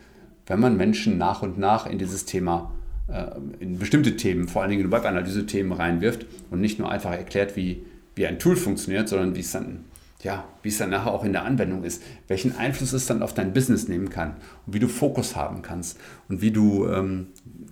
wenn 0.47 0.59
man 0.59 0.77
Menschen 0.77 1.17
nach 1.17 1.41
und 1.41 1.59
nach 1.59 1.85
in 1.85 1.97
dieses 1.97 2.25
Thema, 2.25 2.71
äh, 3.07 3.25
in 3.59 3.77
bestimmte 3.77 4.15
Themen, 4.15 4.47
vor 4.47 4.61
allen 4.61 4.71
Dingen 4.71 4.85
in 4.85 4.91
Webanalyse-Themen 4.91 5.73
reinwirft 5.73 6.25
und 6.49 6.61
nicht 6.61 6.79
nur 6.79 6.91
einfach 6.91 7.11
erklärt, 7.11 7.55
wie, 7.55 7.83
wie 8.15 8.25
ein 8.25 8.39
Tool 8.39 8.55
funktioniert, 8.55 9.09
sondern 9.09 9.35
wie 9.35 9.41
es 9.41 9.51
dann 9.51 9.83
ja, 10.21 10.43
wie 10.63 10.69
es 10.69 10.77
dann 10.77 10.89
nachher 10.89 11.13
auch 11.13 11.23
in 11.23 11.31
der 11.31 11.45
Anwendung 11.45 11.83
ist, 11.85 12.03
welchen 12.27 12.57
Einfluss 12.57 12.91
es 12.91 13.05
dann 13.05 13.23
auf 13.23 13.33
dein 13.33 13.53
Business 13.53 13.87
nehmen 13.87 14.09
kann 14.09 14.35
und 14.65 14.73
wie 14.73 14.79
du 14.79 14.89
Fokus 14.89 15.35
haben 15.35 15.61
kannst 15.61 15.97
und 16.27 16.41
wie 16.41 16.51
du 16.51 16.87
ähm, 16.87 17.27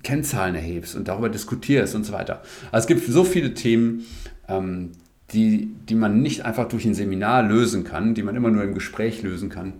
Kennzahlen 0.07 0.55
erhebst 0.55 0.95
und 0.95 1.09
darüber 1.09 1.27
diskutierst 1.27 1.93
und 1.93 2.05
so 2.05 2.13
weiter. 2.13 2.41
Also 2.71 2.85
es 2.85 2.87
gibt 2.87 3.05
so 3.11 3.25
viele 3.25 3.53
Themen, 3.53 4.05
ähm, 4.47 4.93
die, 5.33 5.69
die 5.89 5.95
man 5.95 6.21
nicht 6.21 6.45
einfach 6.45 6.69
durch 6.69 6.85
ein 6.85 6.93
Seminar 6.93 7.43
lösen 7.43 7.83
kann, 7.83 8.15
die 8.15 8.23
man 8.23 8.37
immer 8.37 8.49
nur 8.49 8.63
im 8.63 8.73
Gespräch 8.73 9.21
lösen 9.21 9.49
kann. 9.49 9.73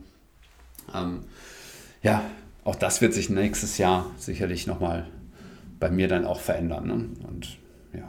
Ähm, 0.93 1.19
ja, 2.03 2.23
auch 2.65 2.75
das 2.75 2.99
wird 2.99 3.13
sich 3.13 3.29
nächstes 3.29 3.77
Jahr 3.77 4.11
sicherlich 4.17 4.67
nochmal 4.67 5.07
bei 5.79 5.89
mir 5.89 6.09
dann 6.09 6.25
auch 6.25 6.41
verändern. 6.41 6.87
Ne? 6.87 7.27
Und 7.29 7.57
ja, 7.93 8.03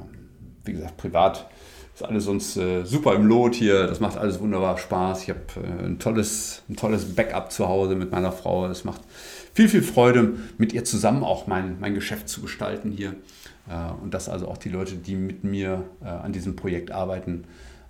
wie 0.65 0.73
gesagt, 0.73 0.97
privat 0.97 1.49
ist 1.95 2.03
alles 2.03 2.27
uns 2.27 2.57
äh, 2.57 2.85
super 2.85 3.15
im 3.15 3.27
Lot 3.27 3.55
hier. 3.55 3.87
Das 3.87 4.01
macht 4.01 4.19
alles 4.19 4.41
wunderbar 4.41 4.77
Spaß. 4.77 5.23
Ich 5.23 5.31
habe 5.31 5.41
äh, 5.57 5.85
ein, 5.85 6.01
tolles, 6.01 6.63
ein 6.69 6.75
tolles 6.75 7.15
Backup 7.15 7.53
zu 7.53 7.69
Hause 7.69 7.95
mit 7.95 8.11
meiner 8.11 8.33
Frau. 8.33 8.67
Es 8.67 8.83
macht 8.83 9.03
viel, 9.59 9.69
viel 9.69 9.83
Freude, 9.83 10.35
mit 10.57 10.73
ihr 10.73 10.85
zusammen 10.85 11.25
auch 11.25 11.49
mein, 11.49 11.81
mein 11.81 11.93
Geschäft 11.93 12.29
zu 12.29 12.41
gestalten 12.41 12.93
hier. 12.93 13.17
Äh, 13.69 13.91
und 14.01 14.15
dass 14.15 14.29
also 14.29 14.47
auch 14.47 14.57
die 14.57 14.69
Leute, 14.69 14.95
die 14.95 15.17
mit 15.17 15.43
mir 15.43 15.83
äh, 16.01 16.07
an 16.07 16.33
diesem 16.33 16.55
Projekt 16.55 16.93
arbeiten, 16.93 17.43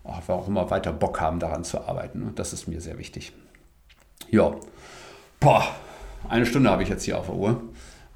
auch, 0.02 0.48
immer 0.48 0.70
weiter 0.70 0.94
Bock 0.94 1.20
haben, 1.20 1.40
daran 1.40 1.64
zu 1.64 1.82
arbeiten. 1.82 2.22
Und 2.22 2.38
das 2.38 2.54
ist 2.54 2.68
mir 2.68 2.80
sehr 2.80 2.96
wichtig. 2.96 3.34
Ja, 4.30 4.52
boah, 5.40 5.62
eine 6.30 6.46
Stunde 6.46 6.70
habe 6.70 6.82
ich 6.82 6.88
jetzt 6.88 7.04
hier 7.04 7.18
auf 7.18 7.26
der 7.26 7.34
Uhr. 7.34 7.62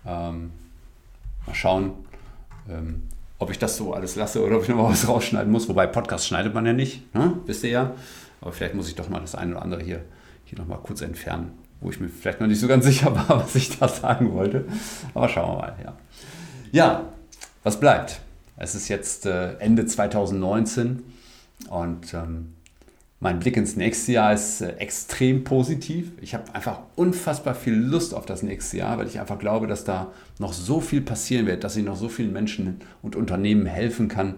Ähm, 0.06 0.52
mal 1.46 1.54
schauen. 1.54 1.92
Ähm, 2.70 3.02
ob 3.38 3.50
ich 3.50 3.58
das 3.58 3.76
so 3.76 3.92
alles 3.92 4.16
lasse 4.16 4.42
oder 4.42 4.56
ob 4.56 4.62
ich 4.62 4.70
noch 4.70 4.88
was 4.88 5.06
rausschneiden 5.06 5.52
muss. 5.52 5.68
Wobei 5.68 5.86
Podcast 5.86 6.26
schneidet 6.26 6.54
man 6.54 6.64
ja 6.64 6.72
nicht, 6.72 7.14
ne? 7.14 7.38
wisst 7.44 7.64
ihr 7.64 7.70
ja. 7.70 7.94
Aber 8.40 8.52
vielleicht 8.52 8.74
muss 8.74 8.88
ich 8.88 8.94
doch 8.94 9.10
mal 9.10 9.20
das 9.20 9.34
eine 9.34 9.52
oder 9.52 9.62
andere 9.62 9.82
hier, 9.82 10.00
hier 10.46 10.58
noch 10.58 10.66
mal 10.66 10.78
kurz 10.78 11.02
entfernen, 11.02 11.52
wo 11.82 11.90
ich 11.90 12.00
mir 12.00 12.08
vielleicht 12.08 12.40
noch 12.40 12.46
nicht 12.46 12.60
so 12.60 12.68
ganz 12.68 12.84
sicher 12.86 13.14
war, 13.14 13.42
was 13.42 13.54
ich 13.54 13.78
da 13.78 13.88
sagen 13.88 14.32
wollte. 14.32 14.64
Aber 15.14 15.28
schauen 15.28 15.56
wir 15.56 15.58
mal, 15.58 15.76
ja. 15.84 15.96
Ja, 16.72 17.12
was 17.62 17.78
bleibt? 17.78 18.20
Es 18.56 18.74
ist 18.74 18.88
jetzt 18.88 19.26
äh, 19.26 19.54
Ende 19.58 19.86
2019 19.86 21.02
und 21.68 22.14
ähm, 22.14 22.54
mein 23.22 23.38
Blick 23.38 23.56
ins 23.56 23.76
nächste 23.76 24.12
Jahr 24.12 24.32
ist 24.32 24.62
äh, 24.62 24.72
extrem 24.78 25.44
positiv. 25.44 26.10
Ich 26.20 26.34
habe 26.34 26.52
einfach 26.54 26.80
unfassbar 26.96 27.54
viel 27.54 27.74
Lust 27.74 28.14
auf 28.14 28.26
das 28.26 28.42
nächste 28.42 28.78
Jahr, 28.78 28.98
weil 28.98 29.06
ich 29.06 29.20
einfach 29.20 29.38
glaube, 29.38 29.68
dass 29.68 29.84
da 29.84 30.12
noch 30.40 30.52
so 30.52 30.80
viel 30.80 31.00
passieren 31.02 31.46
wird, 31.46 31.62
dass 31.62 31.76
ich 31.76 31.84
noch 31.84 31.96
so 31.96 32.08
vielen 32.08 32.32
Menschen 32.32 32.80
und 33.00 33.14
Unternehmen 33.14 33.66
helfen 33.66 34.08
kann, 34.08 34.34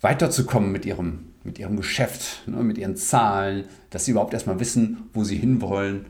weiterzukommen 0.00 0.72
mit 0.72 0.86
ihrem, 0.86 1.26
mit 1.44 1.58
ihrem 1.58 1.76
Geschäft, 1.76 2.48
ne, 2.48 2.62
mit 2.62 2.78
ihren 2.78 2.96
Zahlen, 2.96 3.64
dass 3.90 4.06
sie 4.06 4.12
überhaupt 4.12 4.32
erstmal 4.32 4.58
wissen, 4.58 5.10
wo 5.12 5.22
sie 5.22 5.36
hinwollen. 5.36 6.06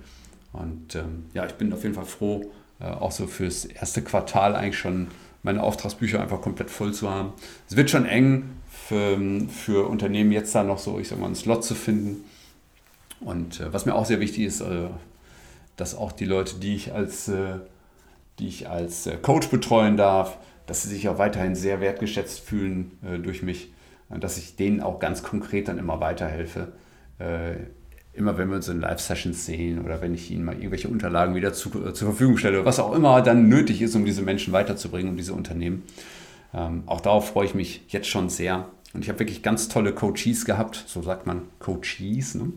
Und 0.53 0.95
ähm, 0.95 1.27
ja, 1.35 1.47
ich 1.47 1.55
bin 1.55 1.73
auf 1.73 1.83
jeden 1.83 1.95
Fall 1.95 2.05
froh, 2.05 2.51
äh, 2.81 2.85
auch 2.85 3.13
so 3.13 3.27
fürs 3.27 3.65
erste 3.65 4.03
Quartal 4.03 4.55
eigentlich 4.55 4.79
schon 4.79 5.09
meine 5.43 5.63
Auftragsbücher 5.63 6.21
einfach 6.21 6.41
komplett 6.41 6.71
voll 6.71 6.93
zu 6.93 7.11
haben. 7.11 7.33
Es 7.69 7.77
wird 7.77 7.91
schon 7.91 8.07
eng, 8.07 8.45
für, 8.93 9.19
für 9.49 9.89
Unternehmen 9.89 10.33
jetzt 10.33 10.55
da 10.55 10.65
noch 10.65 10.79
so, 10.79 10.99
ich 10.99 11.09
sag 11.09 11.19
mal, 11.19 11.27
einen 11.27 11.35
Slot 11.35 11.65
zu 11.65 11.75
finden. 11.75 12.25
Und 13.21 13.61
äh, 13.61 13.73
was 13.73 13.87
mir 13.87 13.95
auch 13.95 14.05
sehr 14.05 14.21
wichtig 14.21 14.45
ist, 14.45 14.61
äh, 14.61 14.89
dass 15.77 15.95
auch 15.95 16.13
die 16.13 16.25
Leute, 16.25 16.57
die 16.57 16.75
ich 16.75 16.93
als, 16.93 17.29
äh, 17.29 17.59
die 18.39 18.49
ich 18.49 18.69
als 18.69 19.07
äh, 19.07 19.17
Coach 19.17 19.49
betreuen 19.49 19.97
darf, 19.97 20.39
dass 20.67 20.83
sie 20.83 20.89
sich 20.89 21.09
auch 21.09 21.19
weiterhin 21.19 21.55
sehr 21.55 21.81
wertgeschätzt 21.81 22.41
fühlen 22.41 22.99
äh, 23.05 23.19
durch 23.19 23.43
mich, 23.43 23.73
dass 24.09 24.37
ich 24.37 24.57
denen 24.57 24.83
auch 24.83 24.99
ganz 24.99 25.23
konkret 25.23 25.69
dann 25.69 25.79
immer 25.79 26.01
weiterhelfe. 26.01 26.73
Immer 28.15 28.37
wenn 28.37 28.49
wir 28.49 28.57
uns 28.57 28.69
in 28.69 28.81
Live-Sessions 28.81 29.47
sehen 29.47 29.83
oder 29.83 30.03
wenn 30.03 30.15
ich 30.15 30.31
ihnen 30.31 30.45
mal 30.45 30.55
irgendwelche 30.55 30.89
Unterlagen 30.89 31.35
wieder 31.35 31.53
zu, 31.53 31.71
äh, 31.71 31.95
zur 31.95 32.09
Verfügung 32.09 32.37
stelle, 32.37 32.65
was 32.65 32.79
auch 32.79 32.95
immer 32.95 33.23
dann 33.23 33.49
nötig 33.49 33.81
ist, 33.81 33.95
um 33.95 34.05
diese 34.05 34.23
Menschen 34.23 34.53
weiterzubringen, 34.53 35.13
um 35.13 35.17
diese 35.17 35.33
Unternehmen. 35.33 35.83
Ähm, 36.55 36.83
auch 36.87 37.01
darauf 37.01 37.29
freue 37.29 37.47
ich 37.47 37.55
mich 37.55 37.83
jetzt 37.89 38.09
schon 38.09 38.29
sehr. 38.29 38.67
Und 38.93 39.03
ich 39.03 39.09
habe 39.09 39.21
wirklich 39.21 39.43
ganz 39.43 39.69
tolle 39.69 39.93
Coaches 39.93 40.45
gehabt, 40.45 40.85
so 40.87 41.01
sagt 41.03 41.27
man 41.27 41.43
Coaches 41.59 42.35
ne? 42.35 42.53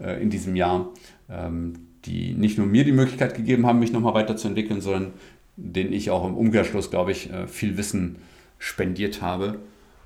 äh, 0.00 0.20
in 0.20 0.30
diesem 0.30 0.56
Jahr, 0.56 0.88
ähm, 1.30 1.74
die 2.04 2.34
nicht 2.34 2.58
nur 2.58 2.66
mir 2.66 2.84
die 2.84 2.92
Möglichkeit 2.92 3.36
gegeben 3.36 3.66
haben, 3.66 3.78
mich 3.78 3.92
nochmal 3.92 4.14
weiterzuentwickeln, 4.14 4.80
sondern 4.80 5.12
denen 5.56 5.92
ich 5.92 6.10
auch 6.10 6.26
im 6.26 6.36
Umkehrschluss, 6.36 6.90
glaube 6.90 7.12
ich, 7.12 7.30
äh, 7.32 7.46
viel 7.46 7.76
Wissen 7.76 8.16
spendiert 8.58 9.22
habe, 9.22 9.58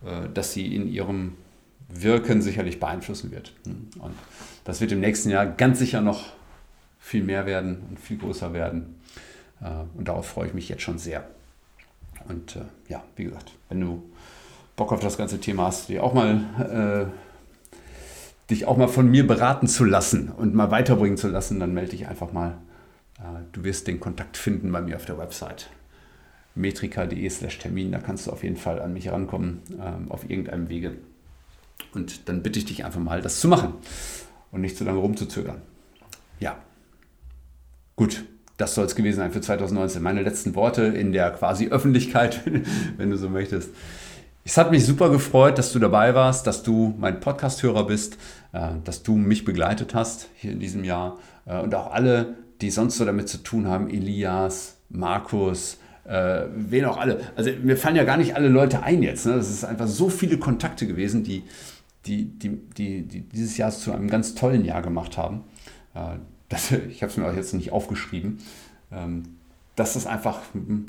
äh, 0.04 0.28
dass 0.32 0.52
sie 0.52 0.74
in 0.74 0.86
ihrem 0.92 1.32
Wirken 1.92 2.42
sicherlich 2.42 2.80
beeinflussen 2.80 3.30
wird. 3.30 3.52
Und 3.64 4.14
das 4.64 4.80
wird 4.80 4.92
im 4.92 5.00
nächsten 5.00 5.30
Jahr 5.30 5.46
ganz 5.46 5.78
sicher 5.78 6.00
noch 6.00 6.32
viel 6.98 7.22
mehr 7.24 7.46
werden 7.46 7.82
und 7.88 7.98
viel 7.98 8.18
größer 8.18 8.52
werden. 8.52 9.00
Äh, 9.60 9.70
und 9.96 10.08
darauf 10.08 10.26
freue 10.26 10.48
ich 10.48 10.54
mich 10.54 10.68
jetzt 10.68 10.82
schon 10.82 10.98
sehr. 10.98 11.24
Und 12.28 12.56
äh, 12.56 12.60
ja, 12.88 13.02
wie 13.16 13.24
gesagt, 13.24 13.52
wenn 13.68 13.80
du 13.80 14.02
Bock 14.76 14.92
auf 14.92 15.00
das 15.00 15.16
ganze 15.16 15.40
Thema 15.40 15.66
hast, 15.66 15.88
dich 15.88 16.00
auch 16.00 16.14
mal, 16.14 17.10
äh, 17.10 18.50
dich 18.50 18.66
auch 18.66 18.76
mal 18.76 18.88
von 18.88 19.10
mir 19.10 19.26
beraten 19.26 19.66
zu 19.66 19.84
lassen 19.84 20.28
und 20.28 20.54
mal 20.54 20.70
weiterbringen 20.70 21.16
zu 21.16 21.28
lassen, 21.28 21.60
dann 21.60 21.74
melde 21.74 21.92
dich 21.92 22.06
einfach 22.06 22.32
mal. 22.32 22.58
Äh, 23.18 23.42
du 23.52 23.64
wirst 23.64 23.88
den 23.88 24.00
Kontakt 24.00 24.36
finden 24.36 24.70
bei 24.70 24.80
mir 24.80 24.96
auf 24.96 25.06
der 25.06 25.18
Website 25.18 25.70
metrika.de 26.54 27.28
slash 27.28 27.58
Termin. 27.58 27.92
Da 27.92 27.98
kannst 27.98 28.26
du 28.26 28.30
auf 28.30 28.42
jeden 28.42 28.56
Fall 28.56 28.80
an 28.80 28.92
mich 28.92 29.10
rankommen, 29.10 29.62
ähm, 29.80 30.10
auf 30.10 30.28
irgendeinem 30.28 30.68
Wege. 30.68 30.96
Und 31.94 32.28
dann 32.28 32.42
bitte 32.42 32.58
ich 32.58 32.64
dich 32.64 32.84
einfach 32.84 33.00
mal, 33.00 33.22
das 33.22 33.40
zu 33.40 33.48
machen 33.48 33.74
und 34.52 34.60
nicht 34.60 34.76
zu 34.76 34.84
lange 34.84 34.98
rumzuzögern. 34.98 35.62
Ja. 36.38 36.58
Gut, 37.96 38.24
das 38.56 38.74
soll 38.74 38.86
es 38.86 38.94
gewesen 38.94 39.18
sein 39.18 39.32
für 39.32 39.40
2019. 39.40 40.02
Meine 40.02 40.22
letzten 40.22 40.54
Worte 40.54 40.82
in 40.82 41.12
der 41.12 41.30
quasi 41.30 41.68
Öffentlichkeit, 41.68 42.40
wenn 42.96 43.10
du 43.10 43.16
so 43.16 43.28
möchtest. 43.28 43.70
Es 44.44 44.56
hat 44.56 44.70
mich 44.70 44.86
super 44.86 45.10
gefreut, 45.10 45.58
dass 45.58 45.72
du 45.72 45.78
dabei 45.78 46.14
warst, 46.14 46.46
dass 46.46 46.62
du 46.62 46.94
mein 46.98 47.20
Podcast-Hörer 47.20 47.86
bist, 47.86 48.16
äh, 48.52 48.70
dass 48.84 49.02
du 49.02 49.16
mich 49.16 49.44
begleitet 49.44 49.94
hast 49.94 50.28
hier 50.34 50.52
in 50.52 50.60
diesem 50.60 50.82
Jahr 50.82 51.18
äh, 51.46 51.60
und 51.60 51.74
auch 51.74 51.92
alle, 51.92 52.36
die 52.60 52.70
sonst 52.70 52.96
so 52.96 53.04
damit 53.04 53.28
zu 53.28 53.38
tun 53.38 53.66
haben, 53.66 53.90
Elias, 53.90 54.76
Markus, 54.88 55.78
äh, 56.04 56.42
wen 56.54 56.84
auch 56.84 56.96
alle. 56.96 57.20
Also 57.36 57.50
mir 57.62 57.76
fallen 57.76 57.96
ja 57.96 58.04
gar 58.04 58.16
nicht 58.16 58.34
alle 58.36 58.48
Leute 58.48 58.82
ein 58.82 59.02
jetzt. 59.02 59.26
Ne? 59.26 59.36
Das 59.36 59.50
ist 59.50 59.64
einfach 59.64 59.86
so 59.86 60.08
viele 60.08 60.38
Kontakte 60.38 60.86
gewesen, 60.86 61.24
die, 61.24 61.44
die, 62.06 62.24
die, 62.24 62.58
die, 62.76 63.02
die 63.02 63.20
dieses 63.20 63.56
Jahr 63.56 63.70
zu 63.70 63.92
einem 63.92 64.08
ganz 64.08 64.34
tollen 64.34 64.64
Jahr 64.64 64.82
gemacht 64.82 65.16
haben. 65.16 65.44
Äh, 65.94 66.16
das, 66.48 66.70
ich 66.88 67.02
habe 67.02 67.10
es 67.10 67.16
mir 67.16 67.26
auch 67.26 67.34
jetzt 67.34 67.54
nicht 67.54 67.72
aufgeschrieben. 67.72 68.38
Ähm, 68.92 69.22
dass 69.76 69.96
es 69.96 70.06
einfach 70.06 70.40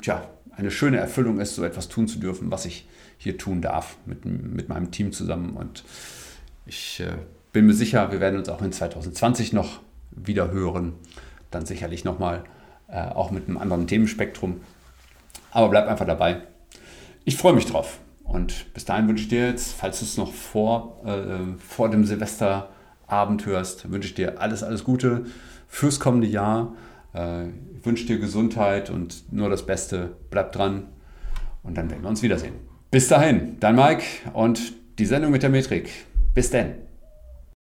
tja, 0.02 0.28
eine 0.54 0.70
schöne 0.70 0.98
Erfüllung 0.98 1.40
ist, 1.40 1.54
so 1.54 1.64
etwas 1.64 1.88
tun 1.88 2.08
zu 2.08 2.18
dürfen, 2.18 2.50
was 2.50 2.66
ich 2.66 2.86
hier 3.16 3.38
tun 3.38 3.62
darf 3.62 3.96
mit, 4.04 4.24
mit 4.24 4.68
meinem 4.68 4.90
Team 4.90 5.12
zusammen. 5.12 5.56
Und 5.56 5.84
ich 6.66 7.00
äh, 7.00 7.12
bin 7.52 7.66
mir 7.66 7.74
sicher, 7.74 8.12
wir 8.12 8.20
werden 8.20 8.38
uns 8.38 8.48
auch 8.48 8.60
in 8.60 8.72
2020 8.72 9.52
noch 9.52 9.80
wieder 10.10 10.50
hören. 10.50 10.94
Dann 11.50 11.64
sicherlich 11.64 12.04
nochmal 12.04 12.44
äh, 12.88 13.00
auch 13.00 13.30
mit 13.30 13.48
einem 13.48 13.58
anderen 13.58 13.86
Themenspektrum. 13.86 14.60
Aber 15.52 15.68
bleib 15.68 15.86
einfach 15.86 16.06
dabei. 16.06 16.42
Ich 17.24 17.36
freue 17.36 17.52
mich 17.52 17.66
drauf. 17.66 18.00
Und 18.24 18.72
bis 18.72 18.84
dahin 18.84 19.06
wünsche 19.06 19.24
ich 19.24 19.28
dir 19.28 19.46
jetzt, 19.46 19.74
falls 19.74 19.98
du 19.98 20.04
es 20.04 20.16
noch 20.16 20.32
vor, 20.32 21.02
äh, 21.04 21.58
vor 21.58 21.90
dem 21.90 22.04
Silvesterabend 22.04 23.46
hörst, 23.46 23.90
wünsche 23.92 24.08
ich 24.08 24.14
dir 24.14 24.40
alles, 24.40 24.62
alles 24.62 24.84
Gute 24.84 25.26
fürs 25.68 26.00
kommende 26.00 26.26
Jahr. 26.26 26.74
Äh, 27.14 27.48
ich 27.48 27.84
wünsche 27.84 28.06
dir 28.06 28.18
Gesundheit 28.18 28.90
und 28.90 29.32
nur 29.32 29.50
das 29.50 29.66
Beste. 29.66 30.16
Bleib 30.30 30.52
dran 30.52 30.88
und 31.62 31.76
dann 31.76 31.90
werden 31.90 32.02
wir 32.02 32.08
uns 32.08 32.22
wiedersehen. 32.22 32.54
Bis 32.90 33.08
dahin, 33.08 33.58
dein 33.60 33.76
Mike 33.76 34.04
und 34.32 34.72
die 34.98 35.06
Sendung 35.06 35.30
mit 35.30 35.42
der 35.42 35.50
Metrik. 35.50 35.90
Bis 36.34 36.50
denn. 36.50 36.74